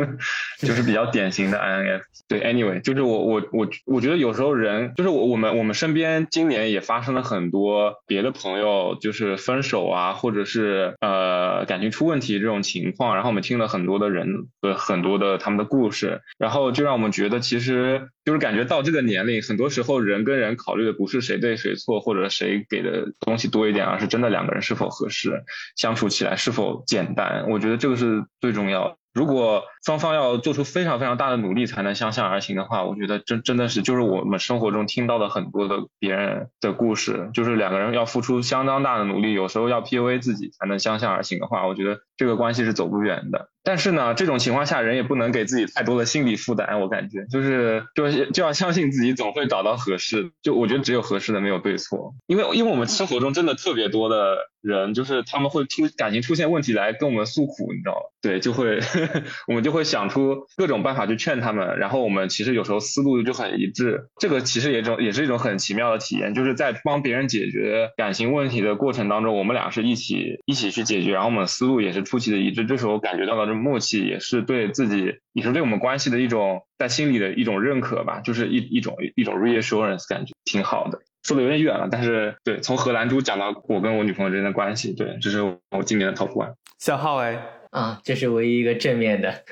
[0.59, 2.01] 就是比较典型的 INF。
[2.27, 14.27] 对，anyway，就是我我我我觉得有时候人就是我我们我们身边今年也发生了很多别的朋友就是分手啊，或者是呃感情出问题这种情况，然后我们听了很多的人
[14.61, 25.41] 和很多的他们的故事，然后就让我们觉得其实就是感觉到这个年龄，很多时候人跟人考虑的不是谁对谁错，或者谁给的东西多一点，而是真的两个人是否合适，
[25.75, 27.49] 相处起来是否简单。
[27.49, 28.97] 我觉得这个是最重要的。
[29.15, 43.49] 如果双方要做出非常非常大的努力才能相向而行的话，我觉得真真的是就是我们生活中听到的很多的别人的故事，就是两个人要付出相当大的努力，有时候要 PUA 自己才能相向而行的话，我觉得这个关系是走不远的。
[43.61, 50.31] 但是呢，这种情况下人也不能给自己太多的心理负担，我感觉就是就是就要相信自己总会找到合适。
[50.41, 52.15] 就我觉得只有合适的，没有对错。
[52.25, 57.99] 因为因为我们生活中真的特别多的人，就是他们会出感情出现问题来跟我们诉苦，你知道吗？
[58.21, 58.79] 对，就会
[59.47, 61.77] 我们就就会想出各种办法去劝他们。
[61.77, 72.65] 然后我们其实有时候思路就很一致，这个其实也种也是一种很奇妙的体验，就是在帮别人解决感情问题的过程当中，我们俩是一起一起去解决，然后我们思路也是出奇的一致。
[72.65, 73.49] 这时候感觉到了。
[73.59, 80.99] 默契也是对自己，也是对我们关系的一种在心里的一种认可吧，就是一一种一种 reassurance，感觉挺好的。
[81.23, 86.53] 说的有点远了，但是对，从荷兰猪讲到我跟我女朋友之间的关系，对，这是我今年的 top one。
[86.77, 89.43] 小浩哎，啊，这是唯一一个正面的。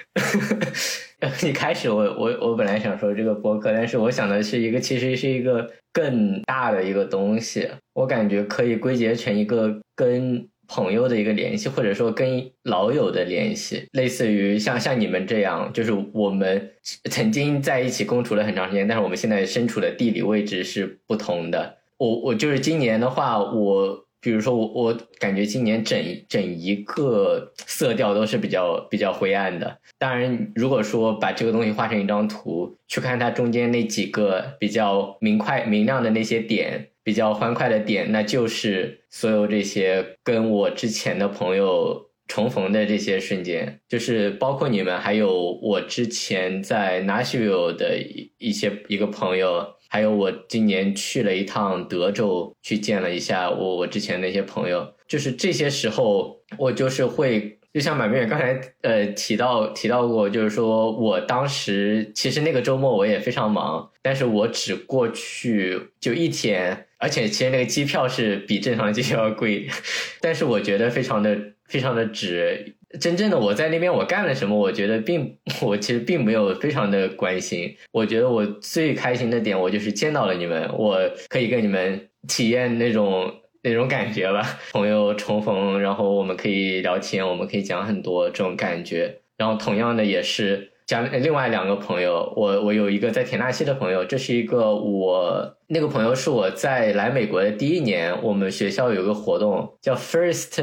[1.48, 10.48] 一开始我我我本来想说这个博客，但是我想的是一个其实是一个更大的一个东西，我感觉可以归结成一个跟。
[10.70, 16.74] 朋友的一个联系，或者说跟老友的联系，类似于像像你们这样，就是我们
[17.10, 21.78] 曾经在一起共处了很长时间，但是我们现在身处的地理位置是不同的。
[21.98, 25.98] 我我就是今年的话，我比如说我我感觉今年整
[26.28, 29.78] 整一个色调都是比较比较灰暗的。
[29.98, 36.90] 当然，如果说把这个东西画成一张图，去看它中间那几个比较明快明亮的那些点。
[37.08, 57.54] 比较欢快的点，那就是所有这些跟我之前的朋友重逢的这些瞬间，就是包括你们，还有我之前在 Nashville 的一一些一个朋友，还有我今年去了一趟德州，去见了一下我我之前那些朋友，就是这些时候，我就是会。
[57.74, 69.68] 就像满面刚才呃提到提到过，就是说我当时其实那个周末我也非常忙，但是我只过去就一天，而且其实那个机票是比正常机票要贵，
[70.22, 71.38] 但是我觉得非常的
[71.68, 72.77] 非常的值。
[73.00, 77.76] 真正的我在那边我干了什么，我觉得并 我其实并没有非常的关心。
[77.92, 81.00] 我觉得我最开心的点，我就是见到了你们，我
[81.30, 83.34] 可以跟你们体验那种。
[83.64, 84.42] 那种感觉吧，
[84.72, 89.14] 朋友重逢，然后我们可以聊天，我们可以讲很多这种感觉。
[89.36, 100.62] 然后同样的也是讲另外两个朋友，我我有一个在田纳西的朋友，这是一个我那个朋友是我在来美国的第一年，我们学校有个活动叫 First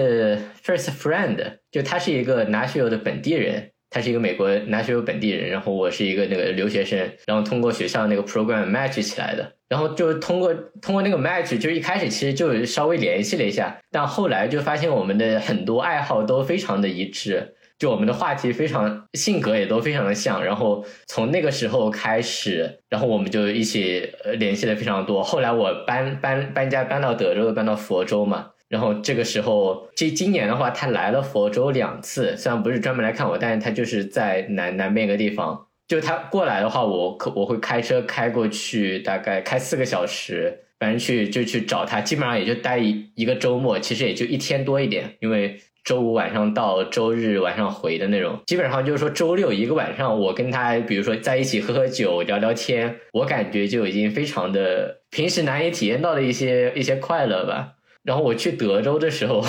[0.64, 3.70] First Friend，就他是一个纳什维尔的本地人。
[3.90, 10.52] 他是一个美国纳什维尔本地人，然后我是一个那个留学生，然后通过学校那个 program match 起来的，然后就通过
[10.82, 25.22] 通过那个 match，就一开始其实就稍微联系了一下，但后来就发现我们的很多爱好都非常的一致，就我们的话题非常，性格也都非常的像，然后从那个时候开始，然后我们就一起联系的非常多。
[25.22, 28.50] 后来我搬搬搬家搬到德州，搬到佛州嘛。
[28.68, 35.66] 然后这个时候，这今年的话，他来了佛州两次，虽然不是专门来看我，但是他就是在南南边一个地方。
[35.86, 57.74] 就他过来的话，我可我会开车开过去，大概开四个小时，反正去就去找他，基本上也就待一一个周末，其实也就一天多一点，因为周五晚上到周日晚上回的那种，基本上就是说周六一个晚上，我跟他比如说在一起喝喝酒聊聊天，我感觉就已经非常的平时难以体验到的一些一些快乐吧。
[58.02, 59.44] 然后我去德州的时候，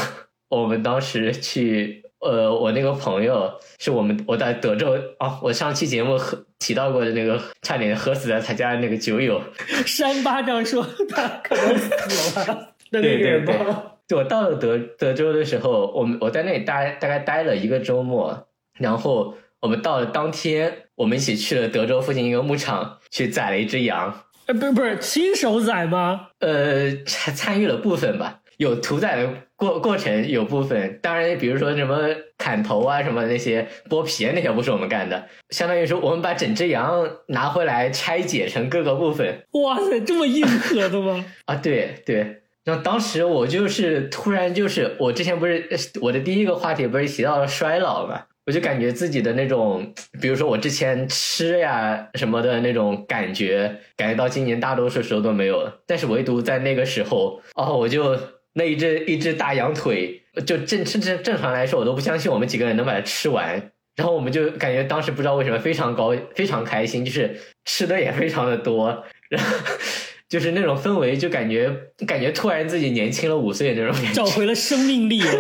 [0.49, 9.41] 我们当时去，呃，我那个朋友是我们我在德州啊，我上期节目喝提到过的那个差点喝死在他家的那个酒友，
[9.86, 13.84] 扇巴掌说他可能死了的那个人吗？
[14.14, 24.26] 我到了德德州的时候，我们我在那里待大概待了一个周末，然后我们到了当天，我们一起去了德州附近一个牧场去宰了一只羊。
[24.45, 26.27] 呃，不是不是亲手宰吗？
[26.40, 28.41] 呃，参参与了部分吧。
[28.57, 29.27] 有屠宰的
[29.57, 32.07] 过过程，有部分，当然，比如说什么
[32.38, 39.44] 砍头啊，什么那些剥皮那些不是我们干的，相当于说我们把整只羊拿回来拆解成各个部分。
[39.52, 41.26] 哇塞，这么硬核的吗？
[41.45, 42.44] 啊，对对。
[42.66, 45.70] 那当时我就是突然就是，我之前不是
[46.02, 58.18] 我的第一个话题不是提到了衰老嘛，我就感觉自己的那种，比如说我之前吃呀什么的那种感觉，感觉到今年大多数时候都没有了，但是唯独在那个时候，哦，我就。
[58.58, 63.72] 那一只一只大羊腿，就正正正正常来说，我都不相信我们几个人能把它吃完。
[63.98, 69.58] 然后我们就感觉当时不知道为什么非常高，非常开心，就是吃的也非常的多，然后
[70.36, 71.74] 就是那种氛围，就感觉
[72.06, 75.22] 感觉突然自己年轻了五岁那种感觉，找回了生命力。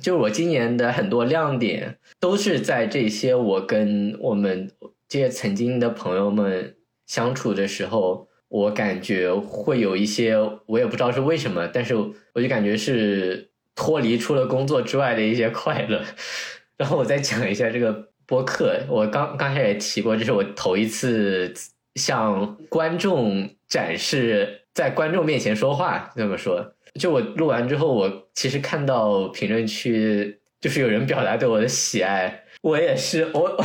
[0.00, 4.70] 就是我今年的很多亮点，都是在这些我跟我们
[5.06, 6.76] 这些曾经的朋友们
[7.06, 8.26] 相处的时候。
[8.48, 10.36] 我感觉会有一些，
[10.66, 16.02] 我也不知道是为什么，但是我就感觉是脱离出了工作之外的一些快乐。
[16.78, 21.52] 然后我再讲一下这个播客，我刚刚才也提过，这是我头一次
[21.94, 26.12] 向观众展示，在观众面前说话。
[26.16, 33.56] 这么说，就我录完之后，我其实看到评论区就是有人表达对我的喜爱，我也是，我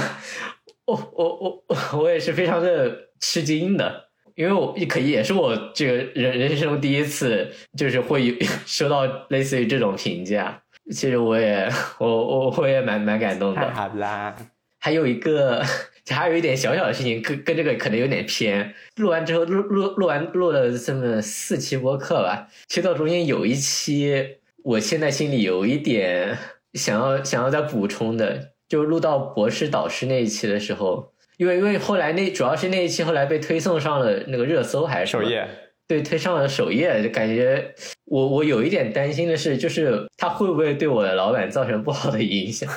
[0.86, 4.10] 我我我我也是非常的吃惊的。
[4.34, 8.36] 因为我也可以，也是我这个人人生中第一次，就是会有
[8.66, 10.60] 收到类似于这种评价。
[10.90, 11.70] 其实我也，
[12.00, 13.74] 我我我也蛮蛮感动的。
[13.74, 14.34] 好啦，
[14.82, 15.64] 还有一个，
[16.10, 18.74] 还有一点小小的事情，跟跟这个可能有点偏。
[18.98, 26.38] 录完之后，录录录完录了这么四期播客吧，其实到中间有一期，我现在心里有一点
[26.74, 31.14] 想要想要再补充的，就录到博士导师那一期的时候。
[31.38, 35.48] 因为因为后来那主要是那一期后来被推送上了那个热搜还是首页，
[35.92, 42.72] 对，推上了首页，就感觉我我有一点担心的是，就是他会不会对我的老板造成不好的影响？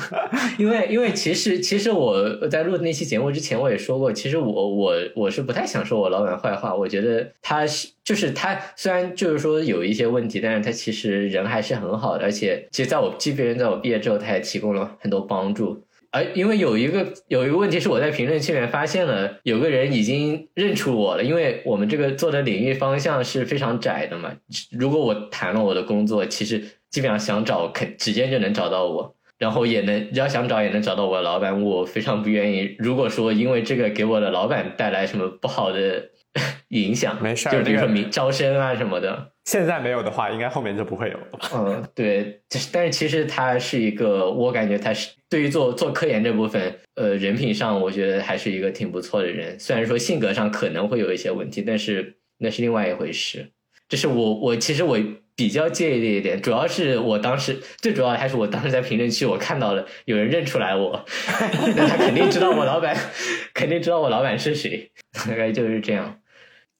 [0.58, 15.82] 因为因为其实其实我在录那期节目之前我也说过，其实我我我是不太想说我老板坏话，我觉得他是就是他虽然就是说有一些问题，但是他其实人还是很好的，而且其实在我即便在我毕业之后，他也提供了很多帮助。
[16.10, 24.32] 而因为有一个有一个问题是我在评论区里面发现了，有个人已经认出我了，因为我们这个做的领域方向是非常窄的嘛。
[24.70, 31.62] 如果我谈了我的工作，其实基本上想找肯直接就能找到我，然后也能要想找也能找到我的老板。
[31.62, 36.08] 我非常不愿意，如果说因为这个给我的老板带来什么不好的
[36.68, 39.32] 影响，没事儿就是比如说这个名招生啊什么的。
[39.44, 41.38] 现在没有的话，应该后面就不会有了吧？
[41.54, 49.58] 嗯，对，就是但是其实他是一个，我感觉他是对于做做科研这部分，呃，人品上我觉得还是一个挺不错的人。
[49.58, 53.50] 虽然说性格上可能会有一些问题，但是那是另外一回事。
[53.88, 54.98] 这是我我其实我
[55.34, 61.02] 比较介意的一点，主要是我当时最主要的还是我当时在评论区我看到了有人认出来我，
[61.74, 62.94] 那他肯定知道我老板，
[63.54, 64.90] 肯定知道我老板是谁，
[65.26, 66.17] 大概就是这样。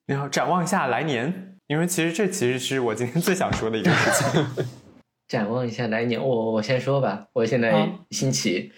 [0.08, 4.66] 然后展望一下来年，因为其实这其实是我今天最想说的一个事情。
[5.28, 8.72] 展望一下来年，我我先说吧，我现在好兴起，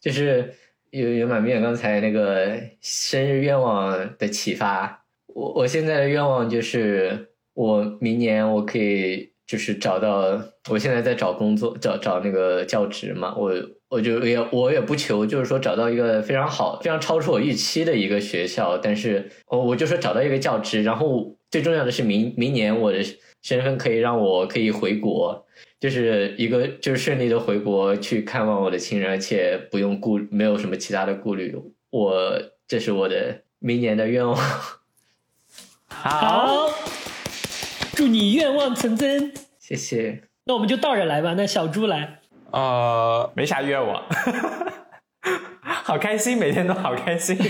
[0.00, 0.54] 就是
[0.88, 13.52] 有有满面刚才那个生日愿望的启发，我我现在的愿望就是我明年我可以就是找到，我现在在找工作，找找那个教职嘛，我
[13.90, 23.04] 我就也我也不求就是说找到一个非常好、非常超出我预期的一个学校，但是我我就说找到一个教职，然后最重要的是明明年我的
[23.42, 25.44] 身份可以让我可以回国。
[25.80, 31.56] 就是一个就是顺利的回国去看望我的亲人，而且不用顾没有什么其他的顾虑。
[31.88, 34.38] 我这是我的明年的愿望。
[35.88, 36.68] 好，
[37.94, 39.32] 祝你愿望成真。
[39.58, 40.22] 谢谢。
[40.44, 41.34] 那我们就倒着来吧。
[41.34, 42.19] 那小猪来，
[42.52, 44.02] 呃，没啥愿望，
[45.62, 47.36] 好开心，每天都好开心。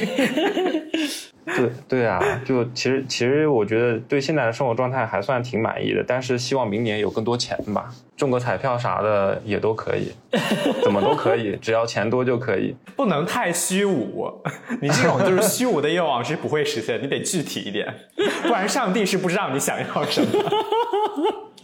[1.57, 10.13] 对对啊，就其实其实我觉得对现在的生活状态还算挺满意的，但是希望明年有更多钱吧，中个彩票啥的也都可以，
[10.83, 12.77] 怎么都可以，只要钱多就可以。
[12.95, 14.33] 不能太虚无，
[14.81, 17.93] 你这种就是虚无的愿望是不会实现，你得具体一点，
[18.43, 20.31] 不然上帝是不知道你想要什么。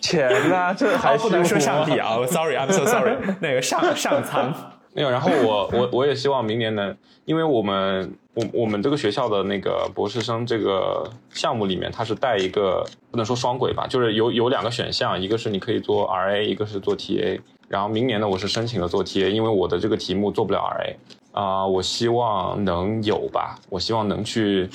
[0.07, 4.55] 钱呐、这还哦，不能说上帝啊、哦、，sorry，I'm so sorry， 那个上上苍。
[4.95, 6.97] 没有，然后我我我也希望明年能，
[7.27, 17.39] 因为我们我我们这个学校的那个博士生这个项目里面，它是带一个不能说双轨吧，就是有有两个选项，一个是你可以做 RA，一个是做 TA。
[17.69, 20.95] 然后明年呢，我是申请了做 TA，因为我的这个题目做不了 RA
[21.33, 24.67] 啊、我希望能有吧，我希望能去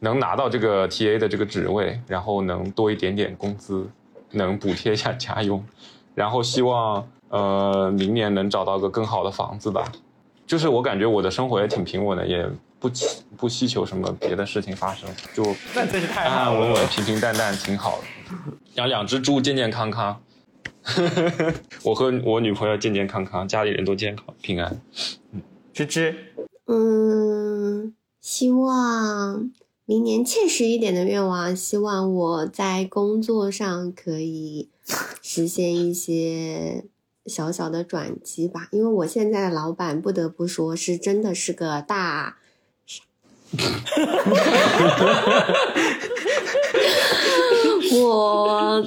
[0.00, 3.88] 能拿到这个 TA 的这个职位，然后能多一点点工资，
[4.32, 5.64] 能补贴一下家用，
[6.14, 9.90] 然后希望呃明年能找到个更好的房子吧。
[10.46, 12.48] 就是我感觉我的生活也挺平稳的，也
[12.80, 15.44] 不期不希求什么别的事情发生，就
[15.74, 18.04] 那真是太安安稳稳、平平淡淡，挺好的。
[18.74, 20.18] 养两只猪健健康康，
[21.84, 24.80] 我和我女朋友健健康康，家里人都健康平安。
[25.74, 26.32] 芝芝，
[26.66, 29.50] 嗯，希望
[29.90, 34.68] 明年切实一点的愿望，希望我在工作上可以
[35.22, 36.84] 实现一些
[37.24, 38.68] 小小的转机吧。
[38.70, 42.36] 因为我现在的老板不得不说是真的是个大
[47.94, 48.84] 我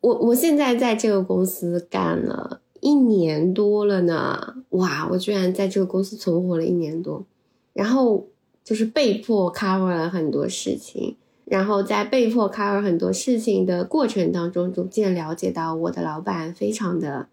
[0.00, 5.08] 我我现在在这个公司干了一年多了呢，哇！
[5.10, 7.26] 我居然在这个公司存活了一年多，
[7.72, 8.28] 然后
[8.68, 11.16] 就是被迫 cover 了很多事情，
[11.46, 17.30] 然后在被迫 cover 很多事情的过程当中，逐渐了解到我的老板非常的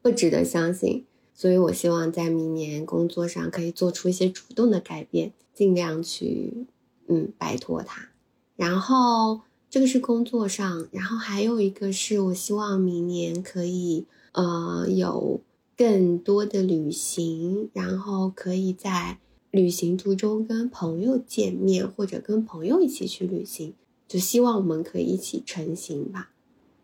[0.00, 1.04] 不值得相信，
[1.34, 6.66] 所以我希望在明年工作上可以做出一些主动的改变，尽量去
[7.08, 8.08] 嗯摆脱他。
[8.56, 15.42] 然后这个是工作上，然后还有一个是我希望明年可以呃有
[15.76, 19.18] 更多的旅行，然后可以在
[19.50, 23.74] 旅行途中跟朋友见面，或者跟朋友一起去旅行，
[24.06, 26.30] 就希望我们可以一起成行吧。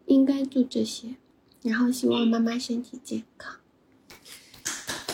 [0.06, 1.16] 应该就这些，
[1.62, 3.56] 然后希望妈妈身体健康。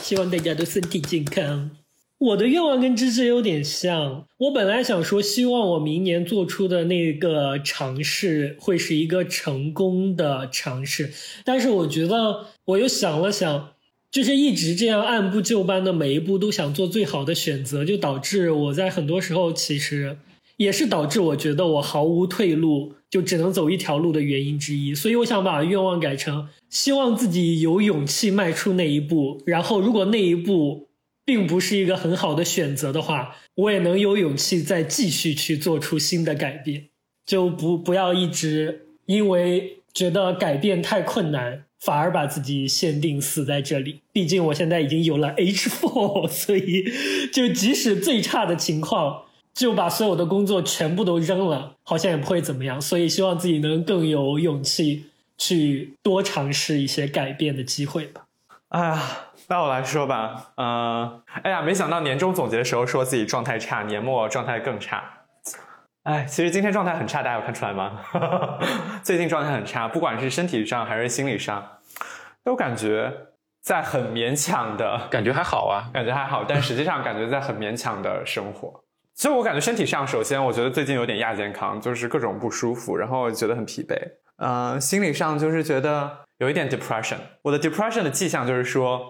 [0.02, 1.70] 希望大家都身体健康。
[2.18, 11.12] 我的愿望跟芝芝有点像，我本来想说，希望我明年做出的那个尝试会是一个成功的尝试，
[11.44, 13.72] 但是我觉得我又想了想，
[14.12, 20.18] 就是一直这样按部就班的每一步都想做最好的选择，就导致我在很多时候其实
[20.58, 24.94] 也是导致我觉得我毫无退路，就只能走一条路的原因之一。
[24.94, 30.88] 所以我想把愿望改成希望自己有勇气迈出那一步，然后如果那一步
[31.24, 36.88] 并不是一个很好的选择的话，我也能有勇气再继续去做出新的改变，
[37.24, 44.00] 就不不要一直因为觉得改变太困难，反而把自己限定死在这里。
[44.12, 46.84] 毕竟我现在已经有了 H4， 所以
[47.32, 52.80] 就即使最差的情况，就把所有的工作全部都扔了，好像也不会怎么样。
[52.80, 55.06] 所以希望自己能更有勇气
[55.36, 58.22] 去多尝试一些改变的机会吧。
[58.68, 59.02] 哎呀，
[59.48, 65.21] 那我来说吧，嗯、哎呀，没想到年终总结的时候说自己状态差，年末状态更差。
[66.04, 68.00] 哎，其实今天状态很差，大家有看出来吗？
[69.04, 71.78] 最近状态很差，不管是身体上还是心理上，
[72.42, 73.12] 都感觉
[73.60, 75.88] 在很勉强的，感觉还好啊。
[75.94, 78.82] 感觉还好，但实际上感觉在很勉强的生活。
[79.14, 83.94] 所以我感觉身体上，首先我觉得最近有点亚健康，就是各种不舒服，然后觉得很疲惫。
[84.38, 87.18] 嗯、心理上就是觉得有一点 depression。
[87.42, 89.00] 我的 depression 的迹象就是说，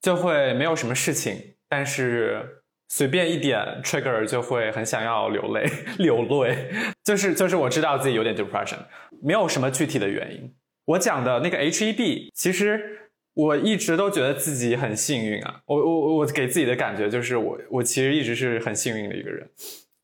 [0.00, 2.59] 就会没有什么事情，但是
[2.90, 5.64] 随便一点 trigger 就会很想要流泪，
[5.98, 6.70] 流泪。
[7.04, 8.78] 就是就是我知道自己有点 depression，
[9.22, 10.52] 没有什么具体的原因。
[10.86, 15.60] 我讲的那个 HEB，其实我一直都觉得自己很幸运啊。
[15.66, 19.48] 我我我给自己的感觉就是我我其实一直是很幸运的一个人。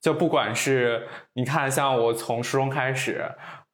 [0.00, 3.20] 就不管是你看，像我从初中开始，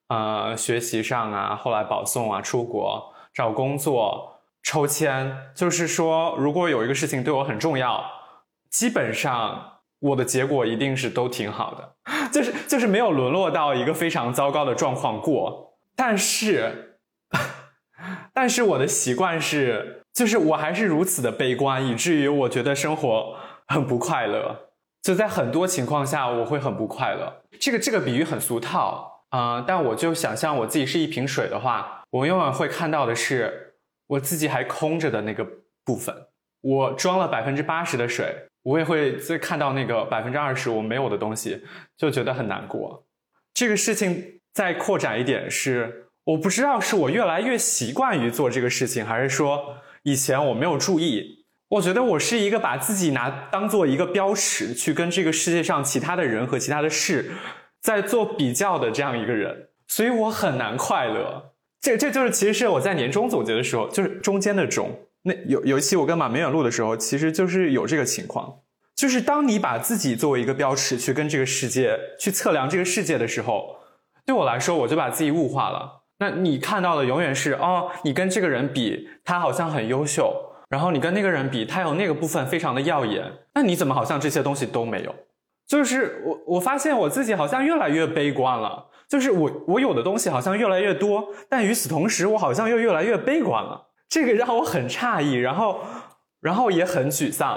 [0.09, 8.03] 呃，学习上啊，后来保送啊，出国找工作、抽签，就是说，如果有一个事情对我很重要，
[8.73, 11.95] 基本上我的结果一定是都挺好的，
[12.33, 15.77] 就是就是没有沦落到一个非常糟糕的状况过。
[15.95, 16.99] 但是，
[18.35, 23.37] 但是我的习惯是，就是我还是如此的悲观，以至于我觉得生活
[23.69, 24.71] 很不快乐。
[25.03, 27.43] 就在很多情况下，我会很不快乐。
[27.61, 33.75] 这个这个比喻很俗套啊、但我就想象我自己是一瓶水的话，我永远会看到的是
[34.07, 35.47] 我自己还空着的那个
[35.85, 36.15] 部分。
[36.61, 41.63] 我装了百分之八十的水，我也会再看到那个百分之二十我没有的东西，
[41.97, 43.05] 就觉得很难过。
[43.55, 51.45] 这个事情再扩展一点是，我不知道是我越来越习惯于做这个事情，还是说以前我没有注意。
[51.69, 57.33] 我觉得我是一个把自己拿当做一个标尺去跟这个世界上其他的人和其他的事
[57.81, 61.55] 在做比较的这样一个人，所以我很难快乐。
[61.81, 68.61] 这这就是其实是我在年终总结的时候，就是中间的中那有有一期我跟马明远录的时候，其实就是有这个情况，
[68.95, 73.77] 就是当你把自己作为一个标尺去跟这个世界去测量这个世界的时候，
[74.27, 76.03] 对我来说我就把自己物化了。
[76.19, 80.35] 那你看到的永远是哦，你跟这个人比，他好像很优秀。
[80.69, 85.15] 然后你跟那个人比，他有那个部分非常的耀眼，那你怎么好像这些东西都没有？
[85.69, 95.81] 就是我我发现我自己好像越来越悲观了，就是我我有的东西好像越来越多，但与此同时我好像又越来越悲观了，这个让我很诧异，然后
[96.43, 97.49] 然后也很沮丧。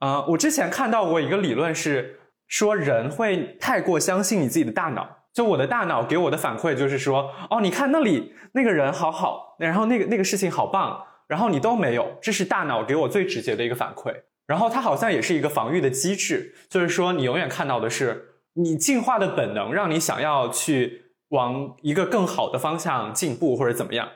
[0.00, 2.18] 啊、呃，我之前看到过一个理论是
[2.48, 11.06] 说人会太过相信你自己的大脑，就我的大脑给我的反馈就是说，哦，你看那里那个人好好，然后那个那个事情好棒。
[11.28, 14.12] 然后你都没有，这是大脑给我最直接的一个反馈。
[14.48, 24.08] 然后它好像也是一个防御的机制，就是说你永远看到的是你进化的本能，让你想要去往一个更好的方向进步或者怎么样。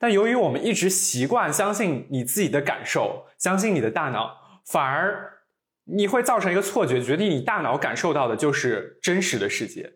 [0.00, 5.30] 但由于我们一直习惯相信你自己的感受，相信你的大脑，反而
[5.84, 9.92] 你会造成一个错觉，觉得你大脑感受到的就是真实的世界。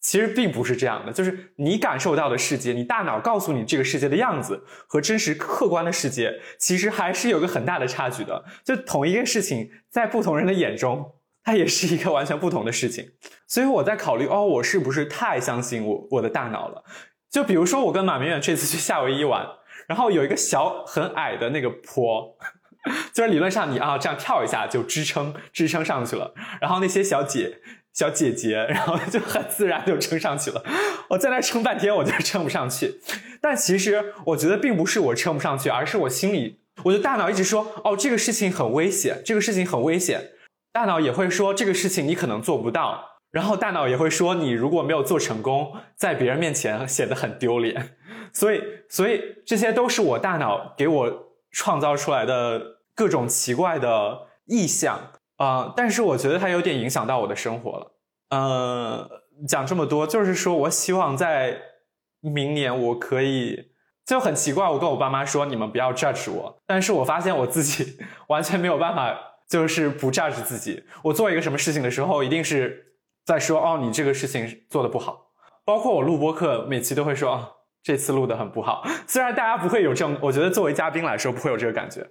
[0.00, 8.44] 其实并不是这样的，就是你感受到的世界，你大脑告诉你这个世界的样子和真实客观的世界，其实还是有个很大的差距的。
[8.64, 13.10] 就同一个事情，在不同人的眼中，它也是一个完全不同的事情。
[13.48, 16.84] 所以我在考虑，哦，我是不是太相信我我的大脑了？
[17.30, 19.46] 就比如说，我跟马明远这次去夏威夷玩，
[19.86, 22.36] 然后有一个小很矮的那个坡。
[23.12, 27.58] 就是理论上你啊这样跳一下就支撑支撑上去了，然后那些小姐
[27.92, 30.64] 小姐姐，然后就很自然就撑上去了。
[31.10, 33.00] 我在那撑半天，我就撑不上去。
[33.42, 40.30] 但其实我觉得并不是我撑不上去，而是我心里，我的大脑一直说，哦，这个事情很危险，这个事情很危险。
[40.72, 47.96] 大脑也会说这个事情你可能做不到，然后大脑也会说你如果没有做成功，在别人面前显得很丢脸。
[48.32, 52.60] 所以，所以这些都是我大脑给我创造出来的
[52.94, 57.92] 各种奇怪的意象啊、但是我觉得它有点影响到我的生活了。
[58.30, 59.08] 呃，
[59.46, 61.56] 讲这么多，就是说我希望在
[62.20, 63.70] 明年我可以，
[64.04, 69.16] 就很奇怪，我跟我爸妈说你们不要 judge 我，但是我发现我自己 完全没有办法，
[69.48, 70.82] 就是不 judge 自己。
[71.04, 72.87] 我做一个什么事情的时候，一定是
[73.28, 75.26] 在说哦，你这个事情做的不好。
[75.64, 77.32] 包括我录播课，每期都会说。
[77.32, 77.48] 哦
[77.80, 82.06] 这次录的很不好， 虽然大家不会有这种，我觉得作为嘉宾来说不会有这个感觉，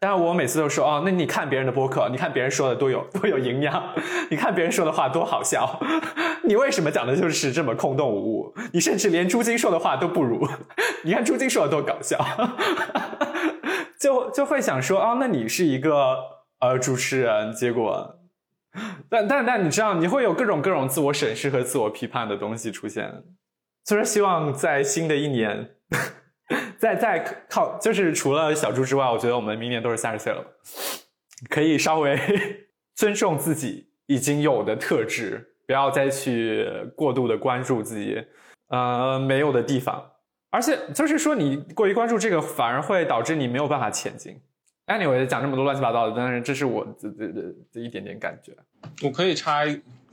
[0.00, 3.82] 但是我每次都说哦，那你看别人的播客，你看别人说的多有 多有营养，
[4.28, 5.80] 你看别人说的话多好笑，
[6.42, 8.54] 你为什么讲的就是这么空洞无物？
[8.72, 10.46] 你甚至连朱晶说的话都不如，
[11.02, 12.18] 你看朱晶说的多搞笑，
[13.98, 16.18] 就就会想说哦，那你是一个
[16.60, 18.15] 呃主持人，结果，
[19.08, 23.10] 但但但你知道，你会有各种各种自我审视和自我批判的东西出现，
[23.84, 25.70] 就是希望在新的一年。
[26.78, 30.44] 在在靠，就是除了小猪之外，我觉得我们明年都是三十岁了，
[31.48, 32.16] 可以稍微
[32.94, 38.22] 尊重自己已经有的特质，不要再去过度的关注自己
[38.68, 40.12] 呃没有的地方，
[40.50, 44.40] 而且就是说你过于关注这个，反而会导致你没有办法前进。
[44.86, 47.42] Anyway，讲这么多乱七八糟的，但是这是我的的的
[47.72, 48.52] 的一点点感觉。
[49.02, 49.64] 我可以插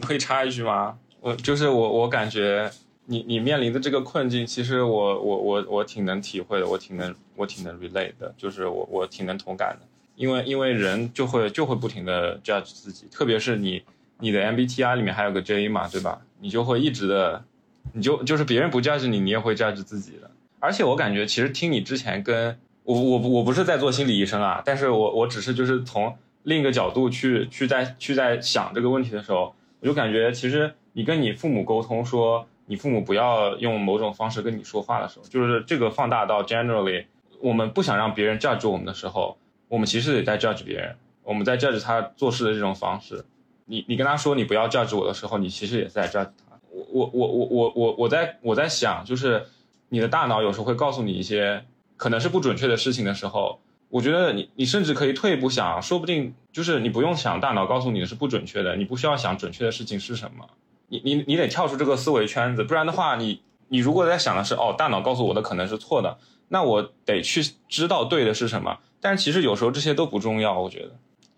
[0.01, 0.97] 可以插一句吗？
[1.19, 2.71] 我就是我我感觉。
[3.05, 9.85] 你你面临的这个困境，其实我我我我挺能体会的，我挺能我挺能 relate 的，就是我我挺能同感的，
[10.15, 13.83] 因为因为人就会就会不停的 judge 自己，特别是你
[14.19, 16.21] 你的 MBTI 里面还有个 J 嘛，对吧？
[16.39, 17.43] 你就会一直的，
[17.91, 20.31] 你就就是别人不 judge 你，你也会 judge 自己的。
[20.61, 32.47] 而且我感觉，其实听你之前跟我我我不是在做心理医生啊，但是我我只是就是从另一个角度去去在去在想这个问题的时候，我就感觉其实你跟你父母沟通说。
[32.65, 37.03] 你父母不要用某种方式跟你说话的时候，就是这个放大到 generally，
[37.41, 39.37] 我们不想让别人 judge 我们的时候，
[39.67, 43.25] 我们其实也在 judge 别人，我们在 judge 他做事的这种方式。
[43.65, 46.57] 你你跟他说你不要 judge 我的时候，你其实也在 judge 他。
[46.71, 49.45] 我我我我我我我在我在想，就是
[49.89, 51.65] 你的大脑有时候会告诉你一些
[51.97, 53.59] 可能是不准确的事情的时候，
[53.89, 60.45] 我觉得你你甚至可以退一步想，说不定就是你不用想大脑告诉你的是不准确的，你不需要想准确的事情是什么。
[60.89, 66.17] 你你你得跳出这个思维圈子，不然的话，你你如果在想的是哦，大脑告诉我的可能是错的，
[66.49, 68.79] 那我得去知道对的是什么。
[68.99, 70.91] 但是其实有时候这些都不重要，我觉得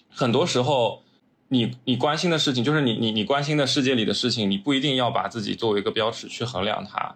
[0.09, 1.03] 很多时候，
[1.49, 7.15] 你你关心的事情，就是你你你关心的世界里的事情，你不一定要把自己作为一个标尺去衡量它。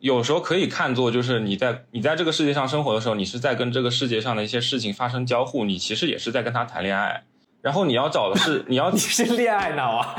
[0.00, 7.24] 有时候可以看作就是你在你在这个世界上生活的时候，你是在跟这个世界上的一些事情发生交互，你其实也是在跟他谈恋爱。
[7.60, 10.14] 然后你要找的是 你要你是恋爱脑啊。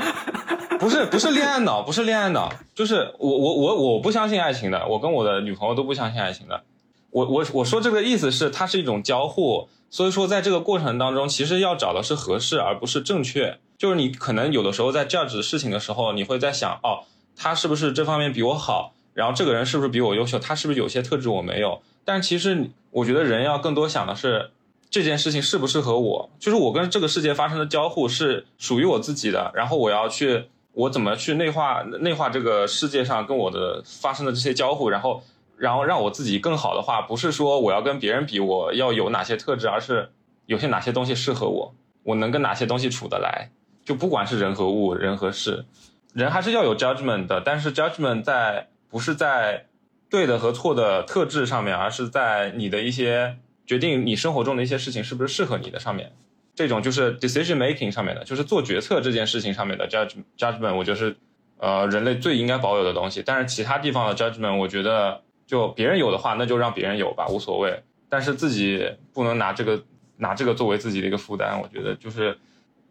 [0.78, 6.62] 不 是不是恋爱脑，不是恋爱脑，就是我我我我不相信爱情的，我跟我的女朋友都不相信爱情的。
[7.10, 13.58] 我我我说这个意思是，它是一种交互，所以说在这个过程当中，其实要找的是合适，而不是正确。
[13.76, 17.04] 就是你可能有的时候在 judge 事情的时候，你会在想，哦，
[17.36, 18.94] 他是不是这方面比我好？
[19.20, 20.38] 然后这个人是不是比我优秀？
[20.38, 21.82] 他是不是有些特质我没有？
[22.04, 24.50] 但其实我觉得人要更多想的是。
[24.92, 26.30] 这件事情适不适合我？
[26.40, 35.22] 就是我跟这个世界发生的交互是属于我自己的，然后我要去，我怎么去内化内化这个世界上跟我的发生的这些交互，然后
[35.56, 40.10] 然后让我自己更好的话，不是说我要跟别人比，我要有哪些特质，而是
[40.46, 41.72] 有些哪些东西适合我，
[42.02, 43.48] 我能跟哪些东西处得来。
[43.84, 45.64] 就不管是人和物，人和事，
[46.12, 49.66] 人还是要有 judgment 的，但是 judgment 在不是在
[50.10, 53.38] 对的和错的特质上面，而是在你的一些。
[53.66, 56.10] 决定你生活中的一些事情是不是适合你的上面，
[56.56, 61.14] 这种就是 decision making 上面的，就是做决策这件事情上面的 judge judgment，我觉得是
[61.56, 63.22] 呃人类最应该保有的东西。
[63.24, 67.80] 但是其他地方的 judgment，我觉得就别人有的话，那就让别人有吧，无所谓。
[68.08, 69.84] 但是自己不能拿这个
[70.16, 71.60] 拿这个作为自己的一个负担。
[71.62, 72.36] 我觉得就是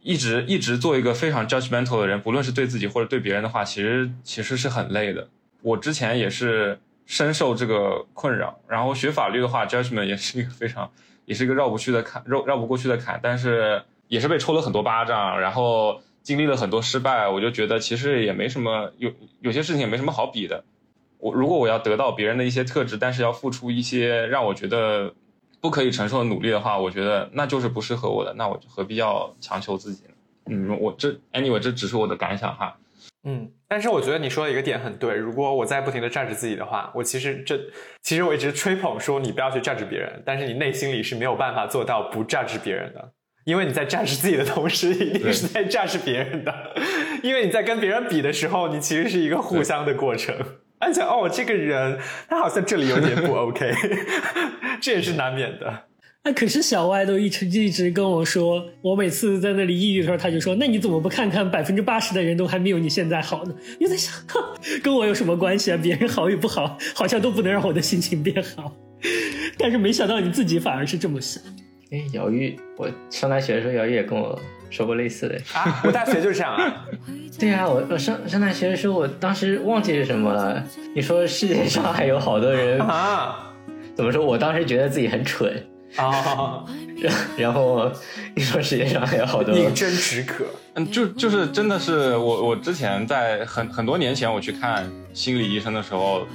[0.02, 5.28] 一直一直做一个非常 judgmental 的人，不论是对自己或者对别人的话，其实其实是很累的。
[5.62, 6.80] 我之前也是。
[7.10, 10.92] 深受这个困扰，然后学法律的话，judgment 也是一个非常，
[11.26, 13.20] 也是一个绕不去的坎，绕绕不过去的坎。
[13.24, 19.12] 但是也是被抽了很多巴掌，然后经历了很多失败，我就觉得其实也没什么，有
[19.42, 20.64] 有些事情也没什么好比的。
[21.18, 25.12] 我如果我要得到别人的一些特质，但是要付出一些让我觉得
[25.60, 30.12] 不可以承受的努力的话，我觉得那就是不适合我的，那我就何必要强求自己呢？
[30.46, 32.78] 嗯，我这 anyway 这只是我的感想哈。
[33.24, 35.16] 嗯，但是我觉得你说的一个点很对。
[35.16, 37.56] 如果我在不停的 judge 自己的话，我其实这
[38.02, 43.12] 其实我一直吹捧说你不要去 judge 别人，但是你内心里是没有办法做到不 judge 别人的，
[43.46, 46.54] 因为你在 judge 自己的同时，一定是在 judge 别人的。
[47.22, 50.36] 因为你在跟别人比的时候，你其实是一个互相的过程。
[50.80, 53.72] 而且哦，这个人他好像这里有点不 OK，
[54.82, 55.89] 这也是难免的。
[56.22, 64.14] 那可是小歪都一直一直跟我说，我每次在那里抑郁的时候，他就说：“那你怎么不看看百分之八十的人都还没有你现在好呢？”又在想，
[64.84, 65.80] 跟我有什么关系啊？
[65.82, 68.76] 别人好与不好，好像都不能让我的心情变好。
[69.58, 71.42] 但是没想到你自己反而是这么想。
[71.92, 74.38] 哎，姚玉，我上大学的时候，姚玉也跟我
[74.70, 75.36] 说过类似的。
[75.54, 76.86] 啊，我大学就是这样啊。
[77.40, 80.62] 对啊，我我上上大学的时候，我当时忘记是什么了。
[80.94, 83.54] 你说世界上还有好多人啊？
[83.96, 84.24] 怎么说？
[84.26, 85.66] 我当时觉得自己很蠢。
[85.96, 86.64] 啊，
[86.98, 87.92] 然然后
[88.36, 90.46] 你说世界上还有好多饮鸩止渴。
[90.76, 96.26] 嗯，就就是真的是我我之前在很很多年前我去看心理医生的时候，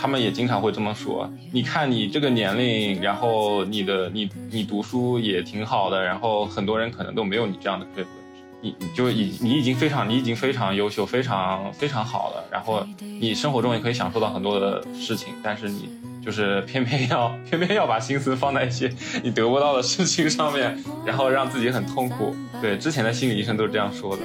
[0.00, 1.30] 他们也经常会这么说。
[1.52, 8.23] 你看你这个年龄，然后你的你你读书也挺好的，然后很多人可能都没有你这样的肺部问题。
[8.64, 12.42] 你你就已你已经非常你已经非常优秀，非常非常好了。
[12.50, 15.90] 然后你生活中也可以享受到很多的事情，但是你
[16.24, 18.90] 就是偏偏要偏偏要把心思放在一些
[19.22, 22.34] 你得不到的事情上面，然后让自己很痛苦。
[22.62, 24.22] 对，之前的心理医生都是这样说的，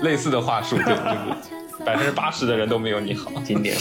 [0.00, 0.92] 类似的话术，对，就
[1.78, 3.32] 是百分之八十的人都没有你好。
[3.42, 3.74] 经典。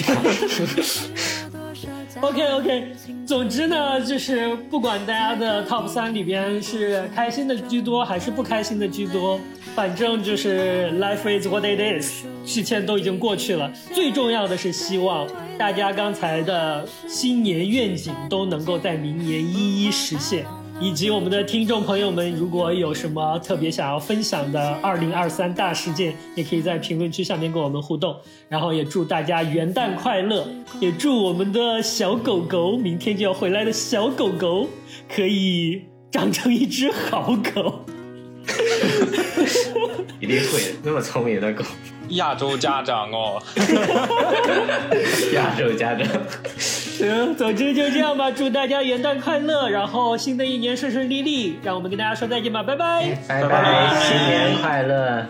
[2.21, 2.87] OK OK，
[3.25, 9.39] 总之呢，就是不管大家的 Top 三里边是开心的居多还是不开心的居多，
[9.73, 13.71] 反正就是 Life is what it is，事情都已经过去了。
[13.93, 15.27] 最重要的是希望
[15.57, 20.45] 大家刚才的新年愿景都能够在明年一一实现。
[20.81, 28.15] 以及我们的听众朋友们，如果有什么特别想要分享的二零二三大事件，也可以在评论区下面跟我们互动。
[28.47, 30.47] 然后也祝大家元旦快乐，
[30.79, 34.69] 也祝我们的小狗狗明天就要回来的小狗狗
[35.13, 37.81] 可以长成一只好狗。
[40.19, 41.63] 一定会的，那么聪明的狗，
[42.09, 43.41] 亚洲家长哦，
[45.35, 46.07] 亚洲家长。
[46.99, 51.57] 行，总之就这样吧，祝大家元旦快乐，然后新的一年顺顺利利。
[51.63, 53.17] 让我们跟大家说再见吧，拜拜。
[53.25, 55.25] 拜拜，新年快乐。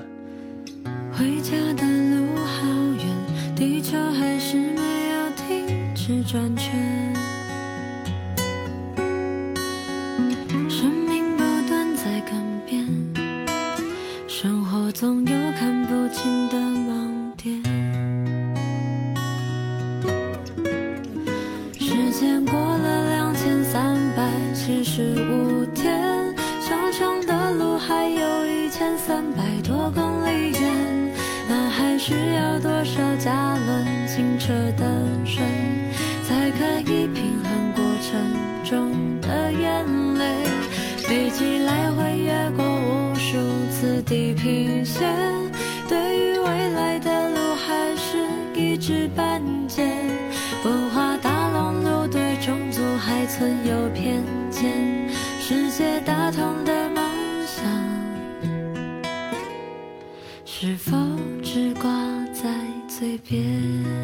[1.16, 2.66] 回家的路好
[2.98, 3.06] 远，
[3.56, 4.82] 地球还是没
[5.12, 6.69] 有停止转圈。
[33.30, 35.44] 加仑清澈的水，
[36.28, 38.20] 才可以平衡过程
[38.64, 39.86] 中的眼
[40.16, 40.48] 泪？
[40.98, 43.38] 飞机来回越过无数
[43.70, 45.14] 次地平线，
[45.88, 48.18] 对于未来的路还是
[48.56, 49.88] 一知半解。
[50.66, 55.08] 文化大熔炉对种族还存有偏见，
[55.40, 57.06] 世界大同的梦
[57.46, 57.64] 想，
[60.44, 60.98] 是否
[63.00, 63.99] 随便